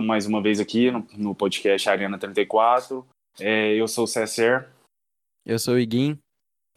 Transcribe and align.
Estamos 0.00 0.08
mais 0.08 0.24
uma 0.24 0.40
vez 0.40 0.58
aqui 0.58 0.90
no, 0.90 1.06
no 1.14 1.34
podcast 1.34 1.86
Arena 1.86 2.16
34. 2.16 3.06
É, 3.38 3.74
eu 3.74 3.86
sou 3.86 4.04
o 4.04 4.06
César. 4.06 4.66
Eu 5.44 5.58
sou 5.58 5.74
o 5.74 5.78
Iguim. 5.78 6.18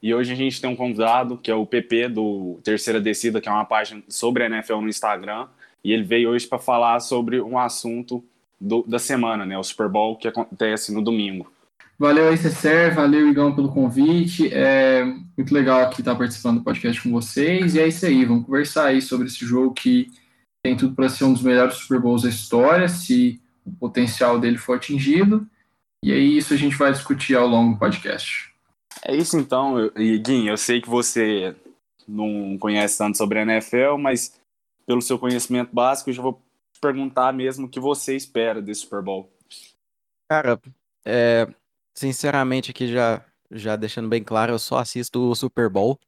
E 0.02 0.14
hoje 0.14 0.34
a 0.34 0.36
gente 0.36 0.60
tem 0.60 0.70
um 0.70 0.76
convidado, 0.76 1.38
que 1.38 1.50
é 1.50 1.56
o 1.56 1.66
PP 1.66 2.10
do 2.10 2.60
Terceira 2.66 3.00
Descida, 3.00 3.40
que 3.40 3.48
é 3.48 3.52
uma 3.52 3.64
página 3.64 4.04
sobre 4.10 4.44
a 4.44 4.48
NFL 4.48 4.82
no 4.82 4.90
Instagram. 4.90 5.48
E 5.82 5.94
ele 5.94 6.04
veio 6.04 6.32
hoje 6.32 6.46
para 6.46 6.60
falar 6.60 7.00
sobre 7.00 7.40
um 7.40 7.58
assunto 7.58 8.22
do, 8.60 8.84
da 8.84 9.00
semana, 9.00 9.46
né? 9.46 9.58
O 9.58 9.64
Super 9.64 9.88
Bowl, 9.88 10.18
que 10.18 10.28
acontece 10.28 10.94
no 10.94 11.02
domingo. 11.02 11.50
Valeu 11.98 12.28
aí, 12.28 12.36
César. 12.36 12.94
Valeu, 12.94 13.30
Igão, 13.30 13.56
pelo 13.56 13.72
convite. 13.72 14.54
É 14.54 15.06
muito 15.06 15.54
legal 15.54 15.80
aqui 15.80 16.02
estar 16.02 16.16
participando 16.16 16.58
do 16.58 16.64
podcast 16.66 17.02
com 17.02 17.10
vocês. 17.10 17.74
E 17.74 17.80
é 17.80 17.88
isso 17.88 18.06
aí, 18.06 18.26
vamos 18.26 18.46
conversar 18.46 18.88
aí 18.88 19.02
sobre 19.02 19.28
esse 19.28 19.46
jogo 19.46 19.74
que 19.74 20.12
tem 20.64 20.78
tudo 20.78 20.96
para 20.96 21.10
ser 21.10 21.26
um 21.26 21.34
dos 21.34 21.44
melhores 21.44 21.76
Super 21.76 22.00
Bowls 22.00 22.24
da 22.24 22.30
história, 22.30 22.88
se 22.88 23.42
o 23.66 23.72
potencial 23.72 24.40
dele 24.40 24.58
for 24.58 24.78
atingido. 24.78 25.46
E 26.02 26.12
aí, 26.12 26.38
isso 26.38 26.54
a 26.54 26.58
gente 26.58 26.78
vai 26.78 26.92
discutir 26.92 27.36
ao 27.36 27.48
longo 27.48 27.74
do 27.74 27.80
podcast. 27.80 28.54
É 29.06 29.14
isso 29.16 29.38
então, 29.38 29.92
Iguinho. 29.98 30.52
Eu 30.52 30.58
sei 30.58 30.82
que 30.82 30.90
você 30.90 31.56
não 32.08 32.58
conhece 32.58 32.98
tanto 32.98 33.18
sobre 33.18 33.40
a 33.40 33.42
NFL, 33.44 33.98
mas 34.00 34.40
pelo 34.86 35.02
seu 35.02 35.20
conhecimento 35.20 35.74
básico, 35.74 36.10
eu 36.10 36.14
já 36.14 36.22
vou 36.22 36.42
perguntar 36.82 37.34
mesmo 37.34 37.66
o 37.66 37.70
que 37.70 37.80
você 37.80 38.16
espera 38.16 38.62
desse 38.62 38.82
Super 38.82 39.02
Bowl. 39.02 39.30
Cara, 40.30 40.60
é, 41.06 41.48
sinceramente, 41.94 42.72
aqui 42.72 42.88
já, 42.88 43.22
já 43.52 43.76
deixando 43.76 44.08
bem 44.08 44.24
claro, 44.24 44.54
eu 44.54 44.60
só 44.60 44.78
assisto 44.78 45.30
o 45.30 45.36
Super 45.36 45.70
Bowl. 45.70 46.00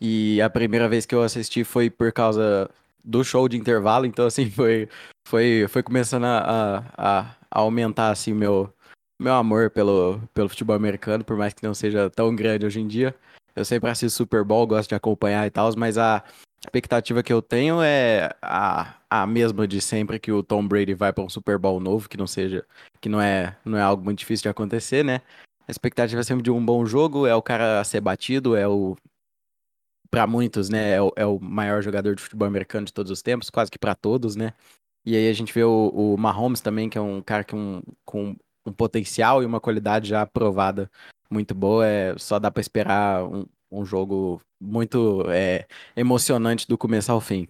E 0.00 0.40
a 0.40 0.48
primeira 0.48 0.88
vez 0.88 1.04
que 1.04 1.14
eu 1.14 1.22
assisti 1.22 1.64
foi 1.64 1.90
por 1.90 2.12
causa 2.12 2.70
do 3.04 3.22
show 3.22 3.48
de 3.48 3.56
intervalo, 3.56 4.06
então 4.06 4.26
assim, 4.26 4.48
foi, 4.50 4.88
foi, 5.26 5.66
foi 5.68 5.82
começando 5.82 6.24
a, 6.24 6.84
a, 6.96 7.20
a 7.20 7.60
aumentar 7.60 8.10
assim 8.10 8.32
meu, 8.32 8.72
meu 9.20 9.34
amor 9.34 9.70
pelo, 9.70 10.20
pelo 10.32 10.48
futebol 10.48 10.74
americano, 10.74 11.24
por 11.24 11.36
mais 11.36 11.52
que 11.52 11.62
não 11.62 11.74
seja 11.74 12.08
tão 12.10 12.34
grande 12.34 12.66
hoje 12.66 12.80
em 12.80 12.86
dia. 12.86 13.14
Eu 13.54 13.64
sempre 13.64 13.88
assisto 13.90 14.16
Super 14.16 14.42
Bowl, 14.42 14.66
gosto 14.66 14.88
de 14.88 14.94
acompanhar 14.94 15.46
e 15.46 15.50
tal, 15.50 15.70
mas 15.76 15.96
a 15.96 16.24
expectativa 16.64 17.22
que 17.22 17.32
eu 17.32 17.40
tenho 17.40 17.80
é 17.82 18.30
a, 18.42 18.96
a 19.08 19.26
mesma 19.26 19.68
de 19.68 19.80
sempre 19.80 20.18
que 20.18 20.32
o 20.32 20.42
Tom 20.42 20.66
Brady 20.66 20.94
vai 20.94 21.12
para 21.12 21.22
um 21.22 21.28
Super 21.28 21.58
Bowl 21.58 21.78
novo, 21.78 22.08
que 22.08 22.16
não 22.16 22.26
seja, 22.26 22.64
que 23.00 23.08
não 23.08 23.20
é, 23.20 23.56
não 23.64 23.78
é 23.78 23.82
algo 23.82 24.02
muito 24.02 24.18
difícil 24.18 24.44
de 24.44 24.48
acontecer, 24.48 25.04
né? 25.04 25.20
A 25.68 25.70
expectativa 25.70 26.20
é 26.20 26.24
sempre 26.24 26.42
de 26.42 26.50
um 26.50 26.64
bom 26.64 26.84
jogo, 26.84 27.26
é 27.26 27.34
o 27.34 27.42
cara 27.42 27.80
a 27.80 27.84
ser 27.84 28.00
batido, 28.00 28.56
é 28.56 28.66
o 28.66 28.96
para 30.14 30.28
muitos, 30.28 30.68
né, 30.68 30.92
é 30.92 31.02
o, 31.02 31.12
é 31.16 31.26
o, 31.26 31.40
maior 31.40 31.82
jogador 31.82 32.14
de 32.14 32.22
futebol 32.22 32.46
americano 32.46 32.86
de 32.86 32.92
todos 32.92 33.10
os 33.10 33.20
tempos, 33.20 33.50
quase 33.50 33.68
que 33.68 33.78
para 33.78 33.96
todos, 33.96 34.36
né? 34.36 34.52
E 35.04 35.16
aí 35.16 35.28
a 35.28 35.32
gente 35.32 35.52
vê 35.52 35.64
o, 35.64 35.88
o 35.88 36.16
Mahomes 36.16 36.60
também, 36.60 36.88
que 36.88 36.96
é 36.96 37.00
um 37.00 37.20
cara 37.20 37.42
que 37.42 37.56
um, 37.56 37.82
com 38.04 38.36
um 38.64 38.72
potencial 38.72 39.42
e 39.42 39.46
uma 39.46 39.60
qualidade 39.60 40.08
já 40.08 40.22
aprovada 40.22 40.88
muito 41.28 41.52
boa. 41.52 41.84
É, 41.84 42.14
só 42.16 42.38
dá 42.38 42.48
para 42.48 42.60
esperar 42.60 43.24
um, 43.24 43.44
um, 43.72 43.84
jogo 43.84 44.40
muito 44.60 45.24
é, 45.28 45.66
emocionante 45.96 46.66
do 46.68 46.78
começo 46.78 47.10
ao 47.10 47.20
fim. 47.20 47.48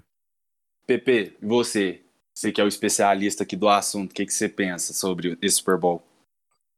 Pepe, 0.86 1.36
você? 1.42 2.00
Você 2.34 2.50
que 2.50 2.62
é 2.62 2.64
o 2.64 2.68
especialista 2.68 3.44
aqui 3.44 3.56
do 3.56 3.68
assunto, 3.68 4.10
o 4.10 4.14
que, 4.14 4.24
que 4.24 4.32
você 4.32 4.48
pensa 4.48 4.94
sobre 4.94 5.38
esse 5.41 5.56
Super 5.56 5.76
Bowl? 5.76 6.03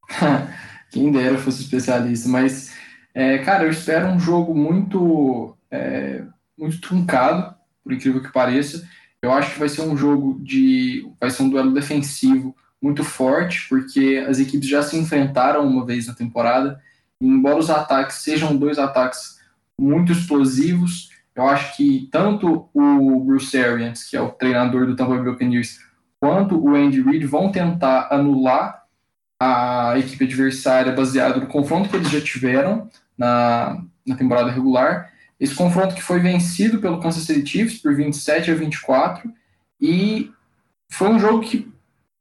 Quem 0.91 1.12
dera 1.12 1.38
fosse 1.38 1.62
especialista, 1.62 2.28
mas, 2.28 2.75
é, 3.14 3.38
cara, 3.38 3.64
eu 3.64 3.70
espero 3.70 4.08
um 4.08 4.20
jogo 4.20 4.54
muito 4.54 5.56
é, 5.71 6.25
muito 6.59 6.81
truncado, 6.81 7.54
por 7.82 7.93
incrível 7.93 8.22
que 8.22 8.32
pareça. 8.32 8.87
Eu 9.22 9.32
acho 9.32 9.53
que 9.53 9.59
vai 9.59 9.69
ser 9.69 9.82
um 9.82 9.97
jogo 9.97 10.38
de. 10.43 11.09
vai 11.21 11.31
ser 11.31 11.43
um 11.43 11.49
duelo 11.49 11.72
defensivo 11.72 12.54
muito 12.81 13.03
forte, 13.03 13.69
porque 13.69 14.25
as 14.28 14.38
equipes 14.38 14.69
já 14.69 14.82
se 14.82 14.97
enfrentaram 14.97 15.66
uma 15.66 15.84
vez 15.84 16.06
na 16.06 16.15
temporada. 16.15 16.81
E 17.21 17.26
embora 17.26 17.59
os 17.59 17.71
ataques 17.71 18.19
sejam 18.19 18.56
dois 18.56 18.78
ataques 18.78 19.41
muito 19.81 20.12
explosivos, 20.12 21.10
eu 21.34 21.47
acho 21.49 21.76
que 21.76 22.09
tanto 22.10 22.69
o 22.72 23.21
Bruce 23.21 23.56
Arians, 23.56 24.05
que 24.05 24.16
é 24.16 24.21
o 24.21 24.31
treinador 24.31 24.87
do 24.87 24.97
Tampa 24.97 25.15
Bay 25.16 25.32
Buccaneers, 25.32 25.78
quanto 26.21 26.59
o 26.59 26.75
Andy 26.75 27.03
Reid 27.03 27.26
vão 27.26 27.50
tentar 27.50 28.09
anular 28.10 28.84
a 29.41 29.94
equipe 29.99 30.25
adversária 30.25 30.93
baseado 30.93 31.41
no 31.41 31.47
confronto 31.47 31.88
que 31.88 31.97
eles 31.97 32.10
já 32.10 32.21
tiveram 32.21 32.88
na, 33.19 33.82
na 34.06 34.16
temporada 34.16 34.50
regular 34.50 35.12
esse 35.38 35.54
confronto 35.54 35.94
que 35.94 36.02
foi 36.02 36.20
vencido 36.20 36.78
pelo 36.78 37.00
Kansas 37.00 37.24
City 37.24 37.47
Chiefs 37.47 37.80
por 37.80 37.94
27 37.94 38.50
a 38.50 38.54
24 38.54 39.30
e 39.80 40.30
foi 40.88 41.08
um 41.08 41.19
jogo 41.19 41.41
que 41.41 41.70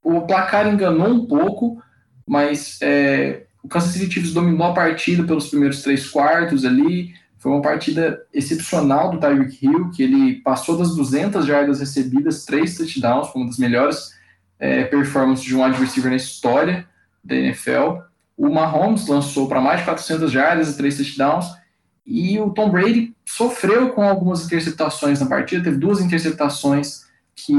o 0.04 0.22
placar 0.22 0.68
enganou 0.68 1.08
um 1.08 1.26
pouco, 1.26 1.82
mas 2.28 2.78
é, 2.82 3.44
o 3.64 3.68
Kansas 3.68 3.92
City 3.92 4.12
Chiefs 4.14 4.34
dominou 4.34 4.68
a 4.68 4.74
partida 4.74 5.24
pelos 5.24 5.48
primeiros 5.48 5.82
três 5.82 6.08
quartos 6.10 6.66
ali. 6.66 7.14
Foi 7.40 7.52
uma 7.52 7.62
partida 7.62 8.22
excepcional 8.34 9.12
do 9.12 9.20
Tyreek 9.20 9.66
Hill, 9.66 9.90
que 9.92 10.04
ele 10.04 10.36
passou 10.42 10.78
das 10.78 10.96
200 10.96 11.46
jardas 11.46 11.80
recebidas, 11.80 12.46
três 12.46 12.78
touchdowns, 12.78 13.30
foi 13.30 13.42
uma 13.42 13.48
das 13.50 13.58
melhores 13.58 14.14
é, 14.60 14.84
performances 14.84 15.46
de 15.46 15.56
um 15.56 15.72
receiver 15.72 16.12
na 16.12 16.18
história 16.18 16.88
da 17.24 17.36
NFL. 17.36 18.02
O 18.38 18.50
Mahomes 18.50 19.08
lançou 19.08 19.48
para 19.48 19.62
mais 19.62 19.80
de 19.80 19.86
400 19.86 20.32
jardas 20.32 20.70
e 20.70 20.78
três 20.78 20.98
touchdowns. 20.98 21.46
E 22.06 22.40
o 22.40 22.52
Tom 22.52 22.70
Brady 22.70 23.16
sofreu 23.26 23.90
com 23.90 24.04
algumas 24.04 24.46
interceptações 24.46 25.20
na 25.20 25.26
partida, 25.26 25.64
teve 25.64 25.78
duas 25.78 26.00
interceptações 26.00 27.06
que 27.36 27.56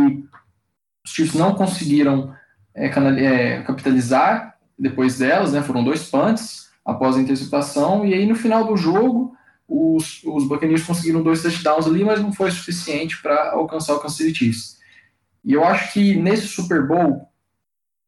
os 1.05 1.11
Chiefs 1.11 1.35
não 1.35 1.55
conseguiram 1.55 2.35
é, 2.75 2.87
é, 2.87 3.63
capitalizar 3.63 4.57
depois 4.79 5.19
delas, 5.19 5.53
né? 5.53 5.63
Foram 5.63 5.83
dois 5.83 6.09
punts 6.09 6.69
após 6.85 7.17
a 7.17 7.21
interceptação, 7.21 8.07
e 8.07 8.15
aí 8.15 8.27
no 8.27 8.37
final 8.37 8.65
do 8.65 8.77
jogo 8.77 9.37
os, 9.69 10.23
os 10.25 10.47
Buccaneers 10.47 10.85
conseguiram 10.85 11.23
dois 11.23 11.43
touchdowns 11.43 11.87
ali, 11.87 12.05
mas 12.05 12.21
não 12.21 12.33
foi 12.33 12.51
suficiente 12.51 13.21
para 13.21 13.53
alcançar 13.53 13.95
o 13.95 13.99
Kansas 13.99 14.17
City 14.17 14.35
Chiefs. 14.35 14.79
E 15.45 15.53
eu 15.53 15.65
acho 15.65 15.93
que 15.93 16.15
nesse 16.15 16.47
Super 16.47 16.87
Bowl 16.87 17.29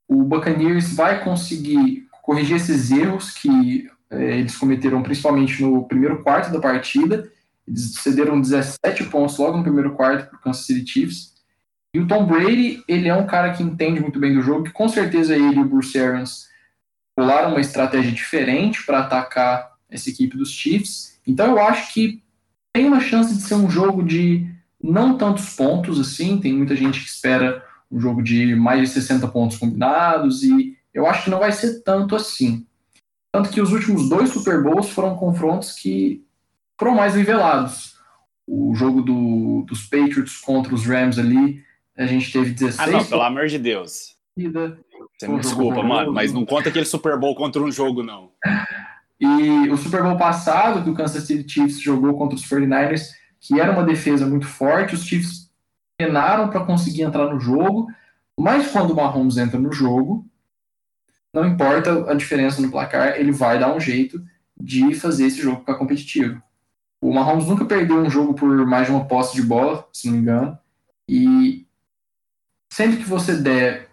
o 0.06 0.22
Buccaneers 0.22 0.94
vai 0.94 1.22
conseguir 1.24 2.06
corrigir 2.22 2.56
esses 2.56 2.90
erros 2.90 3.32
que 3.32 3.90
eles 4.10 4.56
cometeram 4.56 5.02
principalmente 5.02 5.62
no 5.62 5.86
primeiro 5.86 6.22
quarto 6.22 6.52
da 6.52 6.60
partida. 6.60 7.30
Eles 7.66 7.94
cederam 7.94 8.40
17 8.40 9.04
pontos 9.04 9.36
logo 9.38 9.58
no 9.58 9.62
primeiro 9.62 9.94
quarto 9.94 10.28
para 10.28 10.38
o 10.38 10.40
Kansas 10.40 10.64
City 10.64 10.90
Chiefs. 10.90 11.34
E 11.92 12.00
o 12.00 12.06
Tom 12.06 12.26
Brady, 12.26 12.82
ele 12.86 13.08
é 13.08 13.14
um 13.14 13.26
cara 13.26 13.52
que 13.52 13.62
entende 13.62 14.00
muito 14.00 14.18
bem 14.18 14.34
do 14.34 14.42
jogo, 14.42 14.64
que 14.64 14.72
com 14.72 14.88
certeza 14.88 15.34
ele 15.34 15.56
e 15.56 15.60
o 15.60 15.68
Bruce 15.68 15.98
Arians 15.98 16.48
pularam 17.16 17.50
uma 17.50 17.60
estratégia 17.60 18.12
diferente 18.12 18.84
para 18.84 19.00
atacar 19.00 19.72
essa 19.90 20.08
equipe 20.08 20.36
dos 20.36 20.50
Chiefs. 20.50 21.18
Então 21.26 21.46
eu 21.46 21.58
acho 21.60 21.92
que 21.92 22.22
tem 22.72 22.86
uma 22.86 23.00
chance 23.00 23.34
de 23.34 23.42
ser 23.42 23.54
um 23.54 23.70
jogo 23.70 24.02
de 24.02 24.46
não 24.82 25.18
tantos 25.18 25.56
pontos 25.56 25.98
assim, 25.98 26.38
tem 26.38 26.52
muita 26.52 26.76
gente 26.76 27.00
que 27.00 27.08
espera 27.08 27.64
um 27.90 28.00
jogo 28.00 28.22
de 28.22 28.54
mais 28.54 28.80
de 28.82 28.86
60 28.88 29.26
pontos 29.28 29.58
combinados 29.58 30.42
e 30.42 30.76
eu 30.94 31.06
acho 31.06 31.24
que 31.24 31.30
não 31.30 31.40
vai 31.40 31.52
ser 31.52 31.82
tanto 31.82 32.14
assim. 32.14 32.66
Tanto 33.32 33.50
que 33.50 33.60
os 33.60 33.72
últimos 33.72 34.08
dois 34.08 34.30
Super 34.30 34.62
Bowls 34.62 34.88
foram 34.90 35.16
confrontos 35.16 35.72
que 35.72 36.24
foram 36.78 36.94
mais 36.94 37.14
nivelados. 37.14 37.96
O 38.46 38.74
jogo 38.74 39.02
do, 39.02 39.64
dos 39.66 39.82
Patriots 39.82 40.38
contra 40.38 40.74
os 40.74 40.86
Rams 40.86 41.18
ali, 41.18 41.62
a 41.96 42.06
gente 42.06 42.32
teve 42.32 42.52
16. 42.52 42.88
Ah, 42.88 42.90
não, 42.90 43.04
pelo 43.04 43.22
amor 43.22 43.46
de 43.48 43.58
Deus. 43.58 44.16
Você 45.18 45.28
me 45.28 45.40
desculpa, 45.40 45.82
mano, 45.82 46.12
mas 46.12 46.32
não 46.32 46.46
conta 46.46 46.68
aquele 46.68 46.84
Super 46.84 47.18
Bowl 47.18 47.34
contra 47.34 47.60
um 47.60 47.70
jogo, 47.70 48.02
não. 48.02 48.30
E 49.20 49.68
o 49.68 49.76
Super 49.76 50.02
Bowl 50.02 50.16
passado, 50.16 50.82
que 50.82 50.90
o 50.90 50.94
Kansas 50.94 51.24
City 51.24 51.52
Chiefs 51.52 51.80
jogou 51.80 52.16
contra 52.16 52.36
os 52.36 52.48
49ers, 52.48 53.08
que 53.40 53.60
era 53.60 53.72
uma 53.72 53.82
defesa 53.82 54.24
muito 54.26 54.46
forte, 54.46 54.94
os 54.94 55.04
Chiefs 55.04 55.50
penaram 55.98 56.48
para 56.48 56.64
conseguir 56.64 57.02
entrar 57.02 57.32
no 57.32 57.40
jogo, 57.40 57.88
mas 58.38 58.70
quando 58.70 58.92
o 58.92 58.96
Mahomes 58.96 59.36
entra 59.36 59.58
no 59.58 59.72
jogo, 59.72 60.24
não 61.32 61.46
importa 61.46 62.10
a 62.10 62.14
diferença 62.14 62.60
no 62.60 62.70
placar, 62.70 63.16
ele 63.16 63.32
vai 63.32 63.58
dar 63.58 63.74
um 63.74 63.80
jeito 63.80 64.22
de 64.60 64.94
fazer 64.94 65.26
esse 65.26 65.40
jogo 65.40 65.60
ficar 65.60 65.74
competitivo. 65.74 66.42
O 67.00 67.12
Mahomes 67.12 67.46
nunca 67.46 67.64
perdeu 67.64 67.96
um 67.98 68.10
jogo 68.10 68.34
por 68.34 68.66
mais 68.66 68.86
de 68.86 68.92
uma 68.92 69.04
posse 69.04 69.34
de 69.34 69.42
bola, 69.42 69.86
se 69.92 70.06
não 70.08 70.14
me 70.14 70.20
engano, 70.20 70.58
e 71.08 71.66
sempre 72.72 72.98
que 72.98 73.04
você 73.04 73.36
der 73.36 73.88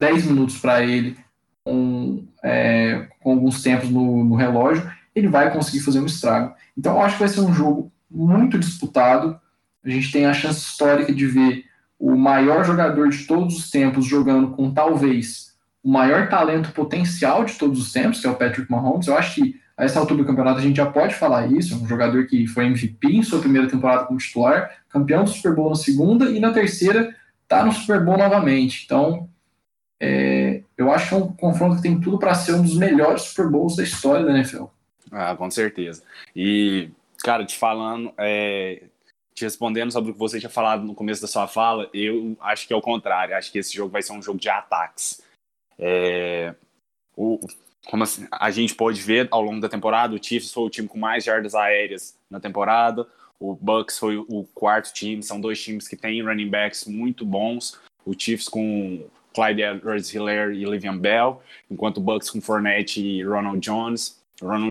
10 0.00 0.26
minutos 0.26 0.58
para 0.58 0.82
ele 0.82 1.16
com, 1.64 2.26
é, 2.42 3.08
com, 3.20 3.32
alguns 3.32 3.62
tempos 3.62 3.90
no, 3.90 4.24
no, 4.24 4.34
relógio, 4.34 4.90
ele 5.14 5.28
vai 5.28 5.52
conseguir 5.52 5.80
fazer 5.80 6.00
um 6.00 6.06
estrago. 6.06 6.54
Então 6.76 6.94
eu 6.94 7.02
acho 7.02 7.16
que 7.16 7.24
vai 7.24 7.28
ser 7.28 7.40
um 7.40 7.52
jogo 7.52 7.92
muito 8.10 8.58
disputado. 8.58 9.38
A 9.84 9.88
gente 9.88 10.10
tem 10.10 10.26
a 10.26 10.34
chance 10.34 10.60
histórica 10.60 11.12
de 11.12 11.26
ver 11.26 11.64
o 11.98 12.16
maior 12.16 12.64
jogador 12.64 13.08
de 13.08 13.24
todos 13.24 13.56
os 13.56 13.70
tempos 13.70 14.04
jogando 14.04 14.50
com 14.50 14.72
talvez 14.72 15.55
o 15.86 15.88
maior 15.88 16.28
talento 16.28 16.72
potencial 16.72 17.44
de 17.44 17.54
todos 17.54 17.78
os 17.80 17.92
tempos, 17.92 18.20
que 18.20 18.26
é 18.26 18.30
o 18.30 18.34
Patrick 18.34 18.68
Mahomes. 18.68 19.06
Eu 19.06 19.16
acho 19.16 19.36
que 19.36 19.60
a 19.76 19.84
essa 19.84 20.00
altura 20.00 20.24
do 20.24 20.26
campeonato 20.26 20.58
a 20.58 20.62
gente 20.62 20.78
já 20.78 20.86
pode 20.86 21.14
falar 21.14 21.46
isso. 21.46 21.74
É 21.74 21.76
um 21.76 21.86
jogador 21.86 22.26
que 22.26 22.44
foi 22.48 22.66
MVP 22.66 23.06
em 23.06 23.22
sua 23.22 23.38
primeira 23.38 23.68
temporada 23.68 24.04
como 24.04 24.18
titular, 24.18 24.78
campeão 24.88 25.22
do 25.22 25.30
Super 25.30 25.54
Bowl 25.54 25.68
na 25.68 25.76
segunda 25.76 26.28
e 26.28 26.40
na 26.40 26.52
terceira 26.52 27.14
tá 27.46 27.64
no 27.64 27.70
Super 27.70 28.04
Bowl 28.04 28.18
novamente. 28.18 28.82
Então, 28.84 29.28
é, 30.00 30.62
eu 30.76 30.90
acho 30.90 31.08
que 31.08 31.14
é 31.14 31.18
um 31.18 31.32
confronto 31.32 31.76
que 31.76 31.82
tem 31.82 32.00
tudo 32.00 32.18
para 32.18 32.34
ser 32.34 32.54
um 32.54 32.62
dos 32.62 32.76
melhores 32.76 33.22
Super 33.22 33.48
Bowls 33.48 33.76
da 33.76 33.84
história 33.84 34.26
da 34.26 34.32
NFL. 34.32 34.64
Ah, 35.12 35.36
com 35.36 35.48
certeza. 35.52 36.02
E, 36.34 36.90
cara, 37.22 37.46
te 37.46 37.56
falando, 37.56 38.12
é, 38.18 38.82
te 39.32 39.44
respondendo 39.44 39.92
sobre 39.92 40.10
o 40.10 40.14
que 40.14 40.18
você 40.18 40.40
tinha 40.40 40.50
falado 40.50 40.82
no 40.82 40.96
começo 40.96 41.22
da 41.22 41.28
sua 41.28 41.46
fala, 41.46 41.88
eu 41.94 42.36
acho 42.40 42.66
que 42.66 42.72
é 42.72 42.76
o 42.76 42.82
contrário. 42.82 43.36
Acho 43.36 43.52
que 43.52 43.58
esse 43.60 43.72
jogo 43.72 43.92
vai 43.92 44.02
ser 44.02 44.14
um 44.14 44.20
jogo 44.20 44.40
de 44.40 44.48
ataques. 44.48 45.24
É, 45.78 46.54
o, 47.16 47.38
como 47.86 48.02
assim, 48.02 48.26
a 48.30 48.50
gente 48.50 48.74
pode 48.74 49.00
ver 49.00 49.28
ao 49.30 49.42
longo 49.42 49.60
da 49.60 49.68
temporada, 49.68 50.14
o 50.14 50.22
Chiefs 50.22 50.52
foi 50.52 50.64
o 50.64 50.70
time 50.70 50.88
com 50.88 50.98
mais 50.98 51.24
jardas 51.24 51.54
aéreas 51.54 52.18
na 52.28 52.40
temporada, 52.40 53.06
o 53.38 53.54
Bucks 53.54 53.98
foi 53.98 54.16
o 54.16 54.44
quarto 54.54 54.92
time, 54.92 55.22
são 55.22 55.40
dois 55.40 55.62
times 55.62 55.86
que 55.86 55.96
têm 55.96 56.22
running 56.22 56.48
backs 56.48 56.86
muito 56.86 57.24
bons, 57.24 57.78
o 58.04 58.12
Chiefs 58.18 58.48
com 58.48 59.06
Clyde 59.34 59.62
Edwards-Hilaire 59.62 60.56
e 60.56 60.64
Livian 60.64 60.96
Bell, 60.96 61.42
enquanto 61.70 61.98
o 61.98 62.00
Bucks 62.00 62.30
com 62.30 62.40
Fournette 62.40 63.00
e 63.00 63.22
Ronald 63.22 63.60
Jones. 63.60 64.20
Ronald 64.40 64.70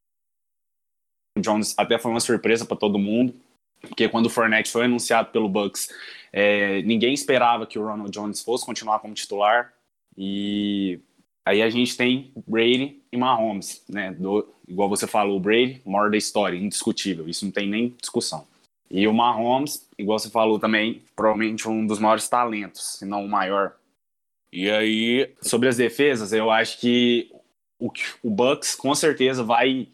Jones 1.40 1.76
até 1.78 2.00
foi 2.00 2.12
uma 2.12 2.20
surpresa 2.20 2.66
para 2.66 2.78
todo 2.78 2.98
mundo, 2.98 3.34
porque 3.82 4.10
quando 4.10 4.26
o 4.26 4.30
Fournette 4.30 4.72
foi 4.72 4.86
anunciado 4.86 5.30
pelo 5.32 5.48
Bucks, 5.48 5.90
é, 6.34 6.82
ninguém 6.82 7.14
esperava 7.14 7.68
que 7.68 7.78
o 7.78 7.86
Ronald 7.86 8.12
Jones 8.12 8.42
fosse 8.42 8.66
continuar 8.66 9.00
como 9.00 9.14
titular, 9.14 9.72
e 10.18 11.00
Aí 11.46 11.62
a 11.62 11.70
gente 11.70 11.96
tem 11.96 12.32
Brady 12.48 13.04
e 13.12 13.18
Mahomes, 13.18 13.84
né? 13.88 14.12
Do, 14.12 14.52
igual 14.68 14.90
você 14.90 15.06
falou, 15.06 15.38
o 15.38 15.40
Brady, 15.40 15.80
maior 15.86 16.10
da 16.10 16.18
história, 16.18 16.58
indiscutível, 16.58 17.30
isso 17.30 17.46
não 17.46 17.52
tem 17.52 17.70
nem 17.70 17.96
discussão. 18.02 18.48
E 18.90 19.08
o 19.08 19.14
Mahomes, 19.14 19.88
igual 19.98 20.18
você 20.18 20.30
falou 20.30 20.60
também, 20.60 21.04
provavelmente 21.16 21.70
um 21.70 21.86
dos 21.86 22.00
maiores 22.00 22.28
talentos, 22.28 22.98
se 22.98 23.06
não 23.06 23.24
o 23.24 23.30
maior. 23.30 23.76
E 24.52 24.72
aí, 24.72 25.32
sobre 25.40 25.70
as 25.70 25.78
defesas, 25.78 26.34
eu 26.34 26.50
acho 26.50 26.80
que 26.80 27.32
o, 27.80 27.92
o 28.24 28.30
Bucks 28.30 28.74
com 28.74 28.96
certeza 28.96 29.44
vai 29.44 29.88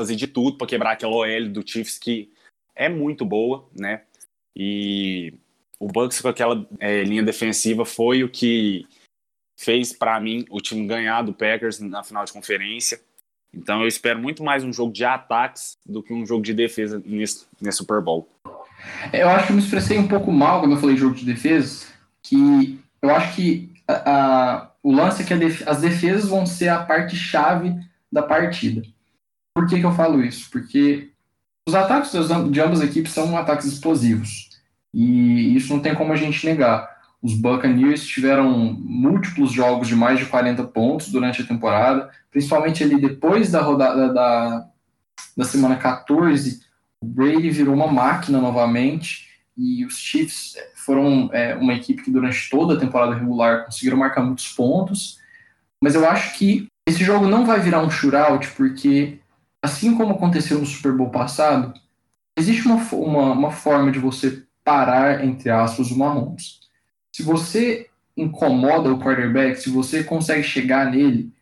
fazer 0.00 0.14
de 0.14 0.28
tudo 0.28 0.56
para 0.56 0.66
quebrar 0.68 0.92
aquela 0.92 1.14
OL 1.14 1.48
do 1.48 1.68
Chiefs 1.68 1.98
que 1.98 2.30
é 2.76 2.88
muito 2.88 3.24
boa, 3.24 3.68
né? 3.74 4.02
E 4.54 5.34
o 5.80 5.88
Bucks 5.88 6.20
com 6.20 6.28
aquela 6.28 6.64
é, 6.78 7.02
linha 7.02 7.22
defensiva 7.24 7.84
foi 7.84 8.22
o 8.22 8.28
que 8.28 8.86
fez 9.62 9.92
para 9.92 10.18
mim 10.20 10.44
o 10.50 10.60
time 10.60 10.86
ganhar 10.86 11.22
do 11.22 11.32
Packers 11.32 11.78
na 11.78 12.02
final 12.02 12.24
de 12.24 12.32
conferência. 12.32 13.00
Então 13.54 13.82
eu 13.82 13.88
espero 13.88 14.18
muito 14.18 14.42
mais 14.42 14.64
um 14.64 14.72
jogo 14.72 14.92
de 14.92 15.04
ataques 15.04 15.76
do 15.86 16.02
que 16.02 16.12
um 16.12 16.26
jogo 16.26 16.42
de 16.42 16.54
defesa 16.54 17.02
nesse, 17.04 17.44
nesse 17.60 17.78
Super 17.78 18.00
Bowl. 18.00 18.28
Eu 19.12 19.28
acho 19.28 19.46
que 19.46 19.52
me 19.52 19.60
expressei 19.60 19.98
um 19.98 20.08
pouco 20.08 20.32
mal 20.32 20.60
quando 20.60 20.72
eu 20.72 20.78
falei 20.78 20.96
jogo 20.96 21.14
de 21.14 21.24
defesa, 21.24 21.86
que 22.22 22.80
eu 23.00 23.10
acho 23.10 23.36
que 23.36 23.72
a, 23.86 24.10
a, 24.10 24.70
o 24.82 24.92
lance 24.92 25.22
é 25.22 25.24
que 25.24 25.34
def, 25.36 25.62
as 25.66 25.80
defesas 25.80 26.28
vão 26.28 26.44
ser 26.44 26.68
a 26.68 26.82
parte 26.82 27.14
chave 27.14 27.74
da 28.10 28.22
partida. 28.22 28.82
Por 29.54 29.68
que, 29.68 29.78
que 29.78 29.86
eu 29.86 29.92
falo 29.92 30.24
isso? 30.24 30.50
Porque 30.50 31.10
os 31.68 31.74
ataques 31.74 32.10
de 32.10 32.60
ambas 32.60 32.80
as 32.80 32.88
equipes 32.88 33.12
são 33.12 33.36
ataques 33.36 33.66
explosivos. 33.66 34.50
E 34.92 35.54
isso 35.54 35.72
não 35.72 35.80
tem 35.80 35.94
como 35.94 36.12
a 36.12 36.16
gente 36.16 36.44
negar. 36.44 36.91
Os 37.22 37.34
Buccaneers 37.34 38.04
tiveram 38.04 38.50
múltiplos 38.50 39.52
jogos 39.52 39.86
de 39.86 39.94
mais 39.94 40.18
de 40.18 40.26
40 40.26 40.64
pontos 40.64 41.08
durante 41.08 41.40
a 41.40 41.46
temporada, 41.46 42.10
principalmente 42.32 42.82
ali 42.82 43.00
depois 43.00 43.48
da 43.48 43.62
rodada 43.62 44.12
da, 44.12 44.66
da 45.36 45.44
semana 45.44 45.76
14. 45.76 46.62
O 47.00 47.06
Brady 47.06 47.48
virou 47.50 47.74
uma 47.74 47.86
máquina 47.86 48.40
novamente 48.40 49.28
e 49.56 49.84
os 49.86 49.98
Chiefs 49.98 50.56
foram 50.74 51.30
é, 51.32 51.54
uma 51.54 51.74
equipe 51.74 52.02
que 52.02 52.10
durante 52.10 52.50
toda 52.50 52.74
a 52.74 52.80
temporada 52.80 53.14
regular 53.14 53.66
conseguiram 53.66 53.98
marcar 53.98 54.22
muitos 54.24 54.48
pontos. 54.48 55.18
Mas 55.80 55.94
eu 55.94 56.08
acho 56.08 56.36
que 56.36 56.66
esse 56.88 57.04
jogo 57.04 57.28
não 57.28 57.46
vai 57.46 57.60
virar 57.60 57.82
um 57.82 57.90
shootout, 57.90 58.50
porque 58.56 59.20
assim 59.62 59.96
como 59.96 60.14
aconteceu 60.14 60.58
no 60.58 60.66
Super 60.66 60.92
Bowl 60.92 61.10
passado, 61.10 61.72
existe 62.36 62.66
uma, 62.66 62.82
uma, 62.94 63.32
uma 63.32 63.50
forma 63.52 63.92
de 63.92 64.00
você 64.00 64.42
parar, 64.64 65.24
entre 65.24 65.50
aspas, 65.50 65.92
o 65.92 65.98
Mahomes 65.98 66.61
se 67.12 67.22
você 67.22 67.88
incomoda 68.16 68.92
o 68.92 68.98
quarterback, 68.98 69.60
se 69.60 69.70
você 69.70 70.02
consegue 70.02 70.42
chegar 70.42 70.90
nele, 70.90 71.32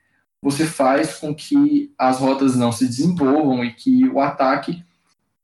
você 0.43 0.67
faz 0.67 1.17
com 1.17 1.35
que 1.35 1.93
as 1.99 2.19
rotas 2.19 2.57
não 2.57 2.73
se 2.73 2.87
desenvolvam 2.87 3.65
e 3.65 3.73
que 3.73 4.09
o 4.09 4.21
ataque 4.21 4.83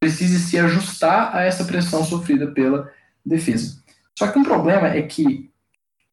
precise 0.00 0.38
se 0.38 0.58
ajustar 0.58 1.34
a 1.34 1.42
essa 1.42 1.64
pressão 1.64 2.04
sofrida 2.04 2.46
pela 2.48 2.90
defesa. 3.24 3.82
Só 4.18 4.28
que 4.28 4.38
um 4.38 4.42
problema 4.42 4.88
é 4.88 5.02
que 5.02 5.50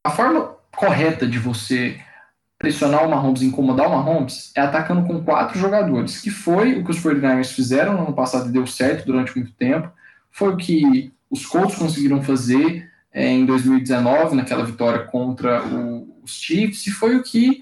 a 0.03 0.09
forma 0.09 0.55
correta 0.75 1.27
de 1.27 1.39
você 1.39 1.99
pressionar 2.57 3.05
o 3.05 3.09
Mahomes 3.09 3.41
incomodar 3.41 3.87
o 3.87 3.91
Mahomes 3.91 4.51
é 4.55 4.61
atacando 4.61 5.05
com 5.05 5.23
quatro 5.23 5.59
jogadores, 5.59 6.21
que 6.21 6.29
foi 6.29 6.79
o 6.79 6.83
que 6.83 6.91
os 6.91 6.99
49ers 6.99 7.53
fizeram 7.53 7.93
no 7.93 8.03
ano 8.03 8.13
passado 8.13 8.49
e 8.49 8.51
deu 8.51 8.65
certo 8.65 9.05
durante 9.05 9.35
muito 9.37 9.53
tempo, 9.53 9.91
foi 10.31 10.53
o 10.53 10.57
que 10.57 11.13
os 11.29 11.45
Colts 11.45 11.75
conseguiram 11.75 12.23
fazer 12.23 12.89
é, 13.13 13.31
em 13.31 13.45
2019, 13.45 14.35
naquela 14.35 14.65
vitória 14.65 15.05
contra 15.05 15.63
o, 15.63 16.21
os 16.23 16.31
Chiefs, 16.31 16.87
e 16.87 16.91
foi 16.91 17.15
o 17.15 17.23
que 17.23 17.61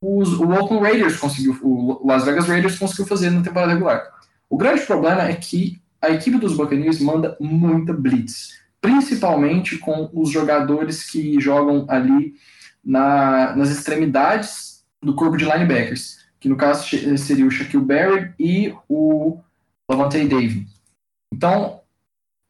os, 0.00 0.32
o 0.32 0.48
Oakland 0.48 0.82
Raiders 0.82 1.16
conseguiu, 1.16 1.58
o 1.62 2.06
Las 2.06 2.24
Vegas 2.24 2.46
Raiders 2.46 2.78
conseguiu 2.78 3.06
fazer 3.06 3.30
na 3.30 3.42
temporada 3.42 3.72
regular. 3.72 4.10
O 4.48 4.56
grande 4.56 4.82
problema 4.82 5.22
é 5.22 5.34
que 5.34 5.80
a 6.00 6.10
equipe 6.10 6.38
dos 6.38 6.56
Buccaneers 6.56 7.00
manda 7.00 7.36
muita 7.40 7.92
blitz, 7.92 8.58
principalmente 8.80 9.78
com 9.78 10.08
os 10.12 10.30
jogadores 10.30 11.10
que 11.10 11.40
jogam 11.40 11.84
ali 11.88 12.34
na, 12.84 13.54
nas 13.56 13.70
extremidades 13.70 14.84
do 15.02 15.14
corpo 15.14 15.36
de 15.36 15.44
linebackers, 15.44 16.24
que 16.38 16.48
no 16.48 16.56
caso 16.56 16.88
seria 17.18 17.46
o 17.46 17.50
Shaquille 17.50 17.84
Barrett 17.84 18.34
e 18.38 18.72
o 18.88 19.38
Lavonte 19.90 20.24
David. 20.26 20.66
Então, 21.32 21.80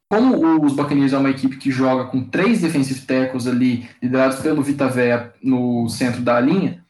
como 0.08 0.64
os 0.64 0.72
Buccaneers 0.74 1.12
é 1.12 1.18
uma 1.18 1.30
equipe 1.30 1.56
que 1.56 1.70
joga 1.70 2.04
com 2.04 2.22
três 2.22 2.60
defensive 2.60 3.00
tackles 3.00 3.46
ali, 3.46 3.88
liderados 4.00 4.38
pelo 4.38 4.62
Vita 4.62 4.88
Vea 4.88 5.34
no 5.42 5.88
centro 5.88 6.22
da 6.22 6.40
linha, 6.40 6.84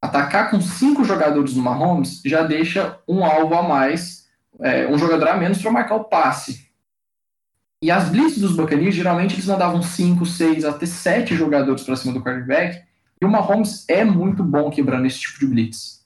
atacar 0.00 0.50
com 0.50 0.60
cinco 0.60 1.04
jogadores 1.04 1.54
no 1.54 1.62
Mahomes 1.62 2.22
já 2.24 2.42
deixa 2.42 2.98
um 3.06 3.24
alvo 3.24 3.54
a 3.54 3.62
mais, 3.62 4.26
é, 4.60 4.88
um 4.88 4.98
jogador 4.98 5.28
a 5.28 5.36
menos 5.36 5.60
para 5.60 5.70
marcar 5.70 5.96
o 5.96 6.04
passe. 6.04 6.68
E 7.82 7.90
as 7.90 8.08
blitzes 8.08 8.40
dos 8.40 8.56
Buccaneers, 8.56 8.94
geralmente 8.94 9.34
eles 9.34 9.46
mandavam 9.46 9.82
cinco, 9.82 10.24
seis, 10.24 10.64
até 10.64 10.86
sete 10.86 11.36
jogadores 11.36 11.82
para 11.82 11.96
cima 11.96 12.14
do 12.14 12.22
quarterback, 12.22 12.82
e 13.20 13.24
o 13.24 13.30
Mahomes 13.30 13.84
é 13.88 14.04
muito 14.04 14.42
bom 14.42 14.70
quebrando 14.70 15.06
esse 15.06 15.20
tipo 15.20 15.38
de 15.40 15.46
blitz. 15.46 16.04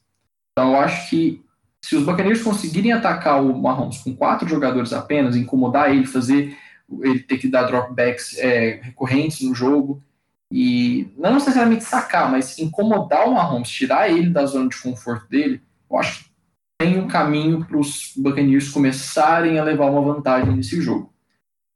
Então 0.53 0.73
eu 0.73 0.81
acho 0.81 1.09
que 1.09 1.46
se 1.87 1.95
os 1.95 2.05
Buccaneers 2.05 2.43
conseguirem 2.43 2.91
atacar 2.91 3.41
o 3.41 3.57
Mahomes 3.57 3.99
com 3.99 4.13
quatro 4.13 4.49
jogadores 4.49 4.93
apenas, 4.93 5.37
incomodar 5.37 5.95
ele, 5.95 6.05
fazer 6.05 6.59
ele 7.01 7.21
ter 7.21 7.39
que 7.39 7.47
dar 7.47 7.63
dropbacks 7.63 8.37
é, 8.39 8.81
recorrentes 8.83 9.43
no 9.43 9.55
jogo, 9.55 10.03
e 10.51 11.07
não 11.17 11.35
necessariamente 11.35 11.85
sacar, 11.85 12.29
mas 12.29 12.59
incomodar 12.59 13.29
o 13.29 13.35
Mahomes, 13.35 13.69
tirar 13.69 14.11
ele 14.11 14.31
da 14.31 14.45
zona 14.47 14.69
de 14.69 14.83
conforto 14.83 15.29
dele, 15.29 15.63
eu 15.89 15.97
acho 15.97 16.25
que 16.25 16.31
tem 16.77 16.99
um 16.99 17.07
caminho 17.07 17.65
para 17.65 17.79
os 17.79 18.13
Buccaneers 18.17 18.69
começarem 18.69 19.61
a 19.61 19.63
levar 19.63 19.89
uma 19.89 20.03
vantagem 20.13 20.57
nesse 20.57 20.81
jogo. 20.81 21.15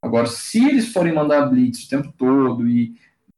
Agora, 0.02 0.26
se 0.26 0.68
eles 0.68 0.92
forem 0.92 1.14
mandar 1.14 1.46
blitz 1.46 1.84
o 1.84 1.88
tempo 1.88 2.12
todo 2.18 2.68
e 2.68 2.96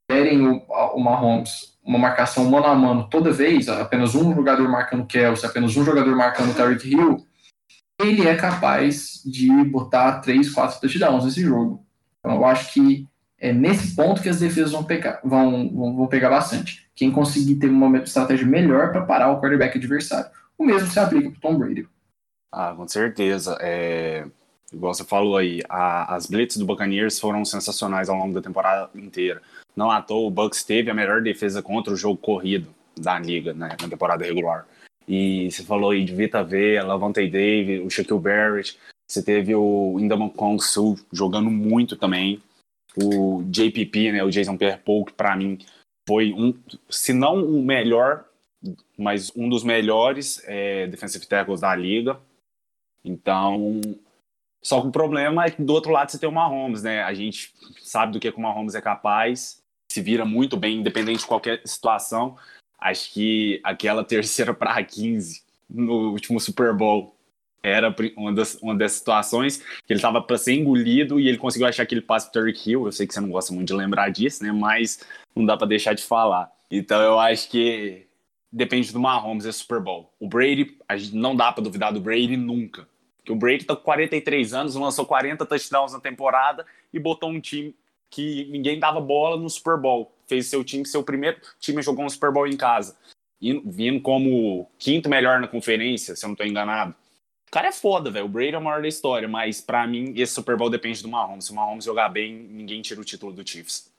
derem 0.09 0.47
o, 0.47 0.65
o 0.95 0.99
Mahomes 0.99 1.72
uma 1.83 1.99
marcação 1.99 2.49
mano 2.49 2.65
a 2.65 2.75
mano 2.75 3.07
toda 3.09 3.31
vez, 3.31 3.67
apenas 3.67 4.15
um 4.15 4.33
jogador 4.33 4.67
marcando 4.69 5.05
Kelsey, 5.05 5.49
apenas 5.49 5.75
um 5.75 5.83
jogador 5.83 6.15
marcando 6.15 6.55
Tyreek 6.55 6.89
Hill, 6.89 7.25
ele 8.01 8.27
é 8.27 8.35
capaz 8.35 9.21
de 9.25 9.49
botar 9.65 10.19
três, 10.19 10.49
quatro 10.49 10.79
touchdowns 10.79 11.25
nesse 11.25 11.41
jogo. 11.41 11.85
Então 12.19 12.35
eu 12.35 12.45
acho 12.45 12.73
que 12.73 13.07
é 13.37 13.51
nesse 13.51 13.95
ponto 13.95 14.21
que 14.21 14.29
as 14.29 14.39
defesas 14.39 14.71
vão 14.71 14.83
pegar, 14.83 15.19
vão, 15.23 15.69
vão, 15.73 15.95
vão 15.95 16.07
pegar 16.07 16.29
bastante. 16.29 16.89
Quem 16.95 17.11
conseguir 17.11 17.55
ter 17.55 17.69
uma 17.69 17.97
estratégia 17.97 18.47
melhor 18.47 18.91
para 18.91 19.05
parar 19.05 19.31
o 19.31 19.41
quarterback 19.41 19.77
adversário. 19.77 20.31
O 20.57 20.63
mesmo 20.63 20.89
se 20.89 20.99
aplica 20.99 21.29
para 21.29 21.39
Tom 21.41 21.57
Brady. 21.57 21.87
Ah, 22.51 22.73
com 22.75 22.87
certeza. 22.87 23.57
É, 23.59 24.25
igual 24.73 24.93
você 24.93 25.03
falou 25.03 25.37
aí, 25.37 25.61
a, 25.69 26.15
as 26.15 26.27
blitz 26.27 26.57
do 26.57 26.65
Buccaneers 26.65 27.19
foram 27.19 27.45
sensacionais 27.45 28.09
ao 28.09 28.17
longo 28.17 28.33
da 28.33 28.41
temporada 28.41 28.89
inteira. 28.95 29.41
Não 29.75 29.91
à 29.91 30.01
toa, 30.01 30.27
o 30.27 30.31
Bucks 30.31 30.63
teve 30.63 30.89
a 30.89 30.93
melhor 30.93 31.21
defesa 31.21 31.61
contra 31.61 31.93
o 31.93 31.97
jogo 31.97 32.17
corrido 32.17 32.67
da 32.99 33.17
liga 33.19 33.53
né, 33.53 33.75
na 33.81 33.89
temporada 33.89 34.25
regular. 34.25 34.67
E 35.07 35.51
você 35.51 35.63
falou 35.63 35.91
aí 35.91 36.03
de 36.03 36.15
Vita 36.15 36.43
V, 36.43 36.81
Lavonte 36.81 37.27
David, 37.27 37.81
o 37.81 37.89
Shaquille 37.89 38.19
Barrett, 38.19 38.77
você 39.07 39.21
teve 39.21 39.53
o 39.53 39.99
Indaman 39.99 40.29
Kong 40.29 40.63
Su 40.63 40.95
jogando 41.11 41.49
muito 41.49 41.95
também. 41.95 42.41
O 42.95 43.43
JPP, 43.43 44.11
né, 44.11 44.23
o 44.23 44.29
Jason 44.29 44.57
Pierre-Paul, 44.57 45.05
que 45.05 45.13
para 45.13 45.35
mim 45.35 45.59
foi 46.07 46.31
um, 46.33 46.53
se 46.89 47.13
não 47.13 47.43
o 47.43 47.63
melhor, 47.63 48.25
mas 48.97 49.31
um 49.35 49.49
dos 49.49 49.63
melhores 49.63 50.41
é, 50.45 50.87
defensive 50.87 51.25
tackles 51.27 51.61
da 51.61 51.75
liga. 51.75 52.19
Então, 53.03 53.81
só 54.63 54.79
que 54.79 54.87
o 54.87 54.91
problema 54.91 55.45
é 55.45 55.51
que 55.51 55.61
do 55.61 55.73
outro 55.73 55.91
lado 55.91 56.09
você 56.09 56.17
tem 56.17 56.27
o 56.27 56.31
Mahomes, 56.31 56.81
né? 56.81 57.03
A 57.03 57.13
gente 57.13 57.53
sabe 57.81 58.13
do 58.13 58.19
que, 58.19 58.29
o 58.29 58.39
Mahomes 58.39 58.75
é 58.75 58.81
capaz 58.81 59.61
se 59.89 60.01
vira 60.01 60.25
muito 60.25 60.57
bem, 60.57 60.79
independente 60.79 61.19
de 61.19 61.27
qualquer 61.27 61.61
situação. 61.65 62.35
Acho 62.79 63.13
que 63.13 63.61
aquela 63.63 64.03
terceira 64.03 64.53
para 64.53 64.83
15 64.83 65.43
no 65.69 66.11
último 66.11 66.39
Super 66.39 66.73
Bowl 66.73 67.15
era 67.61 67.95
uma 68.17 68.33
das, 68.33 68.55
uma 68.55 68.75
das 68.75 68.93
situações 68.93 69.57
que 69.57 69.93
ele 69.93 69.99
estava 69.99 70.21
para 70.21 70.37
ser 70.37 70.53
engolido 70.53 71.19
e 71.19 71.27
ele 71.27 71.37
conseguiu 71.37 71.67
achar 71.67 71.83
aquele 71.83 72.01
passe 72.01 72.31
para 72.31 72.41
Turk 72.41 72.69
Hill. 72.69 72.85
Eu 72.85 72.91
sei 72.91 73.05
que 73.05 73.13
você 73.13 73.21
não 73.21 73.29
gosta 73.29 73.53
muito 73.53 73.67
de 73.67 73.73
lembrar 73.73 74.09
disso, 74.09 74.43
né? 74.43 74.51
Mas 74.51 74.99
não 75.35 75.45
dá 75.45 75.55
para 75.55 75.67
deixar 75.67 75.93
de 75.93 76.03
falar. 76.03 76.51
Então 76.71 77.01
eu 77.01 77.19
acho 77.19 77.49
que 77.49 78.07
depende 78.51 78.91
do 78.91 78.99
Mahomes 78.99 79.45
esse 79.45 79.59
Super 79.59 79.79
Bowl. 79.79 80.13
O 80.19 80.27
Brady, 80.27 80.77
a 80.87 80.97
gente 80.97 81.15
não 81.15 81.35
dá 81.35 81.51
para 81.51 81.63
duvidar 81.63 81.93
do 81.93 82.01
Brady 82.01 82.35
nunca. 82.35 82.87
Porque 83.23 83.31
o 83.31 83.35
Brady 83.35 83.63
tá 83.63 83.75
com 83.75 83.81
43 83.81 84.53
anos, 84.53 84.75
lançou 84.75 85.05
40 85.05 85.45
touchdowns 85.45 85.93
na 85.93 85.99
temporada 85.99 86.65
e 86.91 86.99
botou 86.99 87.29
um 87.29 87.39
time 87.39 87.75
que 88.09 88.45
ninguém 88.51 88.77
dava 88.77 88.99
bola 88.99 89.37
no 89.37 89.49
Super 89.49 89.77
Bowl. 89.77 90.13
Fez 90.27 90.47
seu 90.47 90.63
time 90.63 90.85
ser 90.85 90.97
o 90.97 91.03
primeiro 91.03 91.39
time 91.59 91.79
a 91.79 91.81
jogar 91.81 92.03
um 92.03 92.09
Super 92.09 92.31
Bowl 92.31 92.47
em 92.47 92.57
casa. 92.57 92.97
E 93.41 93.59
vindo 93.65 94.01
como 94.01 94.69
quinto 94.77 95.09
melhor 95.09 95.39
na 95.39 95.47
conferência, 95.47 96.15
se 96.15 96.25
eu 96.25 96.29
não 96.29 96.35
tô 96.35 96.43
enganado 96.43 96.95
cara 97.53 97.67
é 97.67 97.71
foda, 97.71 98.09
velho. 98.09 98.25
O 98.25 98.29
Brady 98.29 98.55
é 98.55 98.57
o 98.57 98.63
maior 98.63 98.81
da 98.81 98.87
história, 98.87 99.27
mas 99.27 99.61
para 99.61 99.85
mim 99.85 100.11
esse 100.17 100.33
Super 100.33 100.57
Bowl 100.57 100.71
depende 100.71 101.03
do 101.03 101.07
Mahomes. 101.07 101.45
Se 101.45 101.51
o 101.51 101.55
Mahomes 101.55 101.85
jogar 101.85 102.09
bem, 102.09 102.33
ninguém 102.33 102.81
tira 102.81 102.99
o 102.99 103.03
título 103.03 103.31
do 103.31 103.47
Chiefs. 103.47 103.93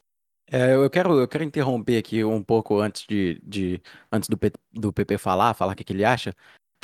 É, 0.50 0.74
eu 0.74 0.90
quero, 0.90 1.20
eu 1.20 1.28
quero 1.28 1.44
interromper 1.44 1.96
aqui 1.96 2.24
um 2.24 2.42
pouco 2.42 2.80
antes 2.80 3.06
de, 3.06 3.40
de 3.44 3.80
antes 4.10 4.28
do, 4.28 4.36
P, 4.36 4.52
do 4.72 4.92
PP 4.92 5.18
falar, 5.18 5.54
falar 5.54 5.72
o 5.72 5.76
que, 5.76 5.84
que 5.84 5.92
ele 5.92 6.04
acha. 6.04 6.34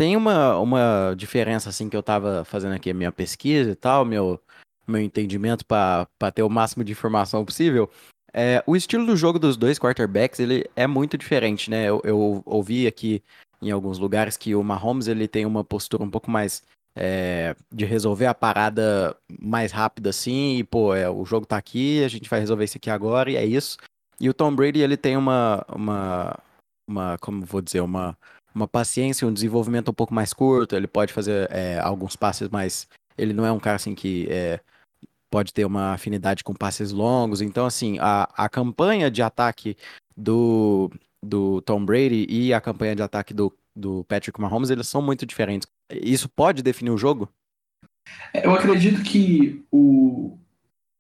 Tem 0.00 0.16
uma, 0.16 0.59
uma 0.59 1.14
diferença 1.14 1.69
assim 1.69 1.90
que 1.90 1.95
eu 1.95 2.02
tava 2.02 2.42
fazendo 2.47 2.75
aqui 2.75 2.88
a 2.88 2.95
minha 2.95 3.12
pesquisa 3.12 3.71
e 3.71 3.75
tal, 3.75 4.02
meu 4.02 4.40
meu 4.88 4.99
entendimento 4.99 5.62
para 5.66 6.07
ter 6.35 6.42
o 6.42 6.49
máximo 6.49 6.83
de 6.83 6.90
informação 6.90 7.45
possível. 7.45 7.88
É, 8.33 8.64
o 8.66 8.75
estilo 8.75 9.04
do 9.04 9.14
jogo 9.14 9.38
dos 9.38 9.59
dois 9.59 9.78
quarterbacks 9.78 10.40
ele 10.40 10.64
é 10.75 10.87
muito 10.87 11.19
diferente, 11.19 11.69
né? 11.69 11.85
Eu, 11.85 12.00
eu 12.02 12.42
ouvi 12.47 12.87
aqui 12.87 13.23
em 13.61 13.71
alguns 13.71 13.99
lugares 13.99 14.38
que 14.38 14.54
o 14.54 14.64
Mahomes 14.64 15.07
ele 15.07 15.28
tem 15.28 15.45
uma 15.45 15.62
postura 15.62 16.02
um 16.02 16.11
pouco 16.11 16.30
mais 16.30 16.62
é, 16.97 17.54
de 17.71 17.85
resolver 17.85 18.25
a 18.25 18.35
parada 18.35 19.14
mais 19.38 19.71
rápida 19.71 20.09
assim, 20.09 20.57
e 20.57 20.64
pô, 20.64 20.95
é, 20.95 21.11
o 21.11 21.26
jogo 21.26 21.45
tá 21.45 21.59
aqui, 21.59 22.02
a 22.02 22.09
gente 22.09 22.30
vai 22.30 22.40
resolver 22.40 22.64
isso 22.64 22.78
aqui 22.78 22.88
agora 22.88 23.30
e 23.30 23.37
é 23.37 23.45
isso. 23.45 23.76
E 24.19 24.30
o 24.30 24.35
Tom 24.35 24.57
Brady 24.57 24.80
ele 24.80 24.97
tem 24.97 25.19
uma, 25.19 25.62
uma, 25.69 26.38
uma 26.88 27.19
como 27.19 27.45
vou 27.45 27.61
dizer, 27.61 27.83
uma, 27.83 28.16
uma 28.54 28.69
paciência, 28.69 29.26
um 29.26 29.33
desenvolvimento 29.33 29.90
um 29.90 29.95
pouco 29.95 30.14
mais 30.14 30.33
curto, 30.33 30.76
ele 30.76 30.87
pode 30.87 31.12
fazer 31.12 31.49
é, 31.50 31.78
alguns 31.78 32.16
passes 32.16 32.49
mais. 32.49 32.88
Ele 33.16 33.33
não 33.33 33.45
é 33.45 33.52
um 33.52 33.61
cara 33.61 33.76
assim 33.76 33.95
que 33.95 34.26
é, 34.30 34.61
pode 35.30 35.52
ter 35.52 35.64
uma 35.64 35.92
afinidade 35.92 36.42
com 36.42 36.54
passes 36.54 36.90
longos. 36.90 37.40
Então, 37.40 37.66
assim, 37.66 37.99
a, 38.00 38.28
a 38.37 38.49
campanha 38.49 39.11
de 39.11 39.23
ataque 39.23 39.76
do, 40.16 40.90
do 41.23 41.61
Tom 41.62 41.85
Brady 41.85 42.26
e 42.28 42.52
a 42.52 42.61
campanha 42.61 42.97
de 42.97 43.02
ataque 43.02 43.33
do, 43.33 43.52
do 43.75 44.04
Patrick 44.04 44.40
Mahomes, 44.40 44.71
eles 44.71 44.88
são 44.88 45.00
muito 45.00 45.25
diferentes. 45.25 45.69
Isso 45.90 46.28
pode 46.28 46.62
definir 46.62 46.90
o 46.90 46.99
jogo? 46.99 47.28
Eu 48.35 48.54
acredito 48.54 49.02
que 49.02 49.64
o 49.71 50.37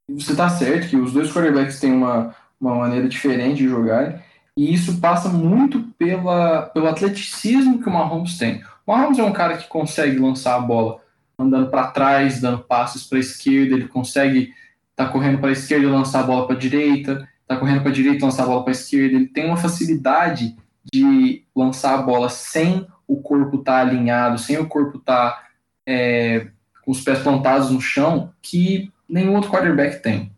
você 0.08 0.32
está 0.32 0.48
certo 0.48 0.88
que 0.88 0.96
os 0.96 1.12
dois 1.12 1.32
quarterbacks 1.32 1.78
têm 1.78 1.92
uma, 1.92 2.34
uma 2.60 2.74
maneira 2.74 3.08
diferente 3.08 3.58
de 3.58 3.68
jogar 3.68 4.24
e 4.56 4.72
isso 4.72 5.00
passa 5.00 5.28
muito 5.28 5.80
pela, 5.98 6.62
pelo 6.62 6.88
atleticismo 6.88 7.80
que 7.80 7.88
o 7.88 7.92
Mahomes 7.92 8.36
tem. 8.36 8.62
O 8.86 8.92
Mahomes 8.92 9.18
é 9.18 9.22
um 9.22 9.32
cara 9.32 9.56
que 9.56 9.68
consegue 9.68 10.18
lançar 10.18 10.56
a 10.56 10.60
bola 10.60 11.00
andando 11.38 11.70
para 11.70 11.88
trás, 11.88 12.40
dando 12.40 12.58
passes 12.58 13.04
para 13.04 13.18
a 13.18 13.20
esquerda, 13.20 13.74
ele 13.74 13.88
consegue 13.88 14.52
estar 14.90 15.06
tá 15.06 15.08
correndo 15.08 15.38
para 15.38 15.48
a 15.48 15.52
esquerda 15.52 15.86
e 15.86 15.90
lançar 15.90 16.20
a 16.20 16.24
bola 16.24 16.46
para 16.46 16.56
a 16.56 16.58
direita, 16.58 17.28
tá 17.46 17.56
correndo 17.56 17.80
para 17.80 17.90
a 17.90 17.94
direita, 17.94 18.24
lançar 18.24 18.42
a 18.44 18.46
bola 18.46 18.62
para 18.62 18.72
a 18.72 18.76
esquerda, 18.76 19.16
ele 19.16 19.28
tem 19.28 19.46
uma 19.46 19.56
facilidade 19.56 20.56
de 20.92 21.44
lançar 21.56 21.98
a 21.98 22.02
bola 22.02 22.28
sem 22.28 22.86
o 23.06 23.20
corpo 23.20 23.56
estar 23.58 23.72
tá 23.72 23.80
alinhado, 23.80 24.38
sem 24.38 24.58
o 24.58 24.68
corpo 24.68 24.98
estar 24.98 25.32
tá, 25.32 25.48
é, 25.86 26.48
com 26.84 26.90
os 26.90 27.00
pés 27.00 27.20
plantados 27.20 27.70
no 27.70 27.80
chão, 27.80 28.32
que 28.42 28.92
nenhum 29.08 29.34
outro 29.34 29.50
quarterback 29.50 30.02
tem. 30.02 30.32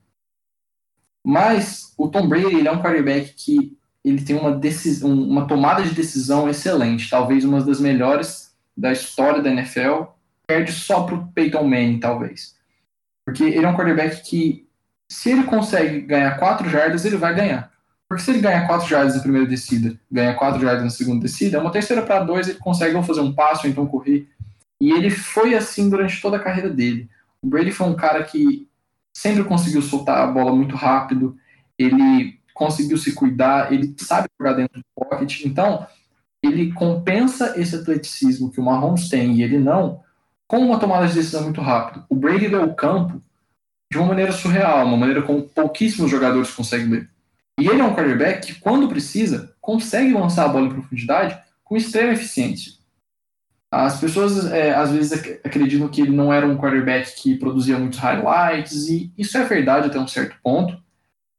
Mas 1.24 1.92
o 1.96 2.08
Tom 2.08 2.26
Brady 2.26 2.56
ele 2.56 2.68
é 2.68 2.72
um 2.72 2.82
quarterback 2.82 3.34
que 3.34 3.76
ele 4.04 4.22
tem 4.22 4.36
uma, 4.36 4.52
decisão, 4.52 5.12
uma 5.12 5.46
tomada 5.46 5.82
de 5.82 5.94
decisão 5.94 6.48
excelente, 6.48 7.08
talvez 7.08 7.44
uma 7.44 7.62
das 7.62 7.80
melhores 7.80 8.52
da 8.76 8.92
história 8.92 9.40
da 9.40 9.50
NFL, 9.50 10.04
perde 10.46 10.72
só 10.72 11.04
para 11.04 11.14
o 11.14 11.26
Peyton 11.28 11.64
Manning, 11.64 12.00
talvez. 12.00 12.56
Porque 13.24 13.44
ele 13.44 13.64
é 13.64 13.68
um 13.68 13.76
quarterback 13.76 14.22
que 14.22 14.66
se 15.08 15.30
ele 15.30 15.44
consegue 15.44 16.00
ganhar 16.00 16.38
4 16.38 16.68
jardas, 16.68 17.04
ele 17.04 17.16
vai 17.16 17.34
ganhar. 17.34 17.70
Porque 18.08 18.24
se 18.24 18.30
ele 18.30 18.40
ganha 18.40 18.66
4 18.66 18.88
jardas 18.88 19.14
na 19.14 19.22
primeira 19.22 19.46
descida, 19.46 19.98
ganha 20.10 20.34
4 20.34 20.60
jardas 20.60 20.82
na 20.82 20.90
segunda 20.90 21.20
descida, 21.20 21.60
uma 21.60 21.70
terceira 21.70 22.02
para 22.02 22.24
dois 22.24 22.48
ele 22.48 22.58
consegue 22.58 22.96
ou 22.96 23.02
fazer 23.02 23.20
um 23.20 23.32
passo 23.32 23.66
ou 23.66 23.70
então 23.70 23.86
correr. 23.86 24.28
E 24.80 24.90
ele 24.90 25.10
foi 25.10 25.54
assim 25.54 25.88
durante 25.88 26.20
toda 26.20 26.36
a 26.36 26.40
carreira 26.40 26.68
dele. 26.68 27.08
O 27.40 27.46
Brady 27.46 27.70
foi 27.70 27.86
um 27.86 27.94
cara 27.94 28.24
que 28.24 28.66
sempre 29.14 29.44
conseguiu 29.44 29.82
soltar 29.82 30.18
a 30.18 30.26
bola 30.26 30.54
muito 30.54 30.74
rápido, 30.74 31.36
ele 31.78 32.38
conseguiu 32.52 32.96
se 32.96 33.12
cuidar, 33.12 33.72
ele 33.72 33.94
sabe 33.98 34.28
jogar 34.38 34.54
dentro 34.54 34.80
do 34.80 34.84
pocket. 34.94 35.44
Então, 35.44 35.86
ele 36.42 36.72
compensa 36.72 37.58
esse 37.58 37.76
atleticismo 37.76 38.50
que 38.50 38.60
o 38.60 38.64
Mahomes 38.64 39.08
tem 39.08 39.34
e 39.34 39.42
ele 39.42 39.58
não, 39.58 40.00
com 40.46 40.58
uma 40.58 40.78
tomada 40.78 41.06
de 41.06 41.14
decisão 41.14 41.44
muito 41.44 41.60
rápida. 41.60 42.04
O 42.08 42.14
Brady 42.14 42.48
leu 42.48 42.64
o 42.64 42.74
campo 42.74 43.22
de 43.90 43.98
uma 43.98 44.08
maneira 44.08 44.32
surreal, 44.32 44.86
uma 44.86 44.96
maneira 44.96 45.22
como 45.22 45.42
pouquíssimos 45.42 46.10
jogadores 46.10 46.50
conseguem 46.50 46.88
ler. 46.88 47.10
E 47.60 47.68
ele 47.68 47.80
é 47.80 47.84
um 47.84 47.94
quarterback 47.94 48.46
que, 48.46 48.60
quando 48.60 48.88
precisa, 48.88 49.54
consegue 49.60 50.12
lançar 50.14 50.46
a 50.46 50.48
bola 50.48 50.66
em 50.66 50.72
profundidade 50.72 51.38
com 51.62 51.76
extrema 51.76 52.12
eficiência. 52.12 52.72
As 53.70 53.98
pessoas 54.00 54.50
é, 54.52 54.74
às 54.74 54.90
vezes 54.90 55.12
acreditam 55.44 55.88
que 55.88 56.02
ele 56.02 56.14
não 56.14 56.32
era 56.32 56.46
um 56.46 56.56
quarterback 56.56 57.14
que 57.14 57.36
produzia 57.36 57.78
muitos 57.78 57.98
highlights, 57.98 58.88
e 58.88 59.10
isso 59.16 59.38
é 59.38 59.44
verdade 59.44 59.86
até 59.86 59.98
um 59.98 60.08
certo 60.08 60.36
ponto, 60.42 60.76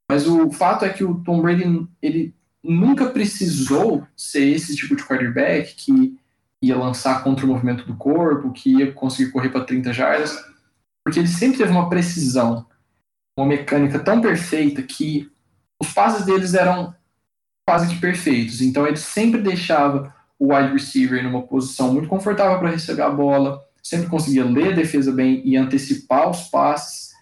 mas 0.10 0.28
o 0.28 0.52
fato 0.52 0.86
é 0.86 0.90
que 0.90 1.04
o 1.04 1.24
Tom 1.24 1.42
Brady 1.42 1.88
ele 2.02 2.34
nunca 2.64 3.08
precisou 3.08 4.08
ser 4.16 4.46
esse 4.46 4.76
tipo 4.76 4.96
de 4.96 5.04
quarterback 5.04 5.76
que 5.76 6.18
ia 6.62 6.78
lançar 6.78 7.24
contra 7.24 7.46
o 7.46 7.50
movimento 7.50 7.86
do 7.86 7.96
corpo, 7.96 8.54
que 8.54 8.78
ia 8.78 8.92
conseguir 8.92 9.32
correr 9.32 9.50
para 9.50 9.66
30 9.66 9.92
jardas 9.92 10.54
porque 11.04 11.20
ele 11.20 11.28
sempre 11.28 11.58
teve 11.58 11.72
uma 11.72 11.90
precisão, 11.90 12.66
uma 13.38 13.46
mecânica 13.46 14.00
tão 14.00 14.22
perfeita 14.22 14.82
que 14.82 15.30
os 15.80 15.94
passes 15.94 16.26
deles 16.26 16.54
eram 16.54 16.96
quase 17.68 17.94
que 17.94 18.00
perfeitos. 18.00 18.62
Então 18.62 18.88
ele 18.88 18.96
sempre 18.96 19.42
deixava 19.42 20.16
o 20.40 20.54
wide 20.54 20.74
receiver 20.74 21.22
numa 21.24 21.44
posição 21.44 21.94
muito 21.94 22.08
confortável 22.08 22.58
para 22.58 22.72
receber 22.72 23.02
a 23.02 23.10
bola, 23.10 23.62
sempre 23.82 24.08
conseguia 24.08 24.46
ler 24.46 24.72
a 24.72 24.76
defesa 24.76 25.12
bem 25.12 25.42
e 25.46 25.58
antecipar 25.58 26.30
os 26.30 26.44
passes. 26.44 27.13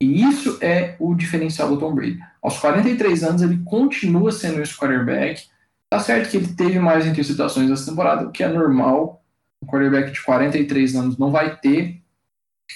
E 0.00 0.22
isso 0.22 0.58
é 0.60 0.96
o 0.98 1.14
diferencial 1.14 1.68
do 1.68 1.78
Tom 1.78 1.94
Brady. 1.94 2.20
Aos 2.40 2.58
43 2.58 3.24
anos 3.24 3.42
ele 3.42 3.58
continua 3.64 4.30
sendo 4.30 4.62
esse 4.62 4.76
quarterback. 4.76 5.48
Tá 5.90 5.98
certo 5.98 6.30
que 6.30 6.36
ele 6.36 6.54
teve 6.54 6.78
mais 6.78 7.06
interceptações 7.06 7.70
essa 7.70 7.90
temporada, 7.90 8.26
o 8.26 8.30
que 8.30 8.44
é 8.44 8.48
normal. 8.48 9.22
Um 9.62 9.66
quarterback 9.66 10.12
de 10.12 10.22
43 10.22 10.94
anos 10.94 11.18
não 11.18 11.32
vai 11.32 11.56
ter 11.56 12.00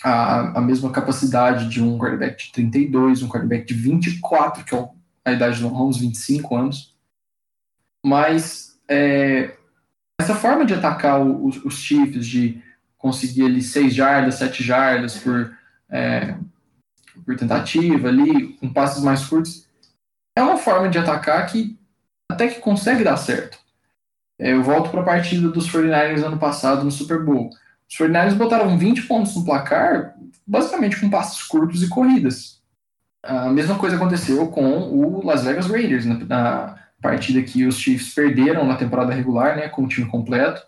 a, 0.03 0.59
a 0.59 0.61
mesma 0.61 0.91
capacidade 0.91 1.69
de 1.69 1.83
um 1.83 1.99
quarterback 1.99 2.47
de 2.47 2.53
32, 2.53 3.23
um 3.23 3.29
quarterback 3.29 3.67
de 3.67 3.75
24, 3.75 4.65
que 4.65 4.75
é 4.75 4.89
a 5.25 5.33
idade 5.33 5.61
do 5.61 5.71
Mahomes, 5.71 5.99
25 5.99 6.57
anos. 6.57 6.97
Mas 8.05 8.81
é, 8.89 9.57
essa 10.21 10.35
forma 10.35 10.65
de 10.65 10.75
atacar 10.75 11.21
os, 11.21 11.65
os 11.65 11.75
Chiefs, 11.75 12.27
de 12.27 12.61
conseguir 12.99 13.45
ali 13.45 13.63
6 13.63 13.95
jardas, 13.95 14.37
7 14.37 14.63
jardas 14.63 15.17
por, 15.19 15.57
é, 15.91 16.37
por 17.25 17.37
tentativa 17.37 18.09
ali, 18.09 18.55
com 18.55 18.73
passes 18.73 19.03
mais 19.03 19.25
curtos, 19.25 19.67
é 20.37 20.43
uma 20.43 20.57
forma 20.57 20.89
de 20.89 20.99
atacar 20.99 21.47
que 21.47 21.79
até 22.31 22.49
que 22.49 22.61
consegue 22.61 23.05
dar 23.05 23.17
certo. 23.17 23.59
É, 24.39 24.53
eu 24.53 24.63
volto 24.63 24.91
para 24.91 25.03
a 25.03 25.05
partida 25.05 25.49
dos 25.49 25.71
49ers 25.71 26.25
ano 26.25 26.39
passado 26.39 26.85
no 26.85 26.91
Super 26.91 27.23
Bowl. 27.23 27.51
Os 27.89 27.97
49ers 27.97 28.35
botaram 28.35 28.79
20 28.79 29.03
pontos 29.03 29.37
no 29.37 29.45
placar, 29.45 30.15
basicamente 30.47 30.99
com 30.99 31.11
passos 31.11 31.43
curtos 31.43 31.83
e 31.83 31.89
corridas. 31.89 32.61
A 33.23 33.51
mesma 33.51 33.79
coisa 33.79 33.97
aconteceu 33.97 34.49
com 34.49 34.65
o 34.65 35.25
Las 35.25 35.45
Vegas 35.45 35.67
Raiders, 35.67 36.05
na, 36.07 36.15
na 36.25 36.79
partida 37.01 37.43
que 37.43 37.67
os 37.67 37.77
Chiefs 37.77 38.15
perderam 38.15 38.65
na 38.65 38.77
temporada 38.77 39.13
regular, 39.13 39.57
né, 39.57 39.69
com 39.69 39.85
o 39.85 39.89
time 39.89 40.09
completo. 40.09 40.63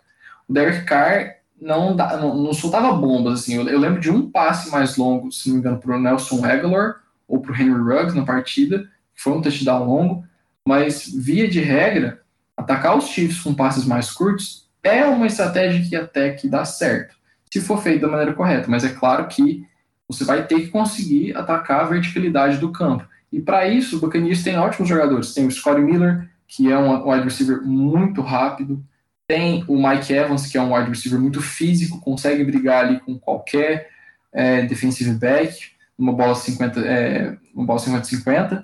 O 0.47 0.53
Derek 0.53 0.85
Carr 0.85 1.34
não, 1.59 1.95
dá, 1.95 2.17
não, 2.17 2.35
não 2.35 2.53
soltava 2.53 2.93
bombas, 2.93 3.41
assim. 3.41 3.55
Eu, 3.55 3.67
eu, 3.67 3.79
lembro 3.79 3.99
de 3.99 4.09
um 4.11 4.29
passe 4.29 4.69
mais 4.71 4.97
longo, 4.97 5.31
se 5.31 5.47
não 5.47 5.55
me 5.55 5.59
engano, 5.61 5.77
para 5.79 5.95
o 5.95 5.99
Nelson 5.99 6.43
Aguilar 6.45 7.01
ou 7.27 7.39
para 7.39 7.51
o 7.51 7.55
Henry 7.55 7.71
Ruggs 7.71 8.15
na 8.15 8.25
partida, 8.25 8.87
foi 9.15 9.33
um 9.33 9.41
touchdown 9.41 9.85
longo, 9.85 10.25
mas 10.67 11.07
via 11.07 11.47
de 11.47 11.59
regra, 11.59 12.21
atacar 12.55 12.97
os 12.97 13.07
Chiefs 13.07 13.41
com 13.41 13.53
passes 13.53 13.85
mais 13.85 14.11
curtos 14.11 14.65
é 14.83 15.05
uma 15.05 15.25
estratégia 15.25 15.83
que 15.87 15.95
até 15.95 16.31
que 16.31 16.47
dá 16.47 16.63
certo, 16.63 17.15
se 17.51 17.59
for 17.59 17.81
feito 17.81 18.01
da 18.01 18.07
maneira 18.07 18.33
correta. 18.33 18.69
Mas 18.69 18.83
é 18.83 18.89
claro 18.89 19.27
que 19.27 19.65
você 20.07 20.23
vai 20.23 20.45
ter 20.45 20.61
que 20.61 20.67
conseguir 20.67 21.35
atacar 21.35 21.81
a 21.81 21.85
verticalidade 21.85 22.57
do 22.57 22.71
campo. 22.71 23.07
E 23.31 23.41
para 23.41 23.67
isso, 23.67 23.97
o 23.97 23.99
Buccaneers 23.99 24.43
tem 24.43 24.57
ótimos 24.57 24.87
jogadores. 24.87 25.33
Tem 25.33 25.47
o 25.47 25.51
Scottie 25.51 25.81
Miller, 25.81 26.29
que 26.47 26.71
é 26.71 26.77
um 26.77 27.09
wide 27.09 27.23
receiver 27.23 27.61
muito 27.63 28.21
rápido. 28.21 28.83
Tem 29.27 29.63
o 29.67 29.75
Mike 29.75 30.13
Evans, 30.13 30.47
que 30.47 30.57
é 30.57 30.61
um 30.61 30.75
wide 30.75 30.89
receiver 30.89 31.19
muito 31.19 31.41
físico, 31.41 31.99
consegue 31.99 32.43
brigar 32.43 32.85
ali 32.85 32.99
com 32.99 33.17
qualquer 33.17 33.89
é, 34.31 34.61
defensive 34.63 35.11
back, 35.13 35.71
uma 35.97 36.13
bola 36.13 36.35
50, 36.35 36.79
é, 36.81 37.37
uma 37.53 37.65
bola 37.65 37.79
50-50. 37.79 38.63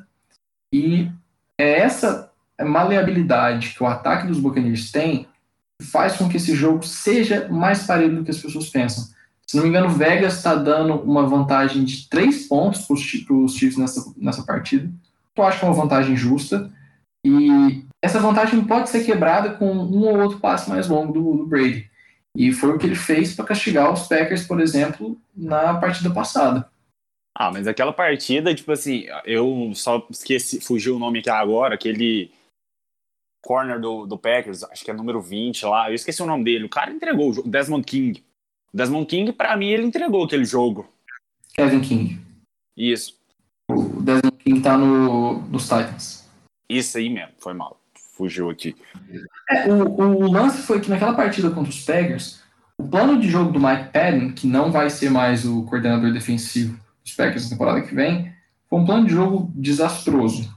E 0.74 1.10
é 1.58 1.80
essa 1.80 2.32
maleabilidade 2.62 3.70
que 3.70 3.82
o 3.82 3.88
ataque 3.88 4.28
dos 4.28 4.40
Buccaneers 4.40 4.92
tem 4.92 5.28
faz 5.82 6.16
com 6.16 6.30
que 6.30 6.38
esse 6.38 6.54
jogo 6.54 6.84
seja 6.84 7.48
mais 7.50 7.84
parelho 7.84 8.18
do 8.18 8.24
que 8.24 8.32
as 8.32 8.38
pessoas 8.38 8.70
pensam. 8.70 9.06
Se 9.48 9.58
não 9.58 9.64
me 9.64 9.70
engano, 9.70 9.90
Vegas 9.90 10.38
está 10.38 10.56
dando 10.56 10.94
uma 11.02 11.28
vantagem 11.28 11.84
de 11.84 12.08
três 12.08 12.48
pontos 12.48 12.86
para 12.86 12.94
os 12.94 13.54
Chiefs 13.54 13.78
nessa, 13.78 14.14
nessa 14.16 14.44
partida. 14.44 14.90
Eu 15.36 15.44
acho 15.44 15.60
que 15.60 15.66
é 15.66 15.68
uma 15.68 15.82
vantagem 15.82 16.16
justa. 16.16 16.72
E 17.26 17.86
essa 18.02 18.20
vantagem 18.20 18.64
pode 18.66 18.90
ser 18.90 19.06
quebrada 19.06 19.54
com 19.54 19.72
um 19.72 20.04
ou 20.06 20.20
outro 20.20 20.40
passe 20.40 20.70
mais 20.70 20.88
longo 20.88 21.14
do, 21.14 21.38
do 21.38 21.48
Brady. 21.48 21.90
E 22.36 22.52
foi 22.52 22.70
o 22.72 22.78
que 22.78 22.86
ele 22.86 22.96
fez 22.96 23.36
para 23.36 23.46
castigar 23.46 23.92
os 23.92 24.08
Packers, 24.08 24.48
por 24.48 24.60
exemplo, 24.60 25.20
na 25.36 25.76
partida 25.80 26.10
passada. 26.10 26.70
Ah, 27.36 27.52
mas 27.52 27.68
aquela 27.68 27.94
partida, 27.94 28.54
tipo 28.54 28.72
assim, 28.72 29.06
eu 29.26 29.72
só 29.74 30.06
esqueci, 30.10 30.60
fugiu 30.60 30.96
o 30.96 31.00
nome 31.00 31.20
aqui 31.20 31.30
agora, 31.30 31.76
aquele 31.76 32.32
corner 33.42 33.80
do, 33.80 34.06
do 34.06 34.18
Packers, 34.18 34.64
acho 34.64 34.84
que 34.84 34.92
é 34.92 34.94
número 34.94 35.22
20 35.22 35.66
lá, 35.66 35.90
eu 35.90 35.96
esqueci 35.96 36.22
o 36.22 36.26
nome 36.26 36.44
dele. 36.44 36.66
O 36.66 36.70
cara 36.70 36.92
entregou 36.92 37.30
o 37.30 37.34
jogo, 37.34 37.50
Desmond 37.50 37.86
King. 37.86 38.24
Desmond 38.74 39.06
King, 39.06 39.34
para 39.34 39.56
mim, 39.58 39.70
ele 39.70 39.84
entregou 39.84 40.24
aquele 40.24 40.46
jogo. 40.46 40.88
Kevin 41.54 41.82
King. 41.82 42.22
Isso. 42.78 43.20
O 43.70 44.02
Desmond 44.02 44.38
King 44.38 44.62
tá 44.62 44.78
no, 44.78 45.42
nos 45.44 45.64
Titans. 45.64 46.21
Isso 46.78 46.98
aí 46.98 47.10
mesmo, 47.10 47.34
foi 47.38 47.54
mal. 47.54 47.78
Fugiu 48.16 48.50
aqui. 48.50 48.76
É, 49.50 49.68
o, 49.68 49.84
o 49.90 50.32
lance 50.32 50.62
foi 50.62 50.80
que 50.80 50.90
naquela 50.90 51.14
partida 51.14 51.50
contra 51.50 51.70
os 51.70 51.84
Packers, 51.84 52.42
o 52.78 52.88
plano 52.88 53.20
de 53.20 53.30
jogo 53.30 53.52
do 53.52 53.60
Mike 53.60 53.92
Patton, 53.92 54.32
que 54.34 54.48
não 54.48 54.72
vai 54.72 54.90
ser 54.90 55.10
mais 55.10 55.46
o 55.46 55.64
coordenador 55.64 56.14
defensivo 56.14 56.80
dos 57.04 57.14
Packers 57.14 57.44
na 57.44 57.50
temporada 57.50 57.82
que 57.82 57.94
vem, 57.94 58.34
foi 58.70 58.80
um 58.80 58.86
plano 58.86 59.06
de 59.06 59.12
jogo 59.12 59.52
desastroso. 59.54 60.50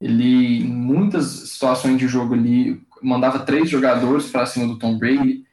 Ele, 0.00 0.64
em 0.64 0.68
muitas 0.68 1.26
situações 1.26 1.98
de 1.98 2.08
jogo 2.08 2.34
ali, 2.34 2.82
mandava 3.00 3.38
três 3.38 3.70
jogadores 3.70 4.28
para 4.28 4.46
cima 4.46 4.66
do 4.66 4.78
Tom 4.78 4.98
Brady, 4.98 5.44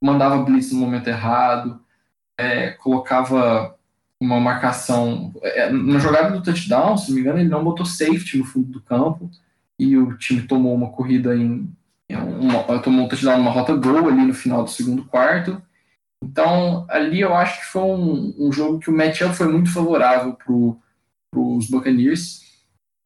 mandava 0.00 0.42
blitz 0.42 0.72
no 0.72 0.80
momento 0.80 1.08
errado, 1.08 1.80
é, 2.38 2.70
colocava 2.70 3.76
uma 4.18 4.40
marcação. 4.40 5.34
É, 5.42 5.70
na 5.70 5.98
jogada 5.98 6.30
do 6.30 6.42
touchdown, 6.42 6.96
se 6.96 7.08
não 7.08 7.16
me 7.16 7.20
engano, 7.20 7.40
ele 7.40 7.48
não 7.48 7.64
botou 7.64 7.84
safety 7.84 8.38
no 8.38 8.44
fundo 8.44 8.68
do 8.68 8.80
campo 8.80 9.30
e 9.78 9.96
o 9.96 10.16
time 10.16 10.42
tomou 10.42 10.74
uma 10.74 10.90
corrida 10.90 11.36
em. 11.36 11.70
Uma, 12.10 12.62
tomou 12.80 13.04
um 13.04 13.08
touchdown 13.08 13.38
numa 13.38 13.50
rota 13.50 13.74
gol 13.74 14.08
ali 14.08 14.24
no 14.24 14.34
final 14.34 14.62
do 14.62 14.70
segundo 14.70 15.04
quarto. 15.04 15.60
Então, 16.22 16.86
ali 16.88 17.20
eu 17.20 17.34
acho 17.34 17.60
que 17.60 17.66
foi 17.66 17.82
um, 17.82 18.34
um 18.38 18.52
jogo 18.52 18.78
que 18.78 18.88
o 18.88 18.96
matchup 18.96 19.34
foi 19.34 19.48
muito 19.48 19.72
favorável 19.72 20.34
para 20.34 21.40
os 21.40 21.68
Buccaneers. 21.68 22.46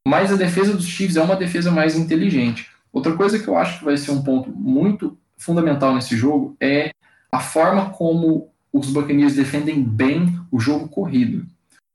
Mas 0.07 0.33
a 0.33 0.37
defesa 0.37 0.75
dos 0.75 0.87
Chiefs 0.87 1.17
é 1.17 1.23
uma 1.23 1.37
defesa 1.37 1.71
mais 1.71 1.97
inteligente. 1.97 2.71
Outra 2.93 3.17
coisa 3.17 3.39
que 3.39 3.49
eu 3.49 3.57
acho 3.57 3.79
que 3.79 3.85
vai 3.85 3.97
ser 3.97 4.11
um 4.11 4.23
ponto 4.23 4.51
muito 4.51 5.19
fundamental 5.37 5.95
nesse 5.95 6.17
jogo 6.17 6.57
é 6.61 6.91
a 7.33 7.41
forma 7.41 7.91
como 7.91 8.51
os 8.73 8.91
Buccaneers 8.91 9.35
defendem 9.35 9.83
bem 9.83 10.41
o 10.51 10.59
jogo 10.59 10.89
corrido. 10.89 11.47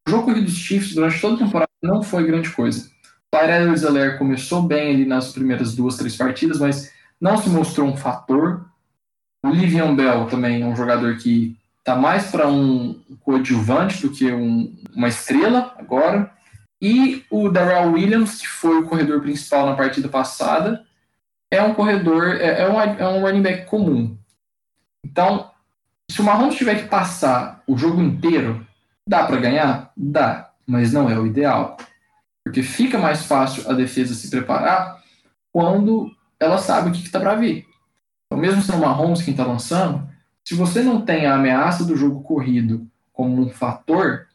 O 0.08 0.12
jogo 0.12 0.26
corrido 0.26 0.46
dos 0.46 0.56
Chiefs 0.56 0.94
durante 0.94 1.20
toda 1.20 1.36
a 1.36 1.46
temporada 1.46 1.72
não 1.82 2.04
foi 2.04 2.26
grande 2.26 2.50
coisa. 2.52 2.90
Tyrell 3.38 3.76
Zeller 3.76 4.18
começou 4.18 4.62
bem 4.62 4.96
ali 4.96 5.06
nas 5.06 5.34
primeiras 5.34 5.76
duas, 5.76 5.98
três 5.98 6.16
partidas, 6.16 6.60
mas 6.60 6.94
não 7.20 7.38
se 7.38 7.50
mostrou 7.50 7.88
um 7.88 7.98
fator. 7.98 8.66
O 9.44 9.50
Livian 9.50 9.94
Bell 9.94 10.26
também 10.28 10.62
é 10.62 10.66
um 10.66 10.76
jogador 10.76 11.18
que 11.18 11.58
está 11.80 11.96
mais 11.96 12.32
para 12.32 12.48
um 12.48 13.00
coadjuvante 13.22 14.02
do 14.02 14.14
que 14.14 14.32
um, 14.32 14.74
uma 14.96 15.10
estrela 15.10 15.76
agora. 15.78 16.32
E 16.82 17.26
o 17.30 17.50
Darrell 17.50 17.92
Williams, 17.92 18.40
que 18.40 18.48
foi 18.48 18.80
o 18.80 18.86
corredor 18.86 19.22
principal 19.22 19.66
na 19.66 19.76
partida 19.76 20.08
passada, 20.08 20.86
é 21.52 21.62
um 21.62 21.74
corredor, 21.74 22.38
é, 22.38 22.62
é, 22.62 22.70
um, 22.70 22.82
é 22.82 23.08
um 23.08 23.22
running 23.22 23.42
back 23.42 23.66
comum. 23.66 24.18
Então, 25.04 25.52
se 26.10 26.22
o 26.22 26.24
Mahomes 26.24 26.56
tiver 26.56 26.82
que 26.82 26.88
passar 26.88 27.62
o 27.68 27.78
jogo 27.78 28.02
inteiro, 28.02 28.66
dá 29.08 29.26
para 29.26 29.38
ganhar? 29.38 29.92
Dá, 29.96 30.52
mas 30.66 30.94
não 30.94 31.10
é 31.10 31.20
o 31.20 31.28
ideal. 31.28 31.78
Porque 32.46 32.62
fica 32.62 33.00
mais 33.00 33.26
fácil 33.26 33.70
a 33.70 33.74
defesa 33.74 34.14
se 34.14 34.30
preparar 34.30 35.04
quando 35.52 36.12
ela 36.40 36.60
sabe 36.60 36.90
o 36.90 36.94
que 36.94 37.04
está 37.04 37.20
para 37.20 37.36
vir. 37.36 37.66
Então, 38.28 38.40
mesmo 38.40 38.62
sendo 38.62 38.78
o 38.78 38.82
Mahomes 38.82 39.24
quem 39.24 39.34
está 39.34 39.46
lançando, 39.46 40.08
se 40.44 40.54
você 40.54 40.84
não 40.84 41.02
tem 41.02 41.26
a 41.26 41.36
ameaça 41.36 41.84
do 41.84 41.98
jogo 41.98 42.22
corrido 42.22 42.88
como 43.12 43.42
um 43.42 43.50
fator, 43.50 44.28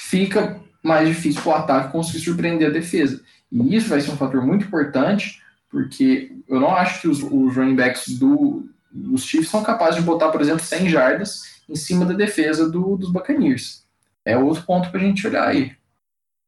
fica 0.00 0.60
mais 0.82 1.08
difícil 1.08 1.42
para 1.42 1.50
o 1.50 1.54
ataque 1.56 1.92
conseguir 1.92 2.20
surpreender 2.20 2.68
a 2.68 2.72
defesa. 2.72 3.20
E 3.50 3.74
isso 3.74 3.88
vai 3.88 4.00
ser 4.00 4.12
um 4.12 4.16
fator 4.16 4.46
muito 4.46 4.66
importante 4.66 5.42
porque 5.68 6.32
eu 6.48 6.60
não 6.60 6.74
acho 6.74 7.00
que 7.00 7.08
os, 7.08 7.22
os 7.22 7.56
running 7.56 7.76
backs 7.76 8.18
do, 8.18 8.68
dos 8.90 9.24
Chiefs 9.24 9.50
são 9.50 9.62
capazes 9.62 9.96
de 9.96 10.02
botar, 10.02 10.30
por 10.30 10.40
exemplo, 10.40 10.64
100 10.64 10.88
jardas 10.88 11.42
em 11.68 11.76
cima 11.76 12.06
da 12.06 12.14
defesa 12.14 12.70
do, 12.70 12.96
dos 12.96 13.10
Buccaneers. 13.10 13.84
É 14.24 14.36
outro 14.36 14.62
ponto 14.62 14.90
para 14.90 15.00
a 15.00 15.04
gente 15.04 15.26
olhar 15.26 15.46
aí. 15.46 15.72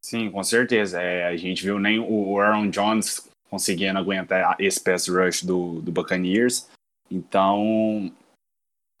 Sim, 0.01 0.31
com 0.31 0.43
certeza. 0.43 1.01
É, 1.01 1.27
a 1.27 1.37
gente 1.37 1.63
viu 1.63 1.79
nem 1.79 1.99
o 1.99 2.39
Aaron 2.39 2.69
Jones 2.69 3.29
conseguindo 3.49 3.99
aguentar 3.99 4.55
esse 4.59 4.79
pass 4.79 5.07
rush 5.07 5.43
do, 5.43 5.81
do 5.81 5.91
Buccaneers. 5.91 6.69
Então, 7.09 8.11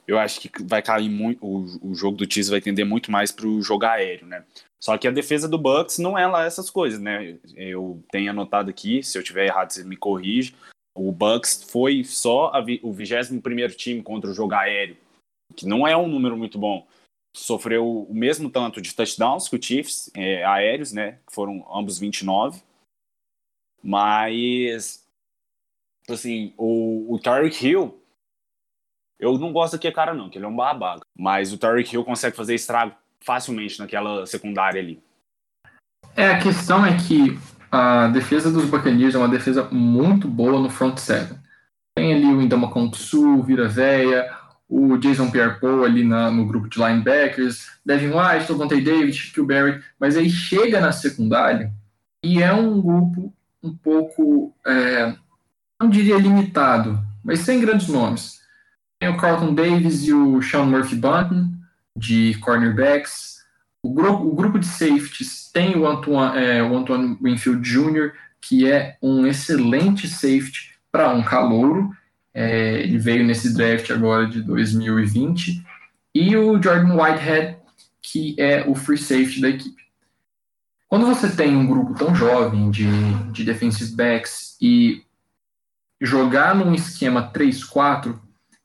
eu 0.07 0.19
acho 0.19 0.41
que 0.41 0.63
vai 0.63 0.81
cair 0.81 1.09
muito. 1.09 1.43
O, 1.43 1.91
o 1.91 1.95
jogo 1.95 2.17
do 2.17 2.31
Chiefs 2.31 2.49
vai 2.49 2.61
tender 2.61 2.85
muito 2.85 3.09
mais 3.09 3.31
para 3.31 3.47
o 3.47 3.61
jogo 3.61 3.85
aéreo, 3.85 4.27
né? 4.27 4.43
Só 4.83 4.97
que 4.97 5.07
a 5.07 5.11
defesa 5.11 5.47
do 5.47 5.57
Bucks 5.57 5.99
não 5.99 6.17
é 6.17 6.27
lá 6.27 6.45
essas 6.45 6.69
coisas, 6.69 6.99
né? 6.99 7.37
Eu 7.55 8.03
tenho 8.11 8.31
anotado 8.31 8.69
aqui, 8.69 9.01
se 9.01 9.17
eu 9.17 9.23
tiver 9.23 9.45
errado, 9.45 9.71
você 9.71 9.83
me 9.83 9.95
corrige. 9.95 10.55
O 10.93 11.11
Bucks 11.11 11.63
foi 11.63 12.03
só 12.03 12.51
vi 12.61 12.79
o 12.83 12.91
21 12.91 13.39
time 13.69 14.03
contra 14.03 14.29
o 14.29 14.33
jogo 14.33 14.53
aéreo, 14.53 14.97
que 15.55 15.65
não 15.65 15.87
é 15.87 15.95
um 15.95 16.07
número 16.07 16.35
muito 16.35 16.59
bom. 16.59 16.85
Sofreu 17.33 18.03
o 18.03 18.13
mesmo 18.13 18.49
tanto 18.49 18.81
de 18.81 18.93
touchdowns 18.93 19.47
que 19.47 19.55
o 19.55 19.61
Chiefs, 19.61 20.11
é, 20.15 20.43
aéreos, 20.43 20.91
né? 20.91 21.19
Foram 21.31 21.65
ambos 21.73 21.97
29. 21.97 22.61
Mas, 23.83 25.07
assim, 26.09 26.53
o, 26.57 27.13
o 27.13 27.19
Tyreek 27.19 27.65
Hill, 27.65 27.99
eu 29.19 29.37
não 29.37 29.53
gosto 29.53 29.73
daquele 29.73 29.93
cara, 29.93 30.13
não, 30.13 30.29
que 30.29 30.37
ele 30.37 30.45
é 30.45 30.47
um 30.47 30.55
babaca. 30.55 31.01
Mas 31.17 31.53
o 31.53 31.57
Tyreek 31.57 31.93
Hill 31.93 32.03
consegue 32.03 32.35
fazer 32.35 32.55
estrago 32.55 32.95
facilmente 33.21 33.79
naquela 33.79 34.25
secundária 34.25 34.81
ali. 34.81 35.01
É, 36.15 36.27
a 36.27 36.39
questão 36.39 36.85
é 36.85 36.97
que 36.97 37.39
a 37.71 38.07
defesa 38.07 38.51
dos 38.51 38.65
Buccaneers 38.65 39.15
é 39.15 39.17
uma 39.17 39.29
defesa 39.29 39.63
muito 39.71 40.27
boa 40.27 40.59
no 40.59 40.69
front 40.69 40.97
seven. 40.97 41.39
Tem 41.95 42.13
ali 42.13 42.25
o 42.25 42.41
Indama 42.41 42.69
Kongsu, 42.69 43.41
Vira 43.43 43.67
Véia, 43.67 44.29
o 44.71 44.97
Jason 44.97 45.29
Pierre-Paul 45.29 45.83
ali 45.83 46.01
na, 46.01 46.31
no 46.31 46.45
grupo 46.45 46.69
de 46.69 46.79
linebackers, 46.79 47.67
Devin 47.85 48.07
White, 48.07 48.49
Levante 48.49 48.79
David, 48.79 49.13
Shaquille 49.13 49.45
Barrett, 49.45 49.83
mas 49.99 50.15
aí 50.15 50.29
chega 50.29 50.79
na 50.79 50.93
secundária 50.93 51.69
e 52.23 52.41
é 52.41 52.53
um 52.53 52.81
grupo 52.81 53.33
um 53.61 53.75
pouco, 53.75 54.55
é, 54.65 55.13
não 55.79 55.89
diria 55.89 56.17
limitado, 56.17 56.97
mas 57.21 57.39
sem 57.39 57.59
grandes 57.59 57.89
nomes. 57.89 58.39
Tem 58.97 59.09
o 59.09 59.17
Carlton 59.17 59.53
Davis 59.53 60.07
e 60.07 60.13
o 60.13 60.41
Sean 60.41 60.65
Murphy 60.65 60.95
Bunton, 60.95 61.51
de 61.95 62.35
cornerbacks. 62.39 63.43
O 63.83 63.93
grupo, 63.93 64.23
o 64.23 64.35
grupo 64.35 64.57
de 64.57 64.65
safeties 64.65 65.49
tem 65.51 65.75
o 65.75 65.85
Antoine, 65.85 66.37
é, 66.37 66.63
o 66.63 66.77
Antoine 66.77 67.17
Winfield 67.21 67.61
Jr., 67.61 68.13
que 68.39 68.71
é 68.71 68.97
um 69.01 69.27
excelente 69.27 70.07
safety 70.07 70.71
para 70.91 71.09
um 71.13 71.23
calouro. 71.23 71.91
É, 72.33 72.81
ele 72.81 72.97
veio 72.97 73.25
nesse 73.25 73.53
draft 73.53 73.89
agora 73.91 74.27
de 74.27 74.41
2020. 74.41 75.63
E 76.13 76.35
o 76.35 76.61
Jordan 76.61 76.95
Whitehead, 76.95 77.57
que 78.01 78.35
é 78.37 78.63
o 78.67 78.75
free 78.75 78.97
safety 78.97 79.41
da 79.41 79.49
equipe. 79.49 79.81
Quando 80.87 81.05
você 81.05 81.29
tem 81.29 81.55
um 81.55 81.65
grupo 81.65 81.93
tão 81.93 82.13
jovem 82.13 82.69
de, 82.69 82.85
de 83.31 83.45
defensive 83.45 83.95
backs 83.95 84.57
e 84.61 85.03
jogar 86.01 86.53
num 86.53 86.73
esquema 86.73 87.31
3-4, 87.31 88.19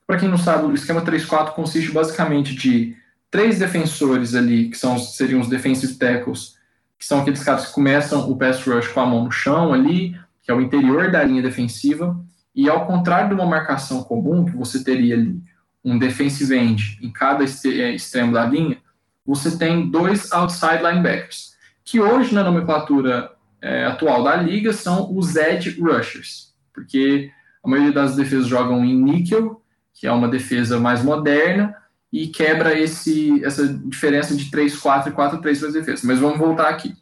para 0.05 0.17
quem 0.17 0.27
não 0.27 0.37
sabe, 0.37 0.65
o 0.65 0.73
esquema 0.73 1.01
3-4 1.01 1.53
consiste 1.53 1.91
basicamente 1.91 2.53
de 2.53 2.97
três 3.29 3.59
defensores 3.59 4.35
ali, 4.35 4.69
que 4.69 4.77
são, 4.77 4.97
seriam 4.97 5.39
os 5.39 5.47
defensive 5.47 5.95
tackles, 5.95 6.57
que 6.97 7.05
são 7.05 7.21
aqueles 7.21 7.43
caras 7.43 7.67
que 7.67 7.73
começam 7.73 8.29
o 8.29 8.37
pass 8.37 8.61
rush 8.65 8.87
com 8.87 8.99
a 8.99 9.05
mão 9.05 9.25
no 9.25 9.31
chão 9.31 9.73
ali, 9.73 10.19
que 10.41 10.51
é 10.51 10.53
o 10.53 10.61
interior 10.61 11.11
da 11.11 11.23
linha 11.23 11.41
defensiva, 11.41 12.17
e 12.57 12.67
ao 12.67 12.87
contrário 12.87 13.29
de 13.29 13.35
uma 13.35 13.45
marcação 13.45 14.03
comum, 14.03 14.43
que 14.43 14.57
você 14.57 14.83
teria 14.83 15.13
ali 15.13 15.39
um 15.85 15.99
defensive 15.99 16.57
end 16.57 16.97
em 17.03 17.11
cada 17.11 17.43
é, 17.43 17.91
extremo 17.93 18.33
da 18.33 18.43
linha, 18.47 18.79
você 19.23 19.55
tem 19.55 19.87
dois 19.87 20.31
outside 20.31 20.81
linebackers, 20.81 21.55
que 21.85 21.99
hoje 21.99 22.33
na 22.33 22.43
nomenclatura 22.43 23.31
é, 23.61 23.85
atual 23.85 24.23
da 24.23 24.35
liga 24.35 24.73
são 24.73 25.15
os 25.15 25.35
edge 25.35 25.79
rushers, 25.79 26.55
porque 26.73 27.29
a 27.63 27.69
maioria 27.69 27.91
das 27.93 28.15
defesas 28.15 28.47
jogam 28.47 28.83
em 28.83 28.99
níquel, 28.99 29.61
que 29.93 30.07
é 30.07 30.11
uma 30.11 30.27
defesa 30.27 30.79
mais 30.79 31.03
moderna, 31.03 31.75
e 32.11 32.27
quebra 32.27 32.77
esse, 32.77 33.43
essa 33.43 33.67
diferença 33.67 34.35
de 34.35 34.45
3-4 34.45 35.07
e 35.07 35.11
4-3 35.11 35.41
para 35.41 35.49
as 35.49 35.73
defesas. 35.73 36.03
Mas 36.03 36.19
vamos 36.19 36.39
voltar 36.39 36.69
aqui. 36.69 36.95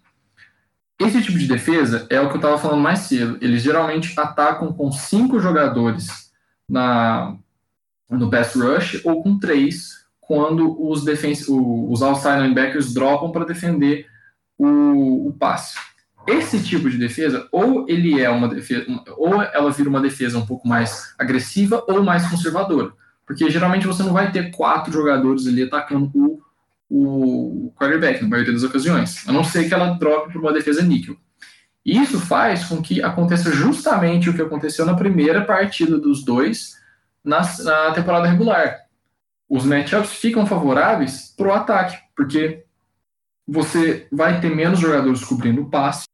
Esse 1.00 1.22
tipo 1.22 1.38
de 1.38 1.48
defesa 1.48 2.08
é 2.10 2.20
o 2.22 2.30
que 2.30 2.36
eu 2.36 2.40
estava 2.40 2.58
falando 2.58 2.82
mais 2.82 3.00
cedo. 3.00 3.38
Eles 3.42 3.62
geralmente 3.62 4.18
atacam 4.18 4.72
com 4.72 4.92
cinco 4.92 5.40
jogadores 5.40 6.32
na, 6.70 7.36
no 8.10 8.30
pass 8.30 8.56
rush 8.56 9.02
ou 9.04 9.22
com 9.22 9.38
três 9.38 10.06
quando 10.22 10.76
os, 10.82 11.04
defense, 11.04 11.46
os 11.50 12.02
outside 12.02 12.42
linebackers 12.42 12.94
dropam 12.94 13.32
para 13.32 13.46
defender 13.46 14.08
o, 14.58 15.28
o 15.28 15.34
passe. 15.34 15.78
Esse 16.26 16.64
tipo 16.64 16.90
de 16.90 16.98
defesa, 16.98 17.48
ou 17.52 17.86
ele 17.88 18.20
é 18.20 18.30
uma 18.30 18.48
defesa, 18.48 18.86
ou 19.16 19.42
ela 19.44 19.70
vira 19.72 19.90
uma 19.90 20.02
defesa 20.02 20.40
um 20.40 20.46
pouco 20.46 20.68
mais 20.68 21.14
agressiva 21.20 21.84
ou 21.88 22.02
mais 22.02 22.28
conservadora. 22.28 22.92
Porque 23.28 23.50
geralmente 23.50 23.86
você 23.86 24.02
não 24.02 24.14
vai 24.14 24.32
ter 24.32 24.52
quatro 24.52 24.92
jogadores 24.92 25.46
ali 25.46 25.64
atacando 25.64 26.10
o, 26.16 26.42
o 26.90 27.74
quarterback, 27.76 28.22
na 28.22 28.30
maioria 28.30 28.54
das 28.54 28.64
ocasiões. 28.64 29.28
A 29.28 29.32
não 29.32 29.44
ser 29.44 29.68
que 29.68 29.74
ela 29.74 29.94
drope 29.94 30.34
por 30.34 30.42
uma 30.42 30.54
defesa 30.54 30.82
níquel. 30.82 31.18
Isso 31.86 32.20
faz 32.20 32.66
com 32.66 32.82
que 32.82 33.02
aconteça 33.02 33.52
justamente 33.52 34.30
o 34.30 34.34
que 34.34 34.42
aconteceu 34.42 34.86
na 34.86 34.96
primeira 34.96 35.44
partida 35.44 36.00
dos 36.00 36.24
dois 36.24 36.76
na, 37.24 37.42
na 37.64 37.92
temporada 37.92 38.28
regular. 38.28 38.86
Os 39.48 39.64
matchups 39.66 40.14
ficam 40.14 40.46
favoráveis 40.46 41.34
para 41.38 41.48
o 41.48 41.54
ataque, 41.54 41.98
porque 42.16 42.64
você 43.48 44.08
vai 44.12 44.42
ter 44.42 44.50
menos 44.50 44.80
jogadores 44.80 45.24
cobrindo 45.24 45.62
o 45.62 45.70
passe, 45.70 46.06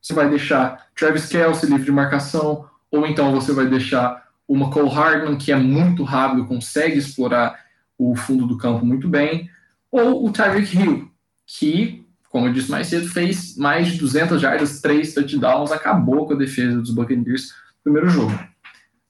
você 0.00 0.14
vai 0.14 0.28
deixar 0.30 0.86
Travis 0.94 1.26
Kelsey 1.26 1.68
livre 1.68 1.84
de 1.84 1.90
marcação, 1.90 2.68
ou 2.90 3.04
então 3.04 3.32
você 3.32 3.52
vai 3.52 3.66
deixar 3.66 4.24
o 4.46 4.56
McCall 4.56 4.86
Hardman, 4.86 5.36
que 5.36 5.50
é 5.50 5.56
muito 5.56 6.04
rápido, 6.04 6.46
consegue 6.46 6.98
explorar 6.98 7.66
o 7.98 8.14
fundo 8.14 8.46
do 8.46 8.56
campo 8.56 8.86
muito 8.86 9.08
bem, 9.08 9.50
ou 9.90 10.26
o 10.26 10.32
Tyreek 10.32 10.76
Hill, 10.76 11.10
que, 11.46 12.04
como 12.30 12.46
eu 12.46 12.52
disse 12.52 12.70
mais 12.70 12.88
cedo, 12.88 13.08
fez 13.08 13.56
mais 13.56 13.88
de 13.88 13.98
200 13.98 14.40
jardas, 14.40 14.80
3 14.80 15.14
touchdowns, 15.14 15.72
acabou 15.72 16.26
com 16.26 16.34
a 16.34 16.36
defesa 16.36 16.80
dos 16.80 16.90
Buccaneers 16.90 17.50
no 17.50 17.92
primeiro 17.92 18.08
jogo. 18.08 18.38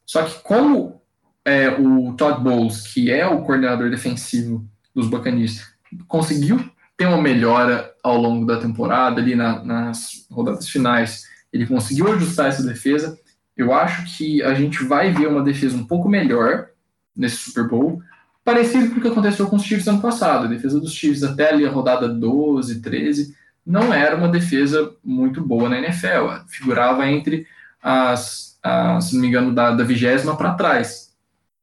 Só 0.05 0.23
que 0.23 0.43
como 0.43 1.01
é, 1.45 1.69
o 1.69 2.13
Todd 2.15 2.43
Bowles, 2.43 2.93
que 2.93 3.11
é 3.11 3.27
o 3.27 3.43
coordenador 3.43 3.91
defensivo 3.91 4.69
dos 4.95 5.09
Buccaneers, 5.09 5.63
conseguiu 6.07 6.69
ter 6.97 7.07
uma 7.07 7.21
melhora 7.21 7.93
ao 8.03 8.17
longo 8.17 8.47
da 8.47 8.59
temporada, 8.59 9.21
ali 9.21 9.35
na, 9.35 9.63
nas 9.63 10.27
rodadas 10.31 10.69
finais, 10.69 11.25
ele 11.53 11.67
conseguiu 11.67 12.13
ajustar 12.13 12.49
essa 12.49 12.63
defesa. 12.63 13.19
Eu 13.57 13.73
acho 13.73 14.17
que 14.17 14.43
a 14.43 14.55
gente 14.55 14.85
vai 14.85 15.13
ver 15.13 15.29
uma 15.29 15.43
defesa 15.43 15.77
um 15.77 15.87
pouco 15.87 16.09
melhor 16.09 16.69
nesse 17.15 17.37
Super 17.37 17.69
Bowl, 17.69 18.03
parecido 18.47 18.91
com 18.91 18.99
o 18.99 19.03
que 19.03 19.09
aconteceu 19.09 19.49
com 19.49 19.57
os 19.57 19.65
Chiefs 19.65 19.89
ano 19.89 20.01
passado. 20.01 20.45
A 20.45 20.49
defesa 20.49 20.79
dos 20.79 20.95
Chiefs 20.95 21.25
até 21.25 21.51
ali 21.51 21.67
a 21.67 21.71
rodada 21.71 22.09
12, 22.09 22.81
13, 22.81 23.35
não 23.67 23.93
era 23.93 24.15
uma 24.15 24.29
defesa 24.29 24.95
muito 25.05 25.45
boa 25.45 25.69
na 25.69 25.79
NFL. 25.79 26.47
Figurava 26.47 27.09
entre 27.09 27.45
as, 27.83 28.57
as 28.63 29.07
se 29.07 29.15
não 29.15 29.23
me 29.23 29.27
engano, 29.27 29.53
da, 29.53 29.73
da 29.73 29.83
vigésima 29.83 30.37
para 30.37 30.55
trás. 30.55 31.13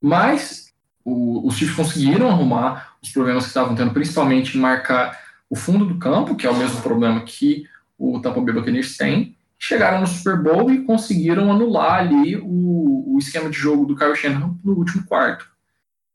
Mas 0.01 0.73
o, 1.05 1.47
os 1.47 1.55
Chiefs 1.55 1.73
conseguiram 1.73 2.29
arrumar 2.29 2.97
os 3.01 3.09
problemas 3.11 3.43
que 3.43 3.49
estavam 3.49 3.75
tendo, 3.75 3.93
principalmente 3.93 4.57
em 4.57 4.61
marcar 4.61 5.17
o 5.49 5.55
fundo 5.55 5.85
do 5.85 5.97
campo, 5.97 6.35
que 6.35 6.45
é 6.45 6.49
o 6.49 6.57
mesmo 6.57 6.81
problema 6.81 7.21
que 7.21 7.65
o 7.97 8.19
Tampa 8.19 8.41
Bay 8.41 8.53
Buccaneers 8.53 8.97
tem, 8.97 9.37
chegaram 9.57 10.01
no 10.01 10.07
Super 10.07 10.37
Bowl 10.43 10.69
e 10.69 10.83
conseguiram 10.83 11.49
anular 11.49 11.99
ali 11.99 12.35
o, 12.35 13.15
o 13.15 13.17
esquema 13.19 13.49
de 13.49 13.57
jogo 13.57 13.85
do 13.85 13.95
Kyle 13.95 14.17
Shanahan 14.17 14.57
no 14.61 14.73
último 14.73 15.05
quarto. 15.05 15.47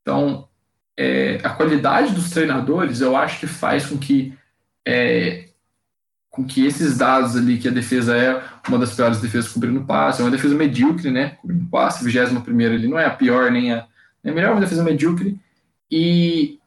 Então, 0.02 0.46
é, 0.98 1.38
a 1.44 1.50
qualidade 1.50 2.12
dos 2.12 2.30
treinadores, 2.30 3.00
eu 3.00 3.16
acho 3.16 3.38
que 3.38 3.46
faz 3.46 3.86
com 3.86 3.96
que 3.96 4.36
é, 4.84 5.44
com 6.28 6.44
que 6.44 6.66
esses 6.66 6.98
dados 6.98 7.36
ali, 7.36 7.56
que 7.56 7.68
a 7.68 7.72
defesa 7.72 8.16
é 8.16 8.42
uma 8.68 8.78
das 8.78 8.94
piores 8.94 9.20
defesas 9.20 9.52
cobrindo 9.52 9.84
passe, 9.84 10.20
é 10.20 10.24
uma 10.24 10.30
defesa 10.30 10.56
medíocre, 10.56 11.10
né, 11.10 11.36
cobrindo 11.40 11.66
passe, 11.66 12.04
21 12.04 12.40
primeira 12.40 12.74
ali, 12.74 12.88
não 12.88 12.98
é 12.98 13.06
a 13.06 13.10
pior 13.10 13.48
nem 13.50 13.72
a, 13.72 13.86
a 14.24 14.32
melhor, 14.32 14.48
é 14.48 14.52
uma 14.52 14.60
defesa 14.60 14.82
medíocre, 14.82 15.38
e 15.88 16.58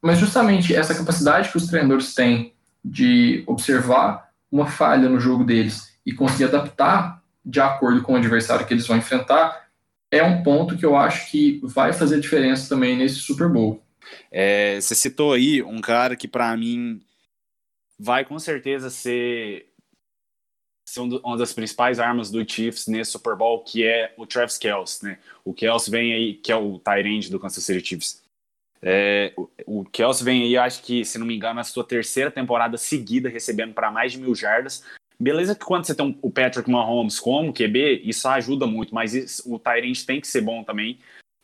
mas 0.00 0.18
justamente 0.18 0.74
essa 0.74 0.94
capacidade 0.94 1.50
que 1.50 1.56
os 1.56 1.66
treinadores 1.66 2.14
têm 2.14 2.54
de 2.82 3.42
observar 3.46 4.30
uma 4.50 4.66
falha 4.66 5.08
no 5.08 5.20
jogo 5.20 5.44
deles 5.44 5.94
e 6.04 6.12
conseguir 6.12 6.44
adaptar 6.44 7.22
de 7.44 7.60
acordo 7.60 8.02
com 8.02 8.14
o 8.14 8.16
adversário 8.16 8.66
que 8.66 8.72
eles 8.72 8.86
vão 8.86 8.96
enfrentar 8.96 9.63
é 10.18 10.24
um 10.24 10.42
ponto 10.42 10.76
que 10.76 10.84
eu 10.84 10.96
acho 10.96 11.30
que 11.30 11.60
vai 11.62 11.92
fazer 11.92 12.20
diferença 12.20 12.68
também 12.68 12.96
nesse 12.96 13.16
Super 13.16 13.48
Bowl. 13.48 13.82
É, 14.30 14.80
você 14.80 14.94
citou 14.94 15.32
aí 15.32 15.62
um 15.62 15.80
cara 15.80 16.16
que 16.16 16.28
para 16.28 16.56
mim 16.56 17.00
vai 17.98 18.24
com 18.24 18.38
certeza 18.38 18.90
ser, 18.90 19.66
ser 20.86 21.00
uma 21.00 21.36
das 21.36 21.52
principais 21.52 21.98
armas 21.98 22.30
do 22.30 22.48
Chiefs 22.48 22.86
nesse 22.86 23.12
Super 23.12 23.36
Bowl, 23.36 23.62
que 23.62 23.84
é 23.84 24.12
o 24.16 24.26
Travis 24.26 24.58
Kelce, 24.58 25.04
né? 25.04 25.18
O 25.44 25.54
Kelce 25.54 25.90
vem 25.90 26.12
aí, 26.12 26.34
que 26.34 26.52
é 26.52 26.56
o 26.56 26.78
Tyrande 26.78 27.30
do 27.30 27.40
Kansas 27.40 27.64
City 27.64 27.86
Chiefs. 27.86 28.24
É, 28.86 29.32
o, 29.34 29.48
o 29.66 29.84
Kelsey 29.86 30.22
vem 30.22 30.42
aí, 30.42 30.58
acho 30.58 30.82
que, 30.82 31.06
se 31.06 31.16
não 31.16 31.26
me 31.26 31.34
engano, 31.34 31.54
na 31.54 31.64
sua 31.64 31.82
terceira 31.82 32.30
temporada 32.30 32.76
seguida, 32.76 33.30
recebendo 33.30 33.72
para 33.72 33.90
mais 33.90 34.12
de 34.12 34.18
mil 34.18 34.34
jardas. 34.34 34.84
Beleza 35.24 35.54
que 35.54 35.64
quando 35.64 35.86
você 35.86 35.94
tem 35.94 36.04
um, 36.04 36.18
o 36.20 36.30
Patrick 36.30 36.70
Mahomes 36.70 37.18
como 37.18 37.50
QB, 37.50 38.02
isso 38.04 38.28
ajuda 38.28 38.66
muito, 38.66 38.94
mas 38.94 39.14
isso, 39.14 39.50
o 39.50 39.58
Tyrant 39.58 40.04
tem 40.04 40.20
que 40.20 40.26
ser 40.26 40.42
bom 40.42 40.62
também. 40.62 40.98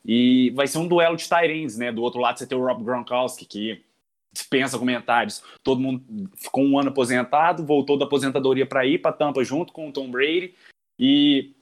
E 0.05 0.51
vai 0.51 0.67
ser 0.67 0.77
um 0.77 0.87
duelo 0.87 1.17
de 1.17 1.27
Tyrants, 1.27 1.79
né? 1.79 1.91
Do 1.91 2.03
outro 2.03 2.21
lado 2.21 2.39
você 2.39 2.47
tem 2.47 2.59
o 2.59 2.63
Rob 2.63 2.85
Gronkowski, 2.85 3.47
que 3.47 3.83
dispensa 4.31 4.79
comentários. 4.79 5.43
Todo 5.65 5.81
mundo 5.81 6.05
ficou 6.37 6.63
um 6.63 6.79
ano 6.79 6.91
aposentado, 6.91 7.65
voltou 7.65 7.99
da 7.99 8.05
aposentadoria 8.05 8.67
para 8.67 8.85
ir 8.85 8.99
para 8.99 9.13
Tampa 9.13 9.43
junto 9.43 9.73
com 9.73 9.89
o 9.89 9.93
Tom 9.93 10.11
Brady. 10.11 10.55
E 10.99 11.55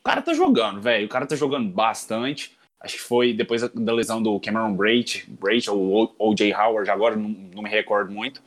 o 0.00 0.04
cara 0.04 0.20
tá 0.20 0.34
jogando, 0.34 0.82
velho. 0.82 1.06
O 1.06 1.08
cara 1.08 1.26
tá 1.26 1.34
jogando 1.34 1.70
bastante 1.70 2.58
acho 2.80 2.96
que 2.96 3.02
foi 3.02 3.32
depois 3.32 3.62
da 3.62 3.92
lesão 3.92 4.22
do 4.22 4.38
Cameron 4.38 4.74
Brate, 4.74 5.28
Brate 5.28 5.68
ou 5.68 6.14
O.J. 6.18 6.54
Howard, 6.54 6.88
agora 6.90 7.16
não, 7.16 7.28
não, 7.28 7.62
me 7.62 7.68
recordo 7.68 8.12
muito, 8.12 8.42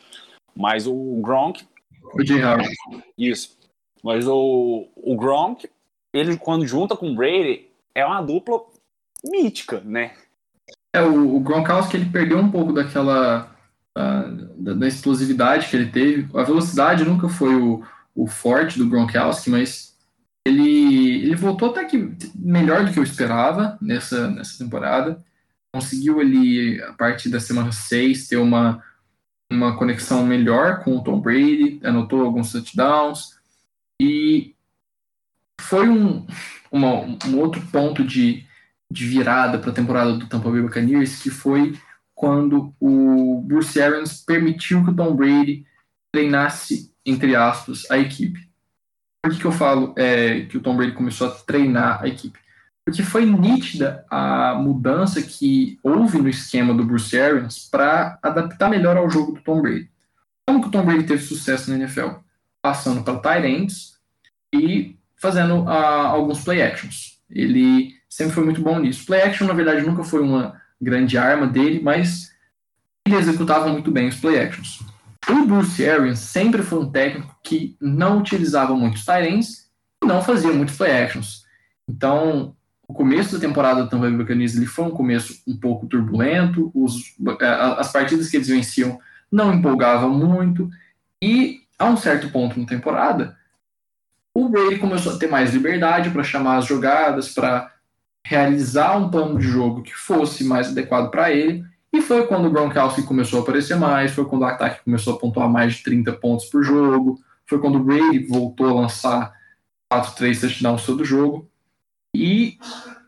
mas 0.55 0.87
o 0.87 1.19
Gronk... 1.21 1.65
O.J. 2.13 2.43
Howard. 2.43 2.75
Isso. 3.17 3.57
Mas 4.03 4.27
o, 4.27 4.87
o 4.95 5.15
Gronk, 5.15 5.69
ele 6.13 6.37
quando 6.37 6.67
junta 6.67 6.95
com 6.95 7.11
o 7.11 7.15
Brady, 7.15 7.67
é 7.93 8.05
uma 8.05 8.21
dupla 8.21 8.61
mítica, 9.23 9.81
né? 9.81 10.13
É, 10.93 11.01
o, 11.01 11.35
o 11.35 11.39
Gronkowski, 11.39 11.97
ele 11.97 12.09
perdeu 12.09 12.37
um 12.37 12.51
pouco 12.51 12.73
daquela... 12.73 13.49
Uh, 13.97 14.61
da, 14.61 14.73
da, 14.73 14.87
explosividade 14.87 15.67
que 15.67 15.75
ele 15.75 15.91
teve. 15.91 16.29
A 16.33 16.43
velocidade 16.43 17.03
nunca 17.03 17.27
foi 17.27 17.53
o, 17.55 17.83
o 18.15 18.25
forte 18.25 18.77
do 18.77 18.87
Gronkowski, 18.87 19.49
mas 19.49 19.97
ele, 20.47 21.23
ele 21.23 21.35
voltou 21.35 21.69
até 21.69 21.83
que 21.83 22.15
melhor 22.33 22.85
do 22.85 22.91
que 22.93 22.97
eu 22.97 23.03
esperava 23.03 23.77
nessa, 23.81 24.29
nessa 24.29 24.57
temporada. 24.63 25.21
Conseguiu 25.73 26.21
ali, 26.21 26.81
a 26.83 26.93
partir 26.93 27.29
da 27.29 27.39
semana 27.39 27.71
6, 27.73 28.29
ter 28.29 28.37
uma, 28.37 28.81
uma 29.51 29.75
conexão 29.77 30.25
melhor 30.25 30.83
com 30.83 30.95
o 30.95 31.03
Tom 31.03 31.19
Brady, 31.19 31.79
anotou 31.83 32.23
alguns 32.23 32.51
touchdowns. 32.51 33.37
E 34.01 34.55
foi 35.59 35.87
um, 35.87 36.25
uma, 36.71 37.01
um 37.27 37.37
outro 37.37 37.61
ponto 37.67 38.03
de, 38.03 38.45
de 38.89 39.05
virada 39.05 39.59
para 39.59 39.71
a 39.71 39.73
temporada 39.73 40.13
do 40.13 40.27
Tampa 40.27 40.49
Bay 40.49 40.61
Buccaneers, 40.61 41.21
que 41.21 41.29
foi 41.29 41.77
quando 42.15 42.73
o 42.79 43.41
Bruce 43.41 43.81
Arians 43.81 44.23
permitiu 44.23 44.83
que 44.83 44.91
o 44.91 44.95
Tom 44.95 45.15
Brady 45.15 45.65
treinasse, 46.11 46.93
entre 47.05 47.35
aspas, 47.35 47.89
a 47.89 47.97
equipe. 47.97 48.49
Por 49.23 49.31
que, 49.31 49.39
que 49.39 49.45
eu 49.45 49.51
falo 49.51 49.93
é, 49.97 50.41
que 50.45 50.57
o 50.57 50.61
Tom 50.61 50.75
Brady 50.75 50.93
começou 50.93 51.27
a 51.27 51.31
treinar 51.31 52.01
a 52.01 52.07
equipe? 52.07 52.39
Porque 52.85 53.03
foi 53.03 53.25
nítida 53.25 54.05
a 54.09 54.55
mudança 54.55 55.21
que 55.21 55.79
houve 55.83 56.19
no 56.19 56.29
esquema 56.29 56.73
do 56.73 56.83
Bruce 56.83 57.17
Arians 57.17 57.67
para 57.69 58.17
adaptar 58.21 58.69
melhor 58.69 58.97
ao 58.97 59.09
jogo 59.09 59.33
do 59.33 59.41
Tom 59.41 59.61
Brady. 59.61 59.89
Como 60.47 60.61
que 60.61 60.67
o 60.67 60.71
Tom 60.71 60.85
Brady 60.85 61.03
teve 61.03 61.21
sucesso 61.21 61.69
na 61.69 61.77
NFL? 61.77 62.09
Passando 62.61 63.03
para 63.03 63.19
tight 63.19 63.47
ends 63.47 63.99
e 64.53 64.97
fazendo 65.15 65.63
uh, 65.63 65.69
alguns 65.69 66.43
play 66.43 66.61
actions. 66.61 67.19
Ele 67.29 67.95
sempre 68.09 68.33
foi 68.33 68.43
muito 68.43 68.61
bom 68.61 68.79
nisso. 68.79 69.05
Play 69.05 69.21
action, 69.21 69.47
na 69.47 69.53
verdade, 69.53 69.85
nunca 69.85 70.03
foi 70.03 70.21
uma 70.21 70.59
grande 70.81 71.17
arma 71.17 71.47
dele, 71.47 71.79
mas 71.81 72.31
ele 73.05 73.15
executava 73.15 73.69
muito 73.69 73.91
bem 73.91 74.07
os 74.07 74.15
play 74.15 74.39
actions. 74.39 74.79
O 75.29 75.45
Bruce 75.45 75.87
Arians 75.87 76.19
sempre 76.19 76.63
foi 76.63 76.79
um 76.79 76.91
técnico 76.91 77.35
que 77.43 77.77
não 77.79 78.19
utilizava 78.19 78.75
muitos 78.75 79.05
Tyrants 79.05 79.69
e 80.03 80.07
não 80.07 80.21
fazia 80.23 80.51
muitos 80.51 80.75
play 80.75 80.91
actions. 81.03 81.45
Então, 81.87 82.55
o 82.91 82.93
começo 82.93 83.33
da 83.33 83.39
temporada 83.39 83.83
do 83.83 83.89
Tampa 83.89 84.09
Bay 84.09 84.17
Buccaneers 84.17 84.57
ele 84.57 84.65
foi 84.65 84.83
um 84.83 84.91
começo 84.91 85.41
um 85.47 85.55
pouco 85.55 85.87
turbulento, 85.87 86.69
os, 86.75 87.15
é, 87.39 87.47
as 87.47 87.89
partidas 87.89 88.29
que 88.29 88.35
eles 88.35 88.49
venciam 88.49 88.99
não 89.31 89.53
empolgavam 89.53 90.09
muito, 90.09 90.69
e 91.21 91.61
a 91.79 91.85
um 91.85 91.95
certo 91.95 92.29
ponto 92.29 92.59
na 92.59 92.65
temporada, 92.65 93.37
o 94.33 94.49
Brady 94.49 94.77
começou 94.77 95.13
a 95.13 95.17
ter 95.17 95.29
mais 95.29 95.53
liberdade 95.53 96.09
para 96.09 96.21
chamar 96.21 96.57
as 96.57 96.65
jogadas, 96.65 97.33
para 97.33 97.71
realizar 98.25 98.97
um 98.97 99.09
plano 99.09 99.39
de 99.39 99.47
jogo 99.47 99.83
que 99.83 99.93
fosse 99.93 100.43
mais 100.43 100.67
adequado 100.67 101.09
para 101.09 101.31
ele. 101.31 101.63
E 101.93 102.01
foi 102.01 102.27
quando 102.27 102.47
o 102.47 102.51
Gronkowski 102.51 103.03
começou 103.03 103.39
a 103.39 103.41
aparecer 103.41 103.77
mais, 103.77 104.11
foi 104.11 104.25
quando 104.25 104.41
o 104.41 104.45
ataque 104.45 104.83
começou 104.83 105.15
a 105.15 105.17
pontuar 105.17 105.49
mais 105.49 105.75
de 105.75 105.83
30 105.83 106.11
pontos 106.13 106.45
por 106.45 106.61
jogo, 106.61 107.19
foi 107.45 107.59
quando 107.59 107.77
o 107.77 107.83
Brady 107.83 108.25
voltou 108.27 108.67
a 108.67 108.81
lançar 108.81 109.33
4, 109.89 110.15
3 110.15 110.41
touchdowns 110.41 110.85
todo 110.85 111.05
jogo. 111.05 111.50
E 112.15 112.57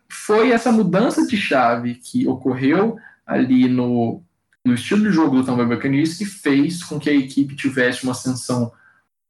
foi 0.09 0.51
essa 0.51 0.71
mudança 0.71 1.25
de 1.27 1.35
chave 1.35 1.95
que 1.95 2.27
ocorreu 2.27 2.97
ali 3.25 3.67
no, 3.67 4.23
no 4.65 4.73
estilo 4.73 5.03
de 5.03 5.11
jogo 5.11 5.35
do 5.35 5.43
Tampa 5.43 5.65
Bay 5.65 5.75
Buccaneers 5.75 6.17
que 6.17 6.25
fez 6.25 6.83
com 6.83 6.99
que 6.99 7.09
a 7.09 7.13
equipe 7.13 7.55
tivesse 7.55 8.03
uma 8.03 8.13
ascensão 8.13 8.71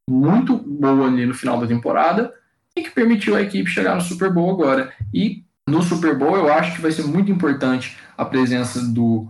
muito 0.10 0.58
boa 0.58 1.08
ali 1.08 1.26
no 1.26 1.34
final 1.34 1.60
da 1.60 1.68
temporada 1.68 2.34
e 2.76 2.82
que 2.82 2.92
permitiu 2.92 3.36
a 3.36 3.42
equipe 3.42 3.70
chegar 3.70 3.96
no 3.96 4.02
Super 4.02 4.32
Bowl 4.32 4.52
agora. 4.52 4.94
E 5.14 5.44
no 5.68 5.82
Super 5.82 6.18
Bowl 6.18 6.36
eu 6.36 6.52
acho 6.52 6.76
que 6.76 6.82
vai 6.82 6.92
ser 6.92 7.04
muito 7.04 7.32
importante 7.32 7.98
a 8.18 8.26
presença 8.26 8.82
do, 8.82 9.30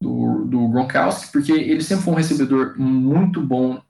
do, 0.00 0.44
do 0.44 0.68
Gronkowski, 0.68 1.32
porque 1.32 1.52
ele 1.52 1.82
sempre 1.82 2.04
foi 2.04 2.12
um 2.14 2.16
recebedor 2.16 2.78
muito 2.78 3.40
bom 3.40 3.82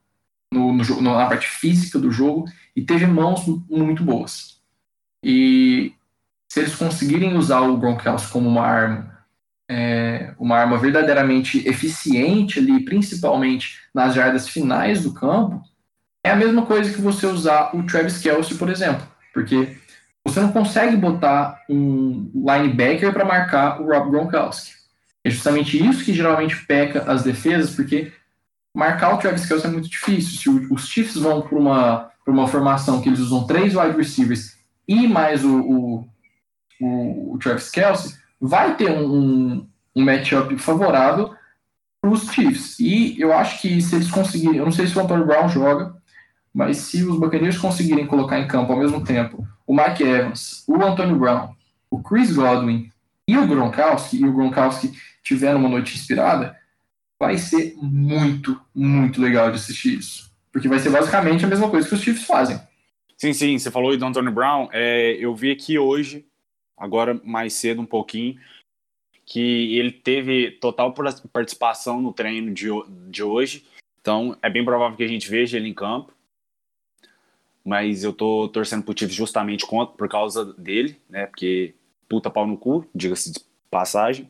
no, 0.52 0.72
no, 0.72 1.02
na 1.02 1.26
parte 1.26 1.48
física 1.48 1.98
do 1.98 2.10
jogo 2.10 2.46
e 2.74 2.82
teve 2.82 3.06
mãos 3.06 3.44
muito 3.68 4.02
boas. 4.02 4.61
E 5.22 5.92
se 6.48 6.60
eles 6.60 6.74
conseguirem 6.74 7.36
usar 7.36 7.60
o 7.60 7.76
Gronkowski 7.76 8.30
como 8.32 8.48
uma 8.48 8.62
arma, 8.62 9.18
é, 9.70 10.34
uma 10.38 10.56
arma 10.58 10.76
verdadeiramente 10.76 11.66
eficiente 11.66 12.58
ali, 12.58 12.84
principalmente 12.84 13.78
nas 13.94 14.14
jardas 14.14 14.48
finais 14.48 15.02
do 15.02 15.14
campo, 15.14 15.62
é 16.24 16.30
a 16.30 16.36
mesma 16.36 16.66
coisa 16.66 16.92
que 16.92 17.00
você 17.00 17.26
usar 17.26 17.74
o 17.74 17.82
Travis 17.84 18.18
Kelsey, 18.18 18.56
por 18.56 18.68
exemplo, 18.68 19.06
porque 19.32 19.76
você 20.24 20.40
não 20.40 20.52
consegue 20.52 20.96
botar 20.96 21.62
um 21.68 22.30
linebacker 22.34 23.12
para 23.12 23.24
marcar 23.24 23.80
o 23.80 23.86
Rob 23.86 24.10
Gronkowski. 24.10 24.72
É 25.24 25.30
justamente 25.30 25.82
isso 25.82 26.04
que 26.04 26.12
geralmente 26.12 26.66
peca 26.66 27.10
as 27.10 27.22
defesas, 27.22 27.74
porque 27.74 28.12
marcar 28.74 29.14
o 29.14 29.18
Travis 29.18 29.46
Kelsey 29.46 29.68
é 29.68 29.72
muito 29.72 29.88
difícil. 29.88 30.38
Se 30.38 30.72
os 30.72 30.88
Chiefs 30.88 31.16
vão 31.16 31.42
para 31.42 31.58
uma, 31.58 32.10
uma 32.26 32.48
formação 32.48 33.00
que 33.00 33.08
eles 33.08 33.20
usam 33.20 33.46
três 33.46 33.74
wide 33.74 33.96
receivers 33.96 34.56
e 34.86 35.06
mais 35.06 35.44
o, 35.44 35.60
o, 35.60 36.08
o, 36.80 37.34
o 37.34 37.38
Travis 37.38 37.70
Kelsey, 37.70 38.14
vai 38.40 38.76
ter 38.76 38.90
um, 38.90 39.66
um, 39.94 40.04
matchup 40.04 40.56
favorável 40.58 41.34
para 42.00 42.10
os 42.10 42.30
Chiefs. 42.30 42.78
E 42.80 43.20
eu 43.20 43.32
acho 43.32 43.60
que 43.60 43.80
se 43.80 43.94
eles 43.94 44.10
conseguirem, 44.10 44.56
eu 44.56 44.64
não 44.64 44.72
sei 44.72 44.86
se 44.86 44.98
o 44.98 45.00
Antonio 45.00 45.26
Brown 45.26 45.48
joga, 45.48 45.94
mas 46.52 46.78
se 46.78 47.02
os 47.04 47.18
Buccaneers 47.18 47.56
conseguirem 47.56 48.06
colocar 48.06 48.38
em 48.38 48.48
campo 48.48 48.72
ao 48.72 48.78
mesmo 48.78 49.04
tempo 49.04 49.46
o 49.66 49.74
Mike 49.74 50.02
Evans, 50.02 50.64
o 50.66 50.82
Antonio 50.82 51.16
Brown, 51.16 51.54
o 51.90 52.02
Chris 52.02 52.32
Godwin 52.32 52.90
e 53.26 53.38
o 53.38 53.46
Gronkowski, 53.46 54.18
e 54.18 54.24
o 54.24 54.32
Gronkowski 54.32 54.92
tiver 55.22 55.54
uma 55.54 55.68
noite 55.68 55.94
inspirada, 55.94 56.56
vai 57.18 57.38
ser 57.38 57.76
muito, 57.80 58.60
muito 58.74 59.20
legal 59.20 59.50
de 59.50 59.56
assistir 59.56 59.98
isso. 59.98 60.30
Porque 60.52 60.68
vai 60.68 60.80
ser 60.80 60.90
basicamente 60.90 61.44
a 61.44 61.48
mesma 61.48 61.70
coisa 61.70 61.88
que 61.88 61.94
os 61.94 62.00
Chiefs 62.02 62.26
fazem. 62.26 62.60
Sim, 63.22 63.32
sim, 63.32 63.56
você 63.56 63.70
falou 63.70 63.96
do 63.96 64.04
Antonio 64.04 64.32
Brown. 64.32 64.68
É, 64.72 65.12
eu 65.12 65.32
vi 65.32 65.52
aqui 65.52 65.78
hoje, 65.78 66.26
agora 66.76 67.20
mais 67.22 67.52
cedo 67.52 67.80
um 67.80 67.86
pouquinho, 67.86 68.36
que 69.24 69.78
ele 69.78 69.92
teve 69.92 70.50
total 70.50 70.92
participação 71.32 72.02
no 72.02 72.12
treino 72.12 72.52
de, 72.52 72.66
de 73.08 73.22
hoje. 73.22 73.64
Então 74.00 74.36
é 74.42 74.50
bem 74.50 74.64
provável 74.64 74.96
que 74.96 75.04
a 75.04 75.08
gente 75.08 75.30
veja 75.30 75.56
ele 75.56 75.68
em 75.68 75.72
campo 75.72 76.12
mas 77.64 78.02
eu 78.02 78.12
tô 78.12 78.48
torcendo 78.48 78.82
pro 78.82 78.98
Chiefs 78.98 79.14
justamente 79.14 79.64
por 79.64 80.08
causa 80.08 80.44
dele, 80.54 81.00
né? 81.08 81.26
Porque 81.26 81.76
puta 82.08 82.28
pau 82.28 82.44
no 82.44 82.58
cu, 82.58 82.84
diga-se 82.92 83.30
de 83.30 83.38
passagem. 83.70 84.28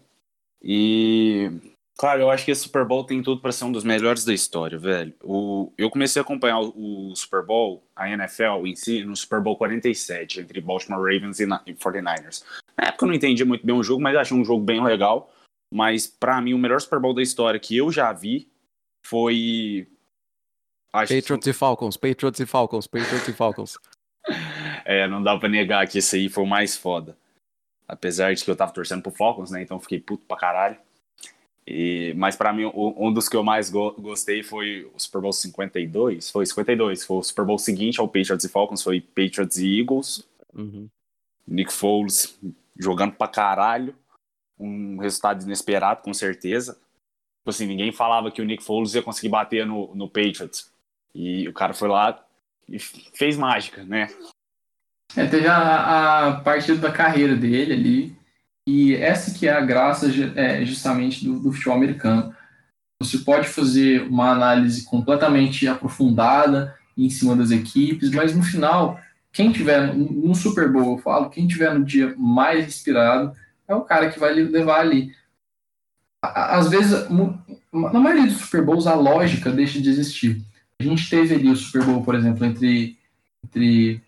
E 0.63 1.51
claro, 1.97 2.23
eu 2.23 2.31
acho 2.31 2.45
que 2.45 2.51
esse 2.51 2.63
Super 2.63 2.85
Bowl 2.85 3.05
tem 3.05 3.23
tudo 3.23 3.41
para 3.41 3.53
ser 3.53 3.65
um 3.65 3.73
dos 3.73 3.85
melhores 3.85 4.25
da 4.25 4.33
história, 4.33 4.79
velho. 4.79 5.15
O, 5.23 5.73
eu 5.77 5.91
comecei 5.91 6.21
a 6.21 6.23
acompanhar 6.25 6.61
o, 6.61 7.11
o, 7.11 7.17
Super 7.17 7.45
Bowl, 7.45 7.87
a 7.95 8.09
NFL 8.09 8.67
em 8.67 8.77
si, 8.77 9.05
no 9.05 9.17
Super 9.17 9.41
Bowl 9.41 9.57
47, 9.57 10.41
entre 10.41 10.61
Baltimore 10.61 11.01
Ravens 11.01 11.41
e, 11.41 11.45
e 11.67 11.75
49ers. 11.75 12.45
Na 12.77 12.89
época 12.89 13.05
eu 13.05 13.09
não 13.09 13.15
entendia 13.15 13.47
muito 13.47 13.65
bem 13.65 13.75
o 13.75 13.83
jogo, 13.83 14.03
mas 14.03 14.17
achei 14.17 14.37
um 14.37 14.45
jogo 14.45 14.65
bem 14.65 14.83
legal. 14.83 15.33
Mas 15.73 16.07
para 16.07 16.41
mim, 16.41 16.53
o 16.53 16.59
melhor 16.59 16.81
Super 16.81 17.01
Bowl 17.01 17.15
da 17.15 17.23
história 17.23 17.59
que 17.59 17.77
eu 17.77 17.91
já 17.91 18.13
vi 18.13 18.51
foi 19.07 19.89
Acho 20.93 21.15
Patriots 21.15 21.45
que... 21.45 21.51
e 21.51 21.53
Falcons, 21.55 21.97
Patriots 21.97 22.41
e 22.41 22.47
Falcons, 22.47 22.87
Patriots 22.87 23.27
e 23.27 23.33
Falcons. 23.33 23.79
é, 24.85 25.09
não 25.09 25.23
dá 25.23 25.37
pra 25.39 25.49
negar 25.49 25.89
que 25.89 25.99
esse 25.99 26.17
aí 26.17 26.29
foi 26.29 26.45
o 26.45 26.47
mais 26.47 26.77
foda. 26.77 27.17
Apesar 27.89 28.35
de 28.35 28.45
que 28.45 28.51
eu 28.51 28.57
tava 28.57 28.73
torcendo 28.73 29.03
pro 29.03 29.11
Falcons, 29.11 29.51
né? 29.51 29.63
Então 29.63 29.81
fiquei 29.81 29.99
puto 29.99 30.27
pra 30.27 30.37
caralho. 30.37 30.77
E, 31.67 32.13
mas 32.17 32.35
para 32.35 32.53
mim, 32.53 32.71
um 32.75 33.13
dos 33.13 33.29
que 33.29 33.37
eu 33.37 33.45
mais 33.45 33.71
go 33.71 33.93
gostei 33.93 34.43
foi 34.43 34.91
o 34.95 34.99
Super 34.99 35.21
Bowl 35.21 35.33
52. 35.33 36.31
Foi 36.31 36.45
52. 36.45 37.05
Foi 37.05 37.17
o 37.19 37.23
Super 37.23 37.45
Bowl 37.45 37.59
seguinte 37.59 38.01
ao 38.01 38.09
Patriots 38.09 38.45
e 38.45 38.49
Falcons. 38.49 38.83
Foi 38.83 39.01
Patriots 39.01 39.59
e 39.59 39.79
Eagles. 39.79 40.27
Uhum. 40.55 40.89
Nick 41.47 41.73
Foles 41.73 42.39
jogando 42.79 43.13
pra 43.13 43.29
caralho. 43.29 43.95
Um 44.59 44.99
resultado 44.99 45.43
inesperado, 45.43 46.03
com 46.03 46.13
certeza. 46.13 46.73
Tipo 46.73 47.51
assim, 47.51 47.67
ninguém 47.67 47.93
falava 47.93 48.31
que 48.31 48.43
o 48.43 48.45
Nick 48.45 48.63
Foles 48.63 48.95
ia 48.95 49.03
conseguir 49.03 49.29
bater 49.29 49.67
no, 49.67 49.95
no 49.95 50.09
Patriots. 50.09 50.71
E 51.15 51.49
o 51.49 51.53
cara 51.53 51.75
foi 51.75 51.89
lá 51.89 52.25
e 52.69 52.79
fez 52.79 53.37
mágica, 53.37 53.85
né? 53.85 54.09
É, 55.17 55.27
teve 55.27 55.47
a, 55.47 56.29
a 56.29 56.41
partida 56.41 56.79
da 56.79 56.93
carreira 56.93 57.37
dele 57.37 57.73
ali. 57.73 58.22
E 58.69 58.95
essa 58.95 59.37
que 59.37 59.49
é 59.49 59.53
a 59.53 59.61
graça 59.61 60.09
é, 60.37 60.65
justamente 60.65 61.25
do, 61.25 61.39
do 61.41 61.53
futebol 61.53 61.77
americano. 61.77 62.35
Você 63.01 63.19
pode 63.19 63.49
fazer 63.49 64.03
uma 64.03 64.31
análise 64.31 64.85
completamente 64.85 65.67
aprofundada 65.67 66.75
em 66.97 67.11
cima 67.11 67.35
das 67.35 67.51
equipes, 67.51 68.11
mas 68.11 68.37
no 68.37 68.43
final, 68.43 69.01
quem 69.33 69.51
tiver 69.51 69.93
no 69.95 70.35
Super 70.35 70.71
Bowl, 70.71 70.97
eu 70.97 71.03
falo, 71.03 71.31
quem 71.31 71.49
tiver 71.49 71.75
no 71.75 71.85
dia 71.85 72.15
mais 72.17 72.67
inspirado 72.67 73.35
é 73.67 73.75
o 73.75 73.83
cara 73.83 74.11
que 74.11 74.21
vai 74.21 74.33
levar 74.33 74.81
ali. 74.81 75.13
Às 76.23 76.69
vezes, 76.69 77.09
na 77.73 77.99
maioria 77.99 78.27
dos 78.27 78.37
Super 78.37 78.65
Bowls, 78.65 78.87
a 78.87 78.95
lógica 78.95 79.51
deixa 79.51 79.81
de 79.81 79.89
existir. 79.91 80.41
A 80.79 80.85
gente 80.85 81.11
teve 81.11 81.35
ali 81.35 81.49
o 81.49 81.57
Super 81.57 81.85
Bowl, 81.85 82.05
por 82.05 82.15
exemplo, 82.15 82.45
entre, 82.45 82.97
entre 83.45 84.01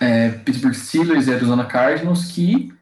é, 0.00 0.30
Pittsburgh 0.30 0.74
Steelers 0.74 1.28
e 1.28 1.34
Arizona 1.34 1.64
Cardinals, 1.64 2.32
que 2.32 2.72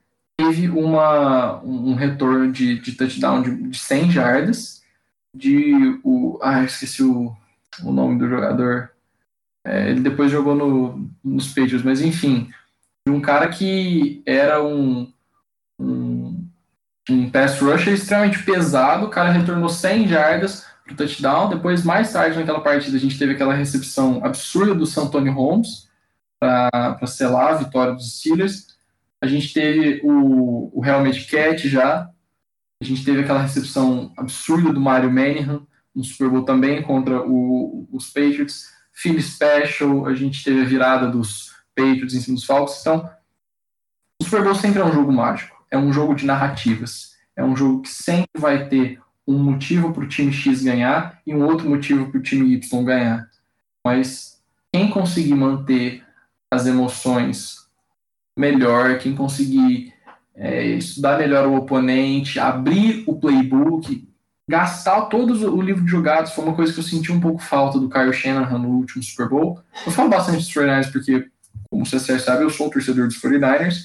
teve 0.43 0.69
uma, 0.69 1.61
um 1.63 1.95
retorno 1.95 2.51
de, 2.51 2.79
de 2.79 2.93
touchdown 2.93 3.43
de, 3.43 3.71
de 3.71 3.79
100 3.79 4.11
jardas, 4.11 4.83
de 5.35 6.01
o, 6.03 6.39
ah, 6.43 6.65
esqueci 6.65 7.03
o, 7.03 7.35
o 7.83 7.93
nome 7.93 8.19
do 8.19 8.29
jogador, 8.29 8.91
é, 9.65 9.91
ele 9.91 10.01
depois 10.01 10.31
jogou 10.31 10.55
no, 10.55 11.09
nos 11.23 11.49
Patriots, 11.49 11.83
mas 11.83 12.01
enfim, 12.01 12.51
de 13.07 13.13
um 13.13 13.21
cara 13.21 13.49
que 13.49 14.23
era 14.25 14.63
um, 14.63 15.13
um, 15.79 16.49
um 17.09 17.31
pass 17.31 17.61
rusher 17.61 17.93
extremamente 17.93 18.43
pesado, 18.43 19.07
o 19.07 19.11
cara 19.11 19.31
retornou 19.31 19.69
100 19.69 20.09
jardas, 20.09 20.71
pro 20.91 20.97
touchdown. 20.97 21.49
Depois, 21.49 21.85
mais 21.85 22.13
tarde 22.13 22.39
naquela 22.39 22.61
partida, 22.61 22.97
a 22.97 23.01
gente 23.01 23.19
teve 23.19 23.33
aquela 23.33 23.55
recepção 23.55 24.21
absurda 24.25 24.75
do 24.75 24.87
Santoni 24.87 25.31
Holmes 25.31 25.89
para 26.39 27.07
selar 27.07 27.55
a 27.55 27.59
vitória 27.59 27.95
dos 27.95 28.19
Steelers. 28.19 28.70
A 29.21 29.27
gente 29.27 29.53
teve 29.53 30.01
o, 30.03 30.71
o 30.77 30.81
realmente 30.81 31.27
Cat 31.27 31.69
já. 31.69 32.09
A 32.81 32.85
gente 32.85 33.05
teve 33.05 33.21
aquela 33.21 33.43
recepção 33.43 34.13
absurda 34.17 34.73
do 34.73 34.81
Mario 34.81 35.11
Manningham 35.11 35.67
no 35.95 36.03
Super 36.03 36.31
Bowl 36.31 36.45
também 36.45 36.83
contra 36.83 37.21
o, 37.27 37.87
os 37.93 38.09
Patriots. 38.09 38.69
Philly 38.93 39.23
Special, 39.23 40.07
a 40.07 40.15
gente 40.15 40.43
teve 40.43 40.63
a 40.63 40.65
virada 40.65 41.09
dos 41.09 41.53
Patriots 41.75 42.15
em 42.15 42.21
cima 42.21 42.37
dos 42.37 42.45
Falcons. 42.45 42.81
Então, 42.81 43.11
o 44.21 44.25
Super 44.25 44.43
Bowl 44.43 44.55
sempre 44.55 44.81
é 44.81 44.85
um 44.85 44.93
jogo 44.93 45.13
mágico. 45.13 45.65
É 45.71 45.79
um 45.79 45.93
jogo 45.93 46.15
de 46.15 46.27
narrativas. 46.27 47.15
É 47.37 47.45
um 47.45 47.57
jogo 47.57 47.83
que 47.83 47.89
sempre 47.89 48.39
vai 48.39 48.69
ter 48.69 49.01
um 49.27 49.39
motivo 49.39 49.93
para 49.93 50.05
o 50.05 50.09
time 50.09 50.33
X 50.33 50.63
ganhar 50.63 51.21
e 51.27 51.35
um 51.35 51.45
outro 51.45 51.69
motivo 51.69 52.11
para 52.11 52.19
o 52.19 52.23
time 52.23 52.55
Y 52.55 52.85
ganhar. 52.85 53.29
Mas 53.85 54.43
quem 54.73 54.91
conseguir 54.91 55.35
manter 55.35 56.05
as 56.51 56.67
emoções 56.67 57.60
melhor, 58.37 58.99
quem 58.99 59.15
conseguir 59.15 59.93
é, 60.35 60.65
estudar 60.65 61.19
melhor 61.19 61.47
o 61.47 61.57
oponente, 61.57 62.39
abrir 62.39 63.05
o 63.07 63.15
playbook, 63.15 64.09
gastar 64.49 65.03
todos 65.03 65.43
o 65.43 65.61
livro 65.61 65.85
de 65.85 65.91
jogados, 65.91 66.33
foi 66.33 66.45
uma 66.45 66.55
coisa 66.55 66.73
que 66.73 66.81
eu 66.81 66.85
senti 66.85 67.13
um 67.13 67.21
pouco 67.21 67.41
falta 67.41 67.79
do 67.79 67.89
Kyle 67.89 68.13
Shanahan 68.13 68.59
no 68.59 68.71
último 68.71 69.03
Super 69.03 69.29
Bowl. 69.29 69.61
Eu 69.87 69.93
falo 69.93 70.09
bastante 70.09 70.39
dos 70.39 70.53
49ers 70.53 70.91
porque, 70.91 71.29
como 71.71 71.87
você 71.87 72.19
sabe, 72.19 72.43
eu 72.43 72.51
sou 72.51 72.67
um 72.67 72.71
torcedor 72.71 73.07
dos 73.07 73.21
49ers, 73.21 73.85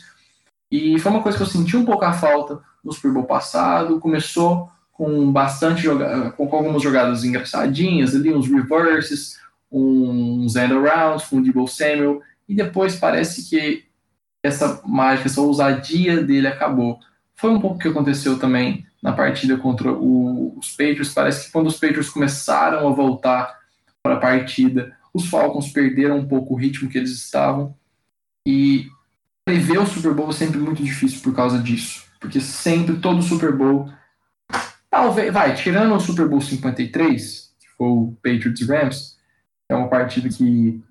e 0.71 0.97
foi 0.99 1.12
uma 1.12 1.21
coisa 1.21 1.38
que 1.38 1.43
eu 1.43 1.47
senti 1.47 1.77
um 1.77 1.86
pouco 1.86 2.03
a 2.03 2.13
falta 2.13 2.60
no 2.84 2.91
Super 2.91 3.12
Bowl 3.12 3.25
passado, 3.25 3.99
começou 3.99 4.69
com 4.91 5.31
bastante 5.31 5.88
com 6.38 6.55
algumas 6.55 6.81
jogadas 6.81 7.23
engraçadinhas 7.23 8.15
ali, 8.15 8.34
uns 8.34 8.47
reverses, 8.47 9.38
uns 9.71 10.55
end 10.55 10.73
arounds 10.73 11.27
com 11.27 11.38
o 11.38 11.43
Debo 11.43 11.67
Samuel, 11.67 12.21
e 12.47 12.55
depois 12.55 12.95
parece 12.95 13.49
que 13.49 13.84
essa 14.45 14.81
mágica, 14.86 15.27
essa 15.27 15.41
ousadia 15.41 16.23
dele 16.23 16.47
acabou. 16.47 16.99
Foi 17.36 17.49
um 17.49 17.60
pouco 17.60 17.75
o 17.75 17.79
que 17.79 17.88
aconteceu 17.88 18.38
também 18.38 18.86
na 19.01 19.12
partida 19.12 19.58
contra 19.58 19.91
o, 19.91 20.58
os 20.58 20.71
Patriots. 20.71 21.13
Parece 21.13 21.45
que 21.45 21.51
quando 21.51 21.67
os 21.67 21.79
Patriots 21.79 22.10
começaram 22.10 22.88
a 22.88 22.91
voltar 22.91 23.60
para 24.01 24.15
a 24.15 24.19
partida, 24.19 24.95
os 25.13 25.27
Falcons 25.27 25.71
perderam 25.71 26.17
um 26.17 26.27
pouco 26.27 26.53
o 26.53 26.58
ritmo 26.58 26.89
que 26.89 26.97
eles 26.97 27.12
estavam. 27.12 27.75
E 28.47 28.88
prever 29.43 29.79
o 29.79 29.86
Super 29.86 30.13
Bowl 30.13 30.29
é 30.29 30.34
sempre 30.34 30.60
muito 30.60 30.84
difícil 30.84 31.21
por 31.21 31.36
causa 31.36 31.60
disso. 31.60 32.05
Porque 32.19 32.39
sempre, 32.39 32.97
todo 32.97 33.21
Super 33.21 33.55
Bowl. 33.55 33.89
Talvez, 34.89 35.34
vai, 35.34 35.55
tirando 35.55 35.93
o 35.95 35.99
Super 35.99 36.27
Bowl 36.27 36.39
53, 36.39 37.53
que 37.60 37.67
foi 37.77 37.88
o 37.88 38.17
Patriots 38.23 38.67
Rams, 38.67 39.17
é 39.67 39.75
uma 39.75 39.89
partida 39.89 40.29
que. 40.29 40.81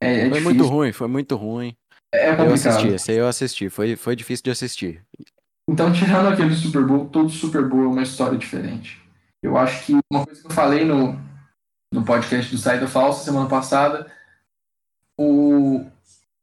É, 0.00 0.12
é 0.12 0.18
foi 0.20 0.28
difícil. 0.28 0.44
muito 0.44 0.66
ruim, 0.66 0.92
foi 0.92 1.08
muito 1.08 1.36
ruim. 1.36 1.76
É 2.12 2.34
complicado. 2.34 2.48
Eu 2.48 2.54
assisti, 2.54 2.88
esse 2.88 3.10
aí 3.12 3.18
eu 3.18 3.28
assisti, 3.28 3.68
foi, 3.68 3.96
foi 3.96 4.16
difícil 4.16 4.44
de 4.44 4.50
assistir. 4.50 5.02
Então, 5.68 5.92
tirando 5.92 6.28
aquele 6.28 6.54
Super 6.54 6.84
Bowl, 6.84 7.06
todo 7.06 7.30
Super 7.30 7.68
Bowl 7.68 7.84
é 7.84 7.88
uma 7.88 8.02
história 8.02 8.36
diferente. 8.36 9.00
Eu 9.42 9.56
acho 9.56 9.86
que 9.86 9.92
uma 10.10 10.24
coisa 10.24 10.40
que 10.40 10.46
eu 10.46 10.50
falei 10.50 10.84
no, 10.84 11.18
no 11.92 12.04
podcast 12.04 12.50
do 12.50 12.58
Saída 12.58 12.88
Falsa 12.88 13.24
semana 13.24 13.48
passada, 13.48 14.10
o, 15.16 15.86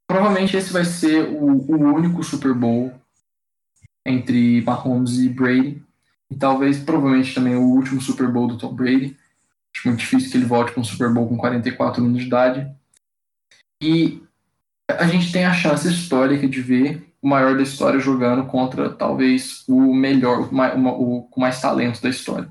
provavelmente 0.08 0.56
esse 0.56 0.72
vai 0.72 0.86
ser 0.86 1.28
o, 1.28 1.46
o 1.46 1.94
único 1.94 2.24
Super 2.24 2.54
Bowl 2.54 2.94
entre 4.06 4.62
Mahomes 4.62 5.18
e 5.18 5.28
Brady. 5.28 5.84
E 6.32 6.36
talvez, 6.36 6.80
provavelmente, 6.80 7.36
também 7.36 7.56
o 7.56 7.62
último 7.62 8.02
Super 8.02 8.30
Bowl 8.30 8.48
do 8.48 8.58
Tom 8.58 8.74
Brady. 8.74 9.18
Acho 9.76 9.90
muito 9.90 10.00
difícil 10.00 10.32
que 10.32 10.38
ele 10.38 10.46
volte 10.46 10.72
para 10.72 10.82
um 10.82 10.86
Super 10.86 11.14
Bowl 11.14 11.28
com 11.28 11.38
44 11.38 12.04
anos 12.04 12.22
de 12.22 12.28
idade. 12.28 12.72
E 13.82 14.22
a 14.90 15.08
gente 15.08 15.32
tem 15.32 15.46
a 15.46 15.54
chance 15.54 15.88
histórica 15.88 16.48
de 16.48 16.62
ver 16.62 17.08
o 17.22 17.28
maior 17.28 17.56
da 17.56 17.64
história 17.64 18.00
jogando 18.00 18.46
contra 18.46 18.90
talvez 18.90 19.64
o 19.68 19.94
melhor, 19.94 20.50
o, 20.52 21.24
com 21.24 21.42
mais 21.42 21.60
talento 21.60 22.02
da 22.02 22.10
história. 22.10 22.48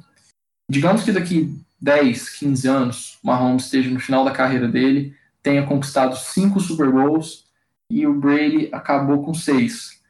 Digamos 0.70 1.02
que 1.02 1.12
daqui 1.12 1.54
10, 1.80 2.30
15 2.38 2.68
anos, 2.68 3.18
o 3.22 3.26
Mahomes 3.26 3.64
esteja 3.64 3.90
no 3.90 4.00
final 4.00 4.24
da 4.24 4.32
carreira 4.32 4.68
dele, 4.68 5.14
tenha 5.42 5.64
conquistado 5.64 6.16
cinco 6.16 6.60
Super 6.60 6.90
Bowls 6.90 7.44
e 7.90 8.06
o 8.06 8.14
Brady 8.14 8.68
acabou 8.72 9.22
com 9.22 9.32
seis. 9.32 10.00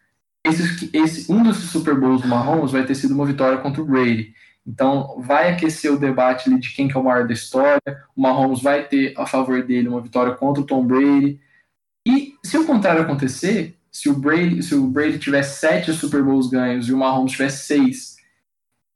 Esse, 0.44 0.90
esse, 0.92 1.32
um 1.32 1.42
dos 1.42 1.58
Super 1.58 1.94
Bowls 1.94 2.22
do 2.22 2.28
Mahomes 2.28 2.72
vai 2.72 2.84
ter 2.86 2.94
sido 2.94 3.14
uma 3.14 3.26
vitória 3.26 3.58
contra 3.58 3.82
o 3.82 3.84
Brady. 3.84 4.32
Então, 4.66 5.20
vai 5.20 5.52
aquecer 5.52 5.92
o 5.92 5.98
debate 5.98 6.48
de 6.58 6.70
quem 6.70 6.88
que 6.88 6.96
é 6.96 7.00
o 7.00 7.04
maior 7.04 7.26
da 7.26 7.34
história. 7.34 7.80
O 8.16 8.22
Mahomes 8.22 8.62
vai 8.62 8.84
ter 8.84 9.14
a 9.16 9.26
favor 9.26 9.62
dele 9.62 9.88
uma 9.88 10.00
vitória 10.00 10.34
contra 10.34 10.62
o 10.62 10.66
Tom 10.66 10.84
Brady. 10.84 11.40
E 12.06 12.36
se 12.44 12.56
o 12.56 12.64
contrário 12.64 13.02
acontecer, 13.02 13.76
se 13.90 14.08
o 14.08 14.14
Brady, 14.14 14.62
se 14.62 14.76
o 14.76 14.86
Brady 14.86 15.18
tiver 15.18 15.42
sete 15.42 15.92
Super 15.92 16.22
Bowls 16.22 16.48
ganhos 16.48 16.88
e 16.88 16.92
o 16.92 16.96
Mahomes 16.96 17.32
tiver 17.32 17.48
seis, 17.48 18.14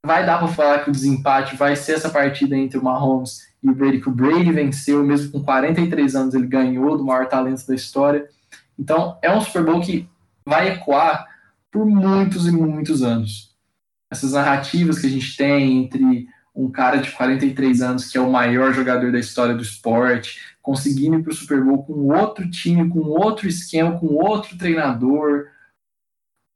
vai 0.06 0.24
dar 0.24 0.38
para 0.38 0.46
falar 0.46 0.84
que 0.84 0.90
o 0.90 0.92
desempate 0.92 1.56
vai 1.56 1.74
ser 1.74 1.94
essa 1.94 2.08
partida 2.08 2.56
entre 2.56 2.78
o 2.78 2.84
Mahomes 2.84 3.50
e 3.60 3.68
o 3.68 3.74
Brady, 3.74 4.00
que 4.00 4.08
o 4.08 4.12
Brady 4.12 4.52
venceu, 4.52 5.04
mesmo 5.04 5.32
com 5.32 5.42
43 5.42 6.14
anos, 6.14 6.34
ele 6.34 6.46
ganhou 6.46 6.96
do 6.96 7.04
maior 7.04 7.26
talento 7.26 7.66
da 7.66 7.74
história. 7.74 8.28
Então, 8.78 9.18
é 9.20 9.34
um 9.34 9.40
Super 9.40 9.64
Bowl 9.64 9.80
que 9.80 10.08
vai 10.46 10.68
ecoar 10.68 11.26
por 11.70 11.84
muitos 11.84 12.46
e 12.46 12.52
muitos 12.52 13.02
anos. 13.02 13.54
Essas 14.08 14.32
narrativas 14.32 15.00
que 15.00 15.08
a 15.08 15.10
gente 15.10 15.36
tem 15.36 15.82
entre 15.82 16.28
um 16.54 16.70
cara 16.70 16.98
de 16.98 17.10
43 17.10 17.82
anos, 17.82 18.08
que 18.08 18.16
é 18.16 18.20
o 18.20 18.30
maior 18.30 18.72
jogador 18.72 19.10
da 19.12 19.18
história 19.18 19.54
do 19.54 19.62
esporte, 19.62 20.49
conseguindo 20.70 21.18
ir 21.18 21.22
para 21.24 21.32
o 21.32 21.34
Super 21.34 21.64
Bowl 21.64 21.82
com 21.82 22.16
outro 22.16 22.48
time, 22.48 22.88
com 22.88 23.00
outro 23.00 23.48
esquema, 23.48 23.98
com 23.98 24.06
outro 24.06 24.56
treinador. 24.56 25.48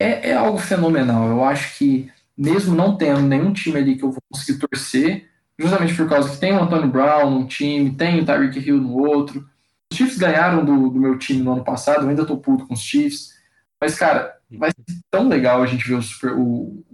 É, 0.00 0.30
é, 0.30 0.34
algo 0.34 0.56
fenomenal. 0.56 1.28
Eu 1.28 1.42
acho 1.42 1.76
que, 1.76 2.12
mesmo 2.36 2.76
não 2.76 2.96
tendo 2.96 3.22
nenhum 3.22 3.52
time 3.52 3.76
ali 3.76 3.96
que 3.96 4.04
eu 4.04 4.12
vou 4.12 4.22
conseguir 4.32 4.60
torcer, 4.60 5.28
justamente 5.58 5.94
por 5.96 6.08
causa 6.08 6.30
que 6.30 6.38
tem 6.38 6.52
o 6.52 6.62
Antônio 6.62 6.88
Brown 6.88 7.28
num 7.28 7.46
time, 7.46 7.96
tem 7.96 8.20
o 8.20 8.24
Tyreek 8.24 8.56
Hill 8.60 8.80
no 8.80 8.96
outro. 8.98 9.48
Os 9.90 9.98
Chiefs 9.98 10.16
ganharam 10.16 10.64
do, 10.64 10.90
do 10.90 11.00
meu 11.00 11.18
time 11.18 11.42
no 11.42 11.54
ano 11.54 11.64
passado, 11.64 12.04
eu 12.04 12.08
ainda 12.08 12.24
tô 12.24 12.36
puto 12.36 12.68
com 12.68 12.74
os 12.74 12.80
Chiefs. 12.80 13.34
Mas, 13.80 13.98
cara, 13.98 14.38
vai 14.48 14.70
ser 14.70 15.00
tão 15.10 15.26
legal 15.26 15.60
a 15.60 15.66
gente 15.66 15.88
ver 15.88 15.94
o 15.94 16.02
Super, 16.02 16.34
o, 16.38 16.84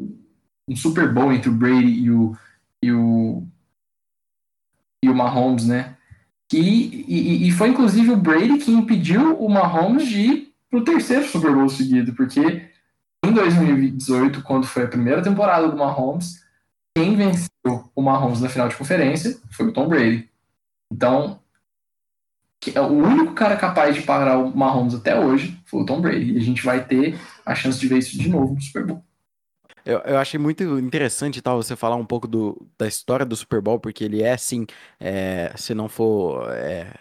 um 0.66 0.74
Super 0.74 1.12
Bowl 1.12 1.34
entre 1.34 1.50
o 1.50 1.54
Brady 1.54 1.86
e 1.86 2.10
o, 2.10 2.34
e 2.82 2.92
o, 2.92 3.46
e 5.04 5.10
o 5.10 5.14
Mahomes, 5.14 5.66
né? 5.66 5.98
Que, 6.50 6.58
e, 7.06 7.46
e 7.46 7.52
foi 7.52 7.68
inclusive 7.68 8.10
o 8.10 8.16
Brady 8.16 8.58
que 8.58 8.72
impediu 8.72 9.36
o 9.38 9.48
Mahomes 9.48 10.08
de 10.08 10.20
ir 10.20 10.54
pro 10.68 10.82
terceiro 10.82 11.24
Super 11.24 11.54
Bowl 11.54 11.68
seguido, 11.68 12.12
porque 12.12 12.68
em 13.24 13.32
2018, 13.32 14.42
quando 14.42 14.66
foi 14.66 14.82
a 14.82 14.88
primeira 14.88 15.22
temporada 15.22 15.68
do 15.68 15.76
Mahomes, 15.76 16.44
quem 16.92 17.14
venceu 17.14 17.48
o 17.94 18.02
Mahomes 18.02 18.40
na 18.40 18.48
final 18.48 18.68
de 18.68 18.74
conferência 18.74 19.38
foi 19.52 19.68
o 19.68 19.72
Tom 19.72 19.88
Brady. 19.88 20.28
Então, 20.92 21.38
é 22.74 22.80
o 22.80 22.88
único 22.88 23.32
cara 23.32 23.56
capaz 23.56 23.94
de 23.94 24.02
parar 24.02 24.38
o 24.38 24.54
Mahomes 24.54 24.94
até 24.94 25.18
hoje 25.18 25.56
foi 25.66 25.82
o 25.82 25.86
Tom 25.86 26.00
Brady. 26.00 26.32
E 26.32 26.38
a 26.38 26.42
gente 26.42 26.64
vai 26.64 26.84
ter 26.84 27.16
a 27.46 27.54
chance 27.54 27.78
de 27.78 27.86
ver 27.86 27.98
isso 27.98 28.18
de 28.18 28.28
novo 28.28 28.54
no 28.54 28.60
Super 28.60 28.84
Bowl. 28.84 29.04
Eu, 29.84 29.98
eu 30.00 30.18
achei 30.18 30.38
muito 30.38 30.62
interessante 30.78 31.40
tal 31.42 31.62
você 31.62 31.76
falar 31.76 31.96
um 31.96 32.04
pouco 32.04 32.26
do, 32.28 32.66
da 32.78 32.86
história 32.86 33.26
do 33.26 33.36
Super 33.36 33.60
Bowl, 33.60 33.78
porque 33.80 34.04
ele 34.04 34.22
é, 34.22 34.32
assim, 34.32 34.66
é, 34.98 35.52
se 35.56 35.74
não 35.74 35.88
for 35.88 36.50
é, 36.52 36.94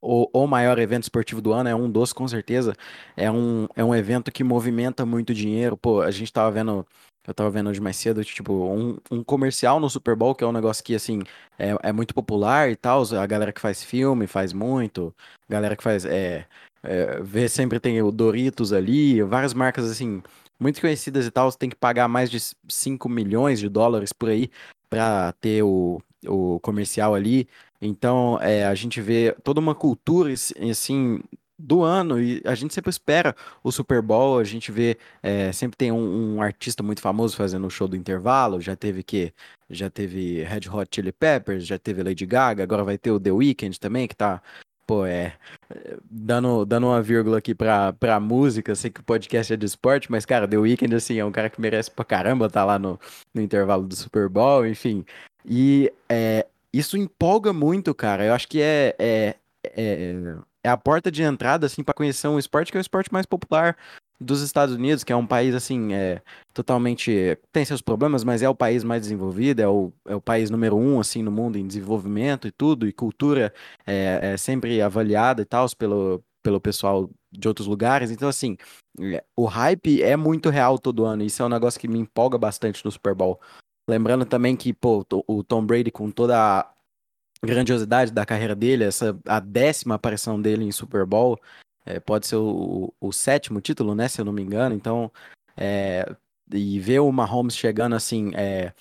o, 0.00 0.28
o 0.32 0.46
maior 0.46 0.78
evento 0.78 1.04
esportivo 1.04 1.40
do 1.40 1.52
ano, 1.52 1.68
é 1.68 1.74
um 1.74 1.90
dos, 1.90 2.12
com 2.12 2.26
certeza. 2.28 2.74
É 3.16 3.30
um, 3.30 3.66
é 3.76 3.84
um 3.84 3.94
evento 3.94 4.32
que 4.32 4.44
movimenta 4.44 5.06
muito 5.06 5.34
dinheiro. 5.34 5.76
Pô, 5.76 6.02
a 6.02 6.10
gente 6.10 6.32
tava 6.32 6.50
vendo 6.50 6.86
eu 7.26 7.32
tava 7.32 7.50
vendo 7.50 7.70
hoje 7.70 7.80
mais 7.80 7.96
cedo, 7.96 8.24
tipo, 8.24 8.52
um, 8.52 8.98
um 9.10 9.22
comercial 9.22 9.78
no 9.78 9.88
Super 9.88 10.16
Bowl, 10.16 10.34
que 10.34 10.42
é 10.42 10.46
um 10.46 10.52
negócio 10.52 10.82
que, 10.82 10.94
assim, 10.94 11.20
é, 11.56 11.76
é 11.82 11.92
muito 11.92 12.12
popular 12.14 12.68
e 12.70 12.74
tal. 12.76 13.02
A 13.14 13.26
galera 13.26 13.52
que 13.52 13.60
faz 13.60 13.82
filme 13.84 14.26
faz 14.26 14.52
muito. 14.52 15.14
A 15.48 15.52
galera 15.52 15.76
que 15.76 15.82
faz. 15.84 16.04
É, 16.04 16.46
é, 16.82 17.20
vê 17.22 17.48
sempre 17.48 17.78
tem 17.78 18.02
o 18.02 18.10
Doritos 18.10 18.72
ali, 18.72 19.22
várias 19.22 19.54
marcas, 19.54 19.88
assim, 19.88 20.20
muito 20.62 20.80
conhecidas 20.80 21.26
e 21.26 21.30
tal, 21.30 21.50
você 21.50 21.58
tem 21.58 21.68
que 21.68 21.76
pagar 21.76 22.08
mais 22.08 22.30
de 22.30 22.38
5 22.68 23.08
milhões 23.08 23.58
de 23.58 23.68
dólares 23.68 24.12
por 24.12 24.28
aí 24.28 24.50
para 24.88 25.32
ter 25.32 25.62
o, 25.62 26.00
o 26.26 26.60
comercial 26.60 27.14
ali. 27.14 27.48
Então, 27.80 28.38
é, 28.40 28.64
a 28.64 28.74
gente 28.74 29.00
vê 29.00 29.34
toda 29.42 29.60
uma 29.60 29.74
cultura, 29.74 30.32
assim, 30.32 31.20
do 31.58 31.82
ano 31.82 32.20
e 32.20 32.42
a 32.44 32.54
gente 32.54 32.74
sempre 32.74 32.90
espera 32.90 33.34
o 33.62 33.70
Super 33.70 34.02
Bowl, 34.02 34.38
a 34.38 34.44
gente 34.44 34.72
vê, 34.72 34.98
é, 35.22 35.52
sempre 35.52 35.76
tem 35.76 35.92
um, 35.92 36.36
um, 36.36 36.42
artista 36.42 36.82
muito 36.82 37.00
famoso 37.00 37.36
fazendo 37.36 37.66
o 37.66 37.70
show 37.70 37.86
do 37.86 37.96
intervalo, 37.96 38.60
já 38.60 38.74
teve 38.74 39.02
que 39.02 39.32
já 39.70 39.88
teve 39.88 40.42
Red 40.42 40.68
Hot 40.70 40.88
Chili 40.94 41.12
Peppers, 41.12 41.66
já 41.66 41.78
teve 41.78 42.02
Lady 42.02 42.26
Gaga, 42.26 42.62
agora 42.62 42.84
vai 42.84 42.98
ter 42.98 43.10
o 43.10 43.20
The 43.20 43.32
Weeknd 43.32 43.78
também, 43.78 44.08
que 44.08 44.16
tá 44.16 44.42
Pô, 44.86 45.06
é. 45.06 45.34
Dando, 46.10 46.64
dando 46.64 46.88
uma 46.88 47.00
vírgula 47.00 47.38
aqui 47.38 47.54
pra, 47.54 47.92
pra 47.92 48.18
música, 48.20 48.74
sei 48.74 48.90
que 48.90 49.00
o 49.00 49.04
podcast 49.04 49.52
é 49.52 49.56
de 49.56 49.66
esporte, 49.66 50.10
mas, 50.10 50.26
cara, 50.26 50.48
The 50.48 50.58
Weeknd, 50.58 50.94
assim, 50.94 51.18
é 51.18 51.24
um 51.24 51.32
cara 51.32 51.48
que 51.48 51.60
merece 51.60 51.90
pra 51.90 52.04
caramba 52.04 52.50
tá 52.50 52.64
lá 52.64 52.78
no, 52.78 52.98
no 53.32 53.40
intervalo 53.40 53.86
do 53.86 53.94
Super 53.94 54.28
Bowl, 54.28 54.66
enfim. 54.66 55.04
E 55.44 55.92
é, 56.08 56.46
isso 56.72 56.96
empolga 56.96 57.52
muito, 57.52 57.94
cara. 57.94 58.24
Eu 58.24 58.34
acho 58.34 58.48
que 58.48 58.60
é, 58.60 58.94
é, 58.98 59.36
é, 59.64 60.14
é 60.64 60.68
a 60.68 60.76
porta 60.76 61.10
de 61.10 61.22
entrada, 61.22 61.66
assim, 61.66 61.82
para 61.82 61.94
conhecer 61.94 62.28
um 62.28 62.38
esporte 62.38 62.72
que 62.72 62.78
é 62.78 62.80
o 62.80 62.82
esporte 62.82 63.12
mais 63.12 63.26
popular 63.26 63.76
dos 64.22 64.40
Estados 64.40 64.74
Unidos, 64.74 65.04
que 65.04 65.12
é 65.12 65.16
um 65.16 65.26
país, 65.26 65.54
assim, 65.54 65.92
é, 65.92 66.22
totalmente. 66.54 67.38
tem 67.52 67.64
seus 67.64 67.82
problemas, 67.82 68.24
mas 68.24 68.42
é 68.42 68.48
o 68.48 68.54
país 68.54 68.84
mais 68.84 69.02
desenvolvido, 69.02 69.60
é 69.60 69.68
o, 69.68 69.92
é 70.06 70.14
o 70.14 70.20
país 70.20 70.50
número 70.50 70.76
um, 70.76 71.00
assim, 71.00 71.22
no 71.22 71.30
mundo 71.30 71.58
em 71.58 71.66
desenvolvimento 71.66 72.46
e 72.48 72.52
tudo, 72.52 72.86
e 72.86 72.92
cultura 72.92 73.52
é, 73.86 74.32
é 74.34 74.36
sempre 74.36 74.80
avaliada 74.80 75.42
e 75.42 75.44
tal 75.44 75.66
pelo, 75.76 76.22
pelo 76.42 76.60
pessoal 76.60 77.10
de 77.30 77.48
outros 77.48 77.66
lugares. 77.66 78.10
Então, 78.10 78.28
assim, 78.28 78.56
é, 79.00 79.24
o 79.36 79.46
hype 79.46 80.02
é 80.02 80.16
muito 80.16 80.50
real 80.50 80.78
todo 80.78 81.04
ano. 81.04 81.22
Isso 81.22 81.42
é 81.42 81.46
um 81.46 81.48
negócio 81.48 81.80
que 81.80 81.88
me 81.88 81.98
empolga 81.98 82.38
bastante 82.38 82.84
no 82.84 82.90
Super 82.90 83.14
Bowl. 83.14 83.40
Lembrando 83.88 84.24
também 84.24 84.56
que, 84.56 84.72
pô, 84.72 85.04
o 85.26 85.42
Tom 85.42 85.64
Brady, 85.64 85.90
com 85.90 86.10
toda 86.10 86.60
a 86.60 86.72
grandiosidade 87.44 88.12
da 88.12 88.24
carreira 88.24 88.54
dele, 88.54 88.84
essa 88.84 89.18
a 89.26 89.40
décima 89.40 89.96
aparição 89.96 90.40
dele 90.40 90.64
em 90.64 90.70
Super 90.70 91.04
Bowl, 91.04 91.38
é, 91.84 92.00
pode 92.00 92.26
ser 92.26 92.36
o, 92.36 92.92
o, 93.00 93.12
sétimo 93.12 93.60
título, 93.60 93.94
né? 93.94 94.08
Se 94.08 94.20
eu 94.20 94.24
não 94.24 94.32
me 94.32 94.42
engano. 94.42 94.74
Então, 94.74 95.10
é, 95.56 96.14
e 96.52 96.78
ver 96.80 97.00
o 97.00 97.10
Mahomes 97.12 97.56
chegando 97.56 97.94
assim, 97.94 98.32
é, 98.34 98.72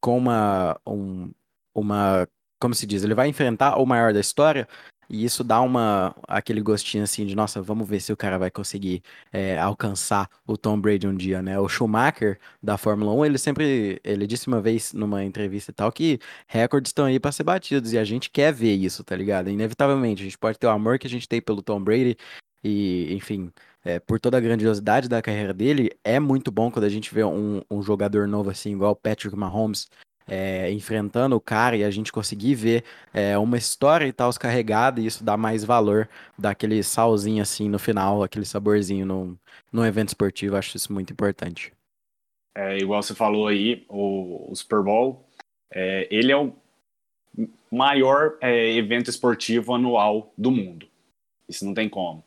com 0.00 0.18
uma, 0.18 0.80
um, 0.86 1.30
uma. 1.74 2.28
Como 2.60 2.74
se 2.74 2.86
diz? 2.86 3.04
Ele 3.04 3.14
vai 3.14 3.28
enfrentar 3.28 3.76
o 3.78 3.86
maior 3.86 4.12
da 4.12 4.20
história. 4.20 4.66
E 5.08 5.24
isso 5.24 5.44
dá 5.44 5.60
uma 5.60 6.14
aquele 6.26 6.60
gostinho 6.60 7.04
assim 7.04 7.24
de, 7.26 7.34
nossa, 7.34 7.62
vamos 7.62 7.88
ver 7.88 8.00
se 8.00 8.12
o 8.12 8.16
cara 8.16 8.38
vai 8.38 8.50
conseguir 8.50 9.02
é, 9.32 9.58
alcançar 9.58 10.28
o 10.46 10.56
Tom 10.56 10.80
Brady 10.80 11.06
um 11.06 11.14
dia, 11.16 11.40
né? 11.42 11.58
O 11.58 11.68
Schumacher 11.68 12.38
da 12.62 12.76
Fórmula 12.76 13.12
1, 13.12 13.24
ele 13.26 13.38
sempre, 13.38 14.00
ele 14.04 14.26
disse 14.26 14.48
uma 14.48 14.60
vez 14.60 14.92
numa 14.92 15.24
entrevista 15.24 15.70
e 15.70 15.74
tal 15.74 15.92
que 15.92 16.18
recordes 16.46 16.90
estão 16.90 17.04
aí 17.04 17.20
para 17.20 17.32
ser 17.32 17.44
batidos 17.44 17.92
e 17.92 17.98
a 17.98 18.04
gente 18.04 18.30
quer 18.30 18.52
ver 18.52 18.74
isso, 18.74 19.04
tá 19.04 19.16
ligado? 19.16 19.48
Inevitavelmente, 19.50 20.22
a 20.22 20.24
gente 20.24 20.38
pode 20.38 20.58
ter 20.58 20.66
o 20.66 20.70
amor 20.70 20.98
que 20.98 21.06
a 21.06 21.10
gente 21.10 21.28
tem 21.28 21.40
pelo 21.40 21.62
Tom 21.62 21.80
Brady 21.82 22.16
e, 22.64 23.14
enfim, 23.14 23.52
é, 23.84 24.00
por 24.00 24.18
toda 24.18 24.36
a 24.36 24.40
grandiosidade 24.40 25.08
da 25.08 25.22
carreira 25.22 25.54
dele, 25.54 25.90
é 26.02 26.18
muito 26.18 26.50
bom 26.50 26.70
quando 26.70 26.84
a 26.84 26.88
gente 26.88 27.14
vê 27.14 27.22
um, 27.22 27.62
um 27.70 27.80
jogador 27.80 28.26
novo 28.26 28.50
assim, 28.50 28.72
igual 28.72 28.92
o 28.92 28.96
Patrick 28.96 29.36
Mahomes, 29.36 29.86
é, 30.26 30.70
enfrentando 30.72 31.36
o 31.36 31.40
cara 31.40 31.76
e 31.76 31.84
a 31.84 31.90
gente 31.90 32.12
conseguir 32.12 32.54
ver 32.54 32.84
é, 33.14 33.38
uma 33.38 33.56
história 33.56 34.06
e 34.06 34.12
tal 34.12 34.32
carregada 34.34 35.00
e 35.00 35.06
isso 35.06 35.22
dá 35.22 35.36
mais 35.36 35.64
valor 35.64 36.08
daquele 36.36 36.82
salzinho 36.82 37.42
assim 37.42 37.68
no 37.68 37.78
final, 37.78 38.22
aquele 38.22 38.44
saborzinho 38.44 39.06
no, 39.06 39.38
no 39.72 39.86
evento 39.86 40.08
esportivo, 40.08 40.56
acho 40.56 40.76
isso 40.76 40.92
muito 40.92 41.12
importante. 41.12 41.72
É, 42.54 42.78
igual 42.78 43.02
você 43.02 43.14
falou 43.14 43.48
aí, 43.48 43.84
o, 43.88 44.50
o 44.50 44.56
Super 44.56 44.82
Bowl, 44.82 45.28
é, 45.70 46.08
ele 46.10 46.32
é 46.32 46.36
o 46.36 46.52
maior 47.70 48.36
é, 48.40 48.72
evento 48.72 49.10
esportivo 49.10 49.74
anual 49.74 50.32
do 50.38 50.50
mundo. 50.50 50.88
Isso 51.48 51.64
não 51.64 51.74
tem 51.74 51.88
como. 51.88 52.24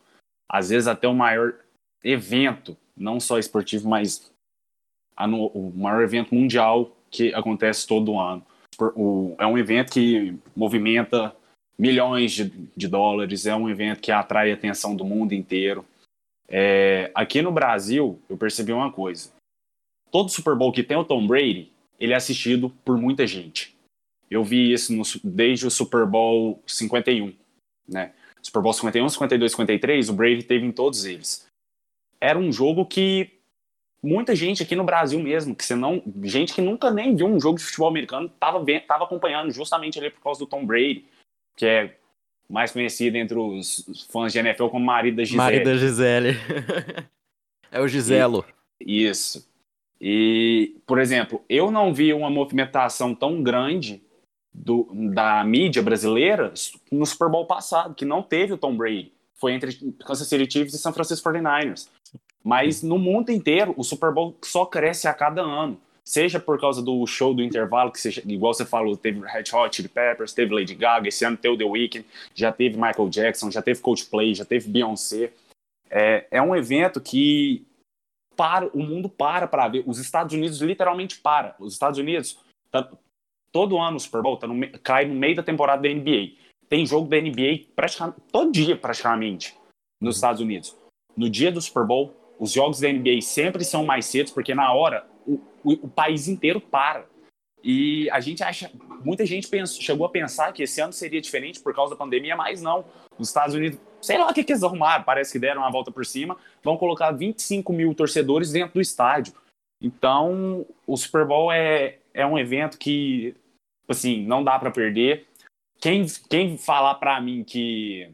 Às 0.47 0.69
vezes 0.69 0.87
até 0.87 1.07
o 1.07 1.13
maior 1.13 1.55
evento, 2.03 2.77
não 2.95 3.19
só 3.19 3.39
esportivo, 3.39 3.89
mas 3.89 4.31
o 5.17 5.71
maior 5.75 6.01
evento 6.03 6.33
mundial 6.33 6.95
que 7.09 7.33
acontece 7.33 7.87
todo 7.87 8.19
ano. 8.19 8.45
É 9.37 9.45
um 9.45 9.57
evento 9.57 9.91
que 9.91 10.37
movimenta 10.55 11.35
milhões 11.77 12.31
de, 12.33 12.49
de, 12.75 12.87
dólares, 12.87 13.45
é 13.45 13.55
um 13.55 13.69
evento 13.69 14.01
que 14.01 14.11
atrai 14.11 14.51
atenção 14.51 14.95
do 14.95 15.05
mundo 15.05 15.33
inteiro. 15.33 15.85
É, 16.47 17.11
aqui 17.13 17.41
no 17.41 17.51
Brasil, 17.51 18.19
eu 18.29 18.37
percebi 18.37 18.73
uma 18.73 18.91
coisa. 18.91 19.31
Todo 20.11 20.29
Super 20.29 20.55
Bowl 20.55 20.71
que 20.71 20.83
tem 20.83 20.97
o 20.97 21.05
Tom 21.05 21.25
Brady, 21.25 21.71
ele 21.99 22.13
é 22.13 22.15
assistido 22.15 22.69
por 22.83 22.97
muita 22.97 23.25
gente. 23.25 23.75
Eu 24.29 24.43
vi 24.43 24.71
isso 24.71 24.93
no, 24.93 25.03
desde 25.23 25.67
o 25.67 25.71
Super 25.71 26.05
Bowl 26.05 26.61
51, 26.65 27.33
né? 27.87 28.13
Super 28.41 28.61
Bowl 28.61 28.73
51, 28.73 29.09
52, 29.09 29.51
53, 29.51 30.09
o 30.09 30.13
Brady 30.13 30.43
teve 30.43 30.65
em 30.65 30.71
todos 30.71 31.05
eles. 31.05 31.45
Era 32.21 32.37
um 32.37 32.51
jogo 32.51 32.85
que 32.85 33.38
muita 34.01 34.35
gente 34.35 34.63
aqui 34.63 34.75
no 34.75 34.83
Brasil 34.83 35.19
mesmo, 35.19 35.55
que 35.55 35.63
você 35.65 35.75
não, 35.75 36.01
gente 36.23 36.53
que 36.53 36.61
nunca 36.61 36.91
nem 36.91 37.15
viu 37.15 37.27
um 37.27 37.39
jogo 37.39 37.57
de 37.57 37.63
futebol 37.63 37.89
americano, 37.89 38.29
tava, 38.39 38.63
vendo, 38.63 38.81
tava 38.81 39.03
acompanhando 39.03 39.51
justamente 39.51 39.99
ali 39.99 40.09
por 40.09 40.21
causa 40.21 40.39
do 40.39 40.47
Tom 40.47 40.65
Brady, 40.65 41.05
que 41.55 41.65
é 41.65 41.95
mais 42.49 42.71
conhecido 42.71 43.17
entre 43.17 43.37
os 43.37 44.07
fãs 44.11 44.33
de 44.33 44.39
NFL 44.39 44.67
como 44.67 44.85
marido 44.85 45.17
da 45.17 45.23
Gisele. 45.23 45.37
Marido 45.37 45.63
da 45.65 45.77
Gisele. 45.77 46.37
é 47.71 47.79
o 47.79 47.87
Giselo. 47.87 48.45
E, 48.81 49.05
isso. 49.05 49.47
E, 50.01 50.77
por 50.87 50.99
exemplo, 50.99 51.43
eu 51.49 51.69
não 51.69 51.93
vi 51.93 52.13
uma 52.13 52.29
movimentação 52.29 53.13
tão 53.13 53.43
grande 53.43 54.01
do, 54.53 54.87
da 55.13 55.43
mídia 55.43 55.83
brasileira 55.83 56.53
no 56.91 57.05
Super 57.05 57.29
Bowl 57.29 57.45
passado, 57.45 57.93
que 57.93 58.05
não 58.05 58.23
teve 58.23 58.53
o 58.53 58.57
Tom 58.57 58.75
Brady. 58.75 59.11
Foi 59.35 59.53
entre 59.53 59.73
Kansas 60.05 60.27
City 60.27 60.51
Chiefs 60.51 60.73
e 60.73 60.79
San 60.79 60.91
Francisco 60.91 61.29
49ers. 61.29 61.87
Mas 62.43 62.81
no 62.81 62.97
mundo 62.97 63.31
inteiro, 63.31 63.73
o 63.77 63.83
Super 63.83 64.11
Bowl 64.11 64.35
só 64.43 64.65
cresce 64.65 65.07
a 65.07 65.13
cada 65.13 65.41
ano. 65.41 65.79
Seja 66.03 66.39
por 66.39 66.59
causa 66.59 66.81
do 66.81 67.05
show 67.05 67.35
do 67.35 67.43
intervalo, 67.43 67.91
que 67.91 67.99
seja, 67.99 68.23
igual 68.25 68.53
você 68.53 68.65
falou, 68.65 68.97
teve 68.97 69.19
Red 69.19 69.43
Hot 69.53 69.75
Chili 69.75 69.87
Peppers, 69.87 70.33
teve 70.33 70.53
Lady 70.55 70.73
Gaga, 70.73 71.07
esse 71.07 71.23
ano 71.23 71.37
teve 71.37 71.57
The 71.57 71.65
Weeknd, 71.65 72.05
já 72.33 72.51
teve 72.51 72.75
Michael 72.77 73.09
Jackson, 73.09 73.51
já 73.51 73.61
teve 73.61 73.79
Coldplay, 73.79 74.33
já 74.33 74.43
teve 74.43 74.69
Beyoncé. 74.69 75.31
É, 75.87 76.25
é 76.31 76.41
um 76.41 76.55
evento 76.55 76.99
que 76.99 77.63
para, 78.35 78.67
o 78.73 78.79
mundo 78.79 79.09
para 79.09 79.47
para 79.47 79.67
ver. 79.67 79.83
Os 79.85 79.99
Estados 79.99 80.33
Unidos 80.33 80.61
literalmente 80.61 81.19
para. 81.19 81.55
Os 81.59 81.73
Estados 81.73 81.99
Unidos, 81.99 82.39
tá, 82.71 82.89
todo 83.51 83.77
ano 83.77 83.97
o 83.97 83.99
Super 83.99 84.21
Bowl 84.21 84.37
tá 84.37 84.47
no, 84.47 84.55
cai 84.79 85.05
no 85.05 85.13
meio 85.13 85.35
da 85.35 85.43
temporada 85.43 85.81
da 85.81 85.89
NBA. 85.89 86.31
Tem 86.67 86.85
jogo 86.85 87.07
da 87.07 87.19
NBA 87.19 87.65
praticamente, 87.75 88.17
todo 88.31 88.51
dia, 88.51 88.77
praticamente, 88.77 89.55
nos 90.01 90.15
Estados 90.15 90.41
Unidos. 90.41 90.75
No 91.17 91.29
dia 91.29 91.51
do 91.51 91.61
Super 91.61 91.85
Bowl, 91.85 92.15
os 92.39 92.51
jogos 92.51 92.79
da 92.79 92.91
NBA 92.91 93.21
sempre 93.21 93.65
são 93.65 93.85
mais 93.85 94.05
cedo, 94.05 94.31
porque 94.33 94.55
na 94.55 94.71
hora 94.73 95.05
o, 95.27 95.33
o, 95.63 95.73
o 95.73 95.89
país 95.89 96.27
inteiro 96.27 96.61
para. 96.61 97.05
E 97.61 98.09
a 98.11 98.21
gente 98.21 98.41
acha, 98.41 98.71
muita 99.03 99.25
gente 99.25 99.49
pensou, 99.49 99.81
chegou 99.81 100.05
a 100.05 100.09
pensar 100.09 100.53
que 100.53 100.63
esse 100.63 100.79
ano 100.79 100.93
seria 100.93 101.19
diferente 101.19 101.59
por 101.59 101.75
causa 101.75 101.91
da 101.91 101.97
pandemia, 101.97 102.35
mas 102.35 102.61
não. 102.61 102.85
Os 103.17 103.27
Estados 103.27 103.53
Unidos, 103.53 103.77
sei 104.01 104.17
lá 104.17 104.29
o 104.29 104.33
que, 104.33 104.45
que 104.45 104.53
eles 104.53 104.63
arrumaram, 104.63 105.03
parece 105.03 105.33
que 105.33 105.39
deram 105.39 105.61
uma 105.61 105.71
volta 105.71 105.91
por 105.91 106.05
cima, 106.05 106.37
vão 106.63 106.77
colocar 106.77 107.11
25 107.11 107.73
mil 107.73 107.93
torcedores 107.93 108.53
dentro 108.53 108.75
do 108.75 108.81
estádio. 108.81 109.33
Então, 109.81 110.65
o 110.87 110.95
Super 110.95 111.25
Bowl 111.25 111.51
é, 111.51 111.99
é 112.13 112.25
um 112.25 112.39
evento 112.39 112.77
que, 112.77 113.35
assim, 113.89 114.25
não 114.25 114.41
dá 114.41 114.57
para 114.57 114.71
perder. 114.71 115.27
Quem, 115.81 116.05
quem 116.29 116.57
falar 116.57 116.95
para 116.95 117.19
mim 117.19 117.43
que 117.43 118.09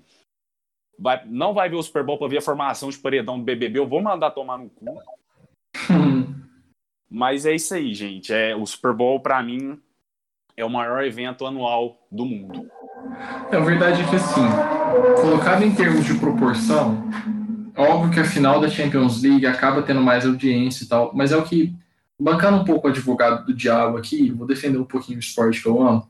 vai, 0.97 1.23
não 1.25 1.53
vai 1.53 1.69
ver 1.69 1.75
o 1.75 1.83
Super 1.83 2.03
Bowl 2.03 2.17
para 2.17 2.27
ver 2.27 2.37
a 2.37 2.41
formação 2.41 2.89
de 2.89 2.97
paredão 2.97 3.37
do 3.37 3.43
BBB, 3.43 3.79
eu 3.79 3.87
vou 3.87 4.01
mandar 4.01 4.31
tomar 4.31 4.57
no 4.57 4.69
cu. 4.69 4.85
Mas 7.09 7.45
é 7.45 7.53
isso 7.53 7.73
aí, 7.73 7.93
gente. 7.93 8.33
É, 8.33 8.55
o 8.55 8.65
Super 8.65 8.93
Bowl, 8.93 9.19
para 9.19 9.41
mim, 9.41 9.79
é 10.57 10.65
o 10.65 10.69
maior 10.69 11.03
evento 11.03 11.45
anual 11.45 11.97
do 12.11 12.25
mundo. 12.25 12.67
É, 13.51 13.59
verdade 13.59 14.01
é 14.01 14.09
que, 14.09 14.15
assim, 14.15 14.41
colocado 15.21 15.63
em 15.63 15.73
termos 15.73 16.05
de 16.05 16.15
proporção, 16.15 17.09
óbvio 17.77 18.11
que 18.11 18.19
a 18.19 18.25
final 18.25 18.59
da 18.59 18.69
Champions 18.69 19.21
League 19.21 19.45
acaba 19.45 19.83
tendo 19.83 20.01
mais 20.01 20.25
audiência 20.25 20.83
e 20.83 20.87
tal, 20.87 21.11
mas 21.13 21.31
é 21.31 21.37
o 21.37 21.43
que, 21.43 21.73
bancando 22.19 22.57
um 22.57 22.65
pouco 22.65 22.87
o 22.87 22.89
advogado 22.89 23.45
do 23.45 23.53
diabo 23.53 23.97
aqui, 23.97 24.31
vou 24.31 24.47
defender 24.47 24.77
um 24.77 24.85
pouquinho 24.85 25.17
o 25.17 25.19
esporte 25.19 25.61
que 25.61 25.67
eu 25.67 25.81
amo, 25.81 26.07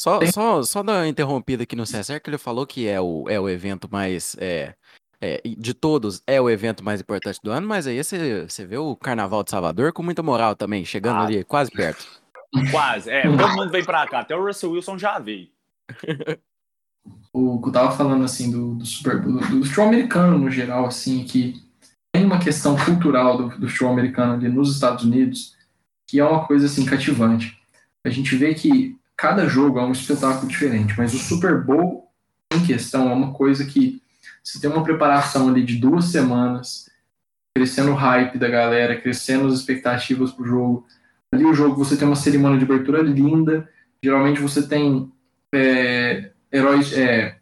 só, 0.00 0.18
Tem... 0.18 0.32
só, 0.32 0.62
só 0.62 0.82
dar 0.82 0.94
uma 0.94 1.08
interrompida 1.08 1.64
aqui 1.64 1.76
no 1.76 1.84
César, 1.84 2.18
que 2.20 2.30
ele 2.30 2.38
falou 2.38 2.66
que 2.66 2.88
é 2.88 2.98
o, 2.98 3.28
é 3.28 3.38
o 3.38 3.50
evento 3.50 3.86
mais. 3.92 4.34
É, 4.40 4.74
é, 5.20 5.42
de 5.44 5.74
todos, 5.74 6.22
é 6.26 6.40
o 6.40 6.48
evento 6.48 6.82
mais 6.82 7.02
importante 7.02 7.38
do 7.44 7.50
ano, 7.50 7.68
mas 7.68 7.86
aí 7.86 8.02
você, 8.02 8.48
você 8.48 8.64
vê 8.64 8.78
o 8.78 8.96
Carnaval 8.96 9.44
de 9.44 9.50
Salvador 9.50 9.92
com 9.92 10.02
muita 10.02 10.22
moral 10.22 10.56
também, 10.56 10.82
chegando 10.86 11.18
ah. 11.18 11.26
ali 11.26 11.44
quase 11.44 11.70
perto. 11.70 12.06
Quase, 12.70 13.10
é, 13.10 13.22
todo 13.36 13.56
mundo 13.56 13.70
vem 13.70 13.84
pra 13.84 14.06
cá, 14.06 14.20
até 14.20 14.34
o 14.34 14.42
Russell 14.42 14.70
Wilson 14.70 14.96
já 14.96 15.18
veio. 15.18 15.48
o 17.30 17.60
que 17.60 17.68
eu 17.68 17.72
tava 17.72 17.94
falando 17.94 18.24
assim 18.24 18.50
do, 18.50 18.76
do 18.76 18.86
super 18.86 19.20
do, 19.20 19.38
do 19.38 19.64
show 19.66 19.84
americano 19.84 20.38
no 20.38 20.50
geral, 20.50 20.86
assim, 20.86 21.24
que 21.24 21.62
tem 22.10 22.24
uma 22.24 22.38
questão 22.38 22.74
cultural 22.74 23.36
do, 23.36 23.58
do 23.58 23.68
show 23.68 23.90
americano 23.90 24.32
ali 24.32 24.48
nos 24.48 24.72
Estados 24.72 25.04
Unidos 25.04 25.54
que 26.06 26.18
é 26.18 26.24
uma 26.24 26.46
coisa 26.46 26.64
assim 26.64 26.84
cativante. 26.84 27.56
A 28.02 28.08
gente 28.08 28.34
vê 28.34 28.52
que 28.52 28.98
cada 29.20 29.46
jogo 29.46 29.78
é 29.78 29.82
um 29.82 29.92
espetáculo 29.92 30.48
diferente, 30.48 30.94
mas 30.96 31.12
o 31.12 31.18
Super 31.18 31.62
Bowl 31.62 32.10
em 32.50 32.64
questão 32.64 33.10
é 33.10 33.12
uma 33.12 33.34
coisa 33.34 33.66
que 33.66 34.02
você 34.42 34.58
tem 34.58 34.70
uma 34.70 34.82
preparação 34.82 35.50
ali 35.50 35.62
de 35.62 35.76
duas 35.76 36.06
semanas, 36.06 36.88
crescendo 37.54 37.90
o 37.90 37.94
hype 37.94 38.38
da 38.38 38.48
galera, 38.48 38.98
crescendo 38.98 39.46
as 39.46 39.52
expectativas 39.52 40.32
para 40.32 40.42
o 40.42 40.46
jogo. 40.46 40.86
Ali 41.30 41.44
o 41.44 41.52
jogo 41.52 41.76
você 41.76 41.98
tem 41.98 42.08
uma 42.08 42.16
cerimônia 42.16 42.58
de 42.58 42.64
abertura 42.64 43.02
linda, 43.02 43.68
geralmente 44.02 44.40
você 44.40 44.66
tem 44.66 45.12
é, 45.54 46.30
heróis, 46.50 46.90
é, 46.94 47.36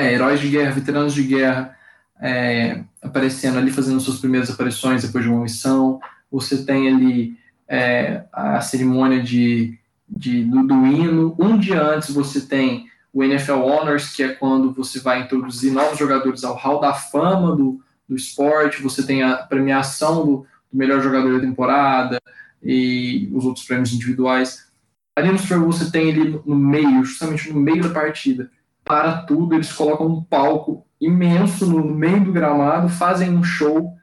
é, 0.00 0.12
heróis 0.12 0.38
de 0.38 0.50
guerra, 0.50 0.70
veteranos 0.70 1.14
de 1.14 1.24
guerra 1.24 1.76
é, 2.20 2.84
aparecendo 3.02 3.58
ali, 3.58 3.72
fazendo 3.72 3.98
suas 3.98 4.20
primeiras 4.20 4.48
aparições 4.50 5.02
depois 5.02 5.24
de 5.24 5.30
uma 5.30 5.42
missão. 5.42 5.98
Você 6.30 6.64
tem 6.64 6.88
ali 6.94 7.36
é, 7.66 8.22
a 8.32 8.60
cerimônia 8.60 9.20
de 9.20 9.82
de, 10.08 10.44
do, 10.44 10.66
do 10.66 10.86
hino. 10.86 11.34
Um 11.38 11.58
dia 11.58 11.82
antes 11.82 12.10
você 12.14 12.40
tem 12.40 12.86
o 13.12 13.22
NFL 13.22 13.60
Honors, 13.60 14.14
que 14.14 14.22
é 14.22 14.28
quando 14.34 14.72
você 14.72 14.98
vai 14.98 15.22
introduzir 15.22 15.72
novos 15.72 15.98
jogadores 15.98 16.42
ao 16.42 16.56
Hall 16.56 16.80
da 16.80 16.92
Fama 16.92 17.54
do, 17.54 17.80
do 18.08 18.16
esporte, 18.16 18.82
você 18.82 19.06
tem 19.06 19.22
a 19.22 19.36
premiação 19.36 20.26
do, 20.26 20.46
do 20.72 20.78
melhor 20.78 21.00
jogador 21.00 21.34
da 21.34 21.46
temporada 21.46 22.20
e 22.62 23.30
os 23.32 23.44
outros 23.44 23.64
prêmios 23.64 23.92
individuais. 23.92 24.68
Ali 25.14 25.30
no 25.30 25.38
Super 25.38 25.60
Bowl 25.60 25.72
você 25.72 25.90
tem 25.90 26.08
ele 26.08 26.40
no 26.44 26.56
meio, 26.56 27.04
justamente 27.04 27.52
no 27.52 27.60
meio 27.60 27.82
da 27.82 27.90
partida. 27.90 28.50
Para 28.84 29.22
tudo, 29.22 29.54
eles 29.54 29.72
colocam 29.72 30.06
um 30.06 30.22
palco 30.22 30.84
imenso 31.00 31.66
no 31.66 31.84
meio 31.84 32.24
do 32.24 32.32
gramado, 32.32 32.88
fazem 32.88 33.30
um 33.30 33.44
show 33.44 33.94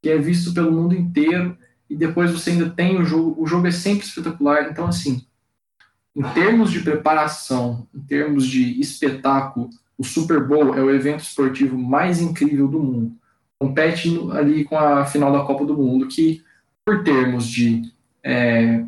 que 0.00 0.08
é 0.08 0.16
visto 0.16 0.54
pelo 0.54 0.72
mundo 0.72 0.94
inteiro 0.94 1.58
e 1.88 1.96
depois 1.96 2.30
você 2.30 2.50
ainda 2.50 2.70
tem 2.70 3.00
o 3.00 3.04
jogo. 3.04 3.34
O 3.42 3.46
jogo 3.46 3.66
é 3.66 3.72
sempre 3.72 4.06
espetacular. 4.06 4.68
Então, 4.70 4.86
assim, 4.86 5.26
em 6.14 6.22
termos 6.34 6.70
de 6.70 6.80
preparação, 6.80 7.86
em 7.94 8.00
termos 8.00 8.46
de 8.46 8.80
espetáculo, 8.80 9.70
o 9.96 10.04
Super 10.04 10.42
Bowl 10.42 10.74
é 10.74 10.82
o 10.82 10.90
evento 10.90 11.20
esportivo 11.20 11.76
mais 11.78 12.20
incrível 12.20 12.66
do 12.66 12.80
mundo. 12.80 13.12
Compete 13.58 14.08
ali 14.32 14.64
com 14.64 14.78
a 14.78 15.04
final 15.04 15.30
da 15.30 15.44
Copa 15.44 15.64
do 15.64 15.76
Mundo, 15.76 16.08
que, 16.08 16.42
por 16.84 17.04
termos 17.04 17.46
de 17.46 17.82
é, 18.24 18.82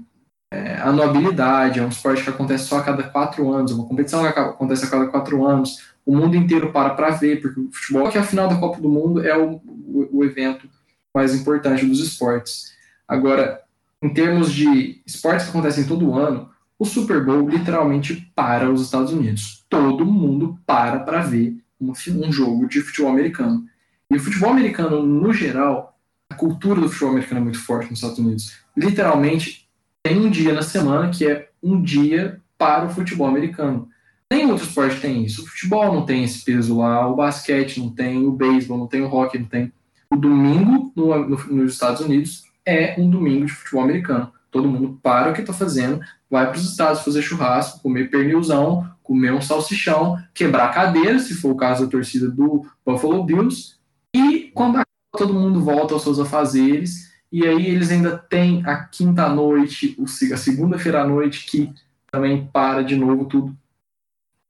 é, 0.51 0.77
anuabilidade, 0.77 1.79
é 1.79 1.83
um 1.83 1.89
esporte 1.89 2.25
que 2.25 2.31
acontece 2.31 2.65
só 2.65 2.79
a 2.79 2.83
cada 2.83 3.03
quatro 3.03 3.53
anos, 3.53 3.73
uma 3.73 3.87
competição 3.87 4.23
que 4.23 4.39
acontece 4.39 4.85
a 4.85 4.91
cada 4.91 5.07
quatro 5.07 5.47
anos, 5.47 5.93
o 6.05 6.17
mundo 6.17 6.35
inteiro 6.35 6.73
para 6.73 6.91
para 6.91 7.11
ver, 7.11 7.41
porque 7.41 7.61
o 7.61 7.71
futebol, 7.71 8.09
que 8.11 8.19
é 8.19 8.21
a 8.21 8.25
final 8.25 8.49
da 8.49 8.57
Copa 8.57 8.81
do 8.81 8.89
Mundo, 8.89 9.25
é 9.25 9.37
o, 9.37 9.61
o, 9.65 10.09
o 10.13 10.25
evento 10.25 10.69
mais 11.15 11.35
importante 11.35 11.87
dos 11.87 12.01
esportes. 12.01 12.73
Agora, 13.07 13.61
em 14.03 14.09
termos 14.09 14.53
de 14.53 15.01
esportes 15.07 15.45
que 15.45 15.51
acontecem 15.51 15.85
todo 15.85 16.15
ano, 16.15 16.52
o 16.83 16.85
Super 16.85 17.25
Bowl 17.25 17.49
literalmente 17.49 18.29
para 18.35 18.69
os 18.69 18.83
Estados 18.83 19.13
Unidos. 19.13 19.65
Todo 19.69 20.05
mundo 20.05 20.59
para 20.67 20.99
para 20.99 21.21
ver 21.21 21.57
um, 21.81 21.93
um 21.93 22.33
jogo 22.33 22.67
de 22.67 22.81
futebol 22.81 23.13
americano. 23.13 23.65
E 24.11 24.17
o 24.17 24.21
futebol 24.21 24.51
americano, 24.51 25.01
no 25.01 25.33
geral, 25.33 25.97
a 26.29 26.35
cultura 26.35 26.81
do 26.81 26.89
futebol 26.89 27.11
americano 27.11 27.41
é 27.41 27.45
muito 27.45 27.61
forte 27.61 27.89
nos 27.89 28.01
Estados 28.01 28.19
Unidos. 28.19 28.57
Literalmente, 28.77 29.69
tem 30.03 30.19
um 30.19 30.29
dia 30.29 30.53
na 30.53 30.63
semana 30.63 31.09
que 31.09 31.25
é 31.25 31.51
um 31.63 31.81
dia 31.81 32.41
para 32.59 32.87
o 32.87 32.91
futebol 32.91 33.29
americano. 33.29 33.89
Nem 34.29 34.51
outro 34.51 34.67
esporte 34.67 35.01
tem 35.01 35.25
isso. 35.25 35.45
O 35.45 35.47
futebol 35.47 35.95
não 35.95 36.05
tem 36.05 36.25
esse 36.25 36.45
peso 36.45 36.79
lá, 36.79 37.07
o 37.07 37.15
basquete 37.15 37.79
não 37.79 37.91
tem, 37.91 38.27
o 38.27 38.33
beisebol 38.33 38.79
não 38.79 38.89
tem, 38.89 39.03
o 39.03 39.15
hockey 39.15 39.39
não 39.39 39.47
tem. 39.47 39.73
O 40.11 40.17
domingo 40.17 40.93
no, 40.97 41.17
no, 41.29 41.37
nos 41.47 41.75
Estados 41.75 42.01
Unidos 42.01 42.43
é 42.67 42.97
um 42.99 43.09
domingo 43.09 43.47
de 43.47 43.53
futebol 43.53 43.85
americano. 43.85 44.33
Todo 44.51 44.69
mundo 44.69 44.99
para 45.01 45.31
o 45.31 45.33
que 45.33 45.41
está 45.43 45.53
fazendo, 45.53 46.01
vai 46.33 46.47
para 46.47 46.57
os 46.57 46.65
estados 46.65 47.03
fazer 47.03 47.21
churrasco, 47.21 47.81
comer 47.81 48.11
pernilzão, 48.11 48.91
comer 49.03 49.35
um 49.35 49.43
salsichão, 49.43 50.19
quebrar 50.33 50.73
cadeira, 50.73 51.19
se 51.19 51.35
for 51.35 51.51
o 51.51 51.57
caso 51.57 51.85
da 51.85 51.91
torcida 51.91 52.27
do 52.31 52.67
Buffalo 52.87 53.23
Bills, 53.23 53.75
e 54.17 54.51
quando 54.55 54.81
todo 55.13 55.35
mundo 55.35 55.61
volta 55.61 55.93
aos 55.93 56.03
seus 56.03 56.19
afazeres, 56.19 57.13
e 57.31 57.47
aí 57.47 57.67
eles 57.67 57.91
ainda 57.91 58.17
têm 58.17 58.65
a 58.65 58.83
quinta 58.83 59.29
noite, 59.29 59.95
a 60.33 60.37
segunda-feira 60.39 61.03
à 61.03 61.07
noite, 61.07 61.45
que 61.45 61.71
também 62.11 62.49
para 62.51 62.83
de 62.83 62.97
novo 62.97 63.27
tudo. 63.27 63.55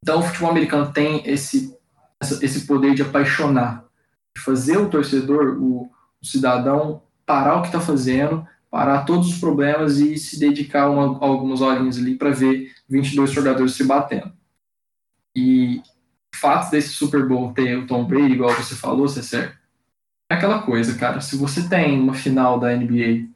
Então 0.05 0.21
o 0.21 0.23
futebol 0.23 0.51
americano 0.51 0.93
tem 0.93 1.29
esse, 1.29 1.77
esse 2.41 2.65
poder 2.65 2.95
de 2.95 3.03
apaixonar, 3.03 3.85
de 4.37 4.41
fazer 4.41 4.77
o 4.77 4.89
torcedor, 4.89 5.61
o, 5.61 5.91
o 6.23 6.27
cidadão, 6.27 7.03
parar 7.27 7.57
o 7.57 7.63
que 7.63 7.69
está 7.69 7.81
fazendo, 7.81 8.47
parar 8.73 9.05
todos 9.05 9.29
os 9.29 9.39
problemas 9.39 9.99
e 9.99 10.17
se 10.17 10.41
dedicar 10.41 10.89
uma, 10.89 11.23
algumas 11.23 11.61
horinhas 11.61 11.99
ali 11.99 12.15
para 12.17 12.31
ver 12.31 12.73
22 12.89 13.31
jogadores 13.31 13.75
se 13.75 13.85
batendo. 13.85 14.33
E 15.37 15.83
o 16.35 16.39
fato 16.39 16.71
desse 16.71 16.89
Super 16.89 17.29
Bowl 17.29 17.53
ter 17.53 17.77
o 17.77 17.87
Tom 17.87 18.07
Brady, 18.07 18.33
igual 18.33 18.51
você 18.55 18.75
falou, 18.75 19.07
César, 19.07 19.59
é 20.31 20.35
aquela 20.35 20.63
coisa, 20.63 20.99
cara. 20.99 21.21
Se 21.21 21.37
você 21.37 21.69
tem 21.69 22.01
uma 22.01 22.15
final 22.15 22.59
da 22.59 22.75
NBA 22.75 23.29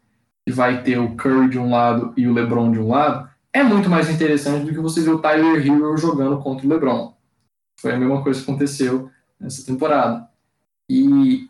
e 0.47 0.51
vai 0.51 0.83
ter 0.83 0.99
o 0.99 1.15
Curry 1.15 1.51
de 1.51 1.59
um 1.59 1.69
lado 1.69 2.15
e 2.17 2.27
o 2.27 2.33
LeBron 2.33 2.73
de 2.73 2.79
um 2.79 2.89
lado, 2.89 3.29
é 3.53 3.63
muito 3.63 3.91
mais 3.91 4.09
interessante 4.09 4.65
do 4.65 4.73
que 4.73 4.81
você 4.81 5.03
ver 5.03 5.11
o 5.11 5.19
Tyler 5.19 5.67
Hero 5.67 5.99
jogando 5.99 6.39
contra 6.39 6.67
o 6.67 6.71
LeBron. 6.71 7.15
Foi 7.79 7.93
a 7.93 7.99
mesma 7.99 8.23
coisa 8.23 8.43
que 8.43 8.51
aconteceu 8.51 9.11
nessa 9.39 9.67
temporada. 9.67 10.27
E 10.89 11.46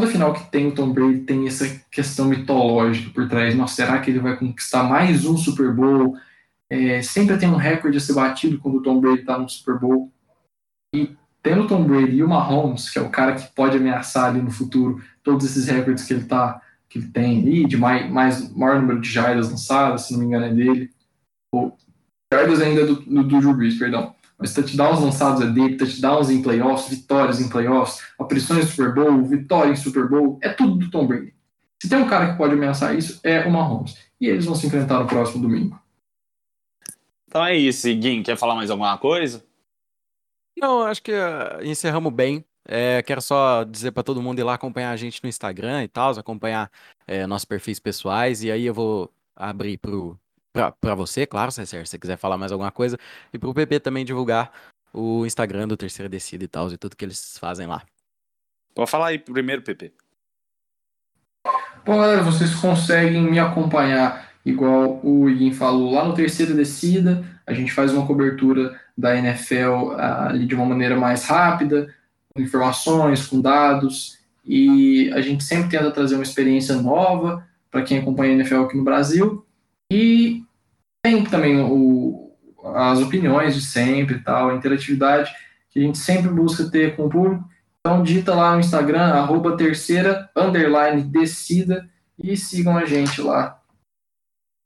toda 0.00 0.10
final 0.10 0.32
que 0.32 0.50
tem 0.50 0.68
o 0.68 0.74
Tom 0.74 0.92
Brady 0.92 1.20
tem 1.20 1.46
essa 1.46 1.68
questão 1.90 2.26
mitológica 2.26 3.10
por 3.10 3.28
trás. 3.28 3.54
Nossa, 3.54 3.74
será 3.74 4.00
que 4.00 4.10
ele 4.10 4.18
vai 4.18 4.34
conquistar 4.34 4.82
mais 4.82 5.26
um 5.26 5.36
Super 5.36 5.74
Bowl? 5.74 6.16
É, 6.70 7.02
sempre 7.02 7.36
tem 7.36 7.48
um 7.48 7.56
recorde 7.56 7.98
a 7.98 8.00
ser 8.00 8.14
batido 8.14 8.58
quando 8.58 8.76
o 8.76 8.82
Tom 8.82 8.98
Brady 8.98 9.20
está 9.20 9.38
no 9.38 9.48
Super 9.48 9.78
Bowl. 9.78 10.10
E 10.94 11.14
tendo 11.42 11.64
o 11.64 11.66
Tom 11.66 11.84
Brady 11.84 12.16
e 12.16 12.22
o 12.22 12.28
Mahomes, 12.28 12.88
que 12.88 12.98
é 12.98 13.02
o 13.02 13.10
cara 13.10 13.34
que 13.34 13.54
pode 13.54 13.76
ameaçar 13.76 14.30
ali 14.30 14.40
no 14.40 14.50
futuro 14.50 15.02
todos 15.22 15.44
esses 15.44 15.66
recordes 15.68 16.04
que 16.04 16.14
ele 16.14 16.24
tá 16.24 16.62
que 16.88 16.98
ele 16.98 17.08
tem 17.08 17.40
ali, 17.40 17.66
de 17.66 17.76
mais, 17.76 18.10
mais 18.10 18.52
maior 18.52 18.80
número 18.80 19.00
de 19.00 19.08
jardas 19.08 19.48
lançadas, 19.48 20.06
se 20.06 20.12
não 20.12 20.20
me 20.20 20.26
engano 20.26 20.46
é 20.46 20.52
dele. 20.52 20.90
Ou 21.52 21.76
jardas 22.32 22.60
ainda 22.60 22.84
do, 22.84 22.96
do, 22.96 23.22
do 23.22 23.38
Drew 23.38 23.54
Brees, 23.54 23.78
perdão. 23.78 24.12
Mas 24.40 24.54
touchdowns 24.54 25.00
lançados 25.00 25.42
é 25.42 25.46
dele, 25.46 25.76
touchdowns 25.76 26.30
em 26.30 26.42
playoffs, 26.42 26.88
vitórias 26.88 27.40
em 27.40 27.48
playoffs, 27.50 28.02
aparições 28.18 28.64
em 28.64 28.68
Super 28.68 28.94
Bowl, 28.94 29.22
vitória 29.22 29.70
em 29.70 29.76
Super 29.76 30.08
Bowl, 30.08 30.38
é 30.42 30.48
tudo 30.48 30.76
do 30.76 30.90
Tom 30.90 31.06
Brady. 31.06 31.34
Se 31.80 31.88
tem 31.88 31.98
um 31.98 32.08
cara 32.08 32.32
que 32.32 32.38
pode 32.38 32.54
ameaçar 32.54 32.96
isso, 32.96 33.20
é 33.22 33.46
o 33.46 33.52
Mahomes. 33.52 33.96
E 34.18 34.26
eles 34.26 34.46
vão 34.46 34.54
se 34.54 34.66
enfrentar 34.66 34.98
no 34.98 35.06
próximo 35.06 35.42
domingo. 35.42 35.78
Então 37.28 37.44
é 37.44 37.54
isso, 37.54 37.86
Guim, 37.94 38.22
quer 38.22 38.36
falar 38.36 38.54
mais 38.54 38.70
alguma 38.70 38.96
coisa? 38.96 39.44
Não, 40.58 40.82
acho 40.82 41.02
que 41.02 41.12
uh, 41.12 41.62
encerramos 41.62 42.12
bem. 42.12 42.44
É, 42.66 43.02
quero 43.02 43.22
só 43.22 43.64
dizer 43.64 43.92
para 43.92 44.02
todo 44.02 44.22
mundo 44.22 44.38
ir 44.38 44.42
lá 44.42 44.54
acompanhar 44.54 44.90
a 44.90 44.96
gente 44.96 45.22
no 45.22 45.28
Instagram 45.28 45.84
e 45.84 45.88
tal, 45.88 46.12
acompanhar 46.18 46.70
é, 47.06 47.26
nossos 47.26 47.44
perfis 47.44 47.78
pessoais, 47.78 48.42
e 48.42 48.50
aí 48.50 48.66
eu 48.66 48.74
vou 48.74 49.10
abrir 49.34 49.78
pro, 49.78 50.18
pra, 50.52 50.72
pra 50.72 50.94
você, 50.94 51.26
claro, 51.26 51.50
César, 51.50 51.84
se 51.84 51.90
você 51.90 51.98
quiser 51.98 52.16
falar 52.16 52.38
mais 52.38 52.52
alguma 52.52 52.70
coisa, 52.70 52.98
e 53.32 53.38
pro 53.38 53.54
PP 53.54 53.80
também 53.80 54.04
divulgar 54.04 54.52
o 54.92 55.24
Instagram 55.24 55.68
do 55.68 55.76
Terceira 55.76 56.08
Descida 56.08 56.44
e 56.44 56.48
tal, 56.48 56.70
e 56.70 56.76
tudo 56.76 56.96
que 56.96 57.04
eles 57.04 57.38
fazem 57.38 57.66
lá. 57.66 57.82
Pode 58.74 58.90
falar 58.90 59.08
aí 59.08 59.18
primeiro, 59.18 59.62
PP. 59.62 59.92
Bom, 61.84 61.96
galera, 61.96 62.22
vocês 62.22 62.54
conseguem 62.54 63.22
me 63.22 63.38
acompanhar 63.38 64.30
igual 64.44 65.00
o 65.04 65.28
Iguin 65.28 65.52
falou 65.52 65.92
lá 65.92 66.04
no 66.04 66.14
Terceira 66.14 66.54
Descida, 66.54 67.24
a 67.46 67.52
gente 67.52 67.72
faz 67.72 67.92
uma 67.92 68.06
cobertura 68.06 68.78
da 68.96 69.16
NFL 69.16 69.92
ali 69.98 70.46
de 70.46 70.54
uma 70.54 70.64
maneira 70.66 70.96
mais 70.96 71.24
rápida, 71.24 71.94
com 72.34 72.42
informações, 72.42 73.26
com 73.26 73.40
dados, 73.40 74.18
e 74.44 75.10
a 75.12 75.20
gente 75.20 75.44
sempre 75.44 75.70
tenta 75.70 75.90
trazer 75.90 76.14
uma 76.14 76.22
experiência 76.22 76.74
nova 76.76 77.46
para 77.70 77.82
quem 77.82 77.98
acompanha 77.98 78.32
a 78.32 78.34
NFL 78.36 78.62
aqui 78.62 78.76
no 78.76 78.84
Brasil, 78.84 79.44
e 79.90 80.42
tem 81.02 81.24
também 81.24 81.60
o, 81.60 82.36
as 82.74 83.00
opiniões 83.00 83.54
de 83.54 83.62
sempre 83.62 84.16
e 84.16 84.22
tal, 84.22 84.50
a 84.50 84.54
interatividade 84.54 85.32
que 85.70 85.80
a 85.80 85.82
gente 85.82 85.98
sempre 85.98 86.30
busca 86.30 86.70
ter 86.70 86.96
com 86.96 87.06
o 87.06 87.10
público. 87.10 87.48
Então 87.80 88.02
digita 88.02 88.34
lá 88.34 88.54
no 88.54 88.60
Instagram, 88.60 89.02
arroba 89.02 89.56
terceira, 89.56 90.30
underline, 90.36 91.10
e 92.22 92.36
sigam 92.36 92.76
a 92.76 92.84
gente 92.84 93.20
lá. 93.22 93.60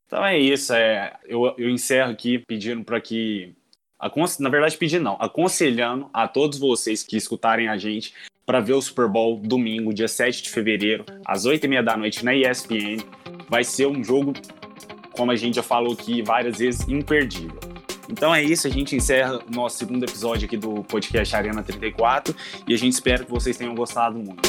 Então 0.07 0.25
é 0.25 0.39
isso, 0.39 0.73
é, 0.73 1.17
eu, 1.25 1.55
eu 1.57 1.71
encerro 1.71 2.11
aqui 2.11 2.39
pedindo 2.39 2.85
para 2.85 3.01
que 3.01 3.55
na 4.39 4.51
verdade, 4.51 4.77
pedir 4.77 5.01
não, 5.01 5.17
aconselhando 5.19 6.11
a 6.13 6.29
todos 6.29 6.59
vocês 6.59 7.03
que 7.03 7.17
escutarem 7.17 7.69
a 7.69 7.79
gente 7.79 8.13
para 8.45 8.61
ver 8.61 8.75
o 8.75 8.83
Super 8.83 9.09
Bowl 9.09 9.39
domingo, 9.39 9.95
dia 9.95 10.09
7 10.09 10.43
de 10.43 10.51
fevereiro, 10.51 11.07
às 11.25 11.47
8h30 11.47 11.83
da 11.83 11.97
noite 11.97 12.25
na 12.25 12.35
ESPN. 12.35 12.99
Vai 13.49 13.65
ser 13.65 13.87
um 13.87 14.05
jogo, 14.05 14.35
como 15.17 15.31
a 15.31 15.37
gente 15.37 15.57
já 15.57 15.63
falou 15.63 15.93
aqui 15.93 16.23
várias 16.23 16.59
vezes, 16.59 16.87
imperdível. 16.89 17.59
Então 18.09 18.35
é 18.35 18.43
isso, 18.43 18.67
a 18.67 18.71
gente 18.71 18.95
encerra 18.95 19.39
o 19.39 19.55
nosso 19.55 19.79
segundo 19.79 20.05
episódio 20.05 20.47
aqui 20.47 20.57
do 20.57 20.85
podcast 20.85 21.35
Arena 21.35 21.63
34 21.63 22.35
e 22.67 22.75
a 22.75 22.77
gente 22.77 22.93
espera 22.93 23.25
que 23.25 23.31
vocês 23.31 23.57
tenham 23.57 23.75
gostado 23.75 24.19
muito. 24.19 24.43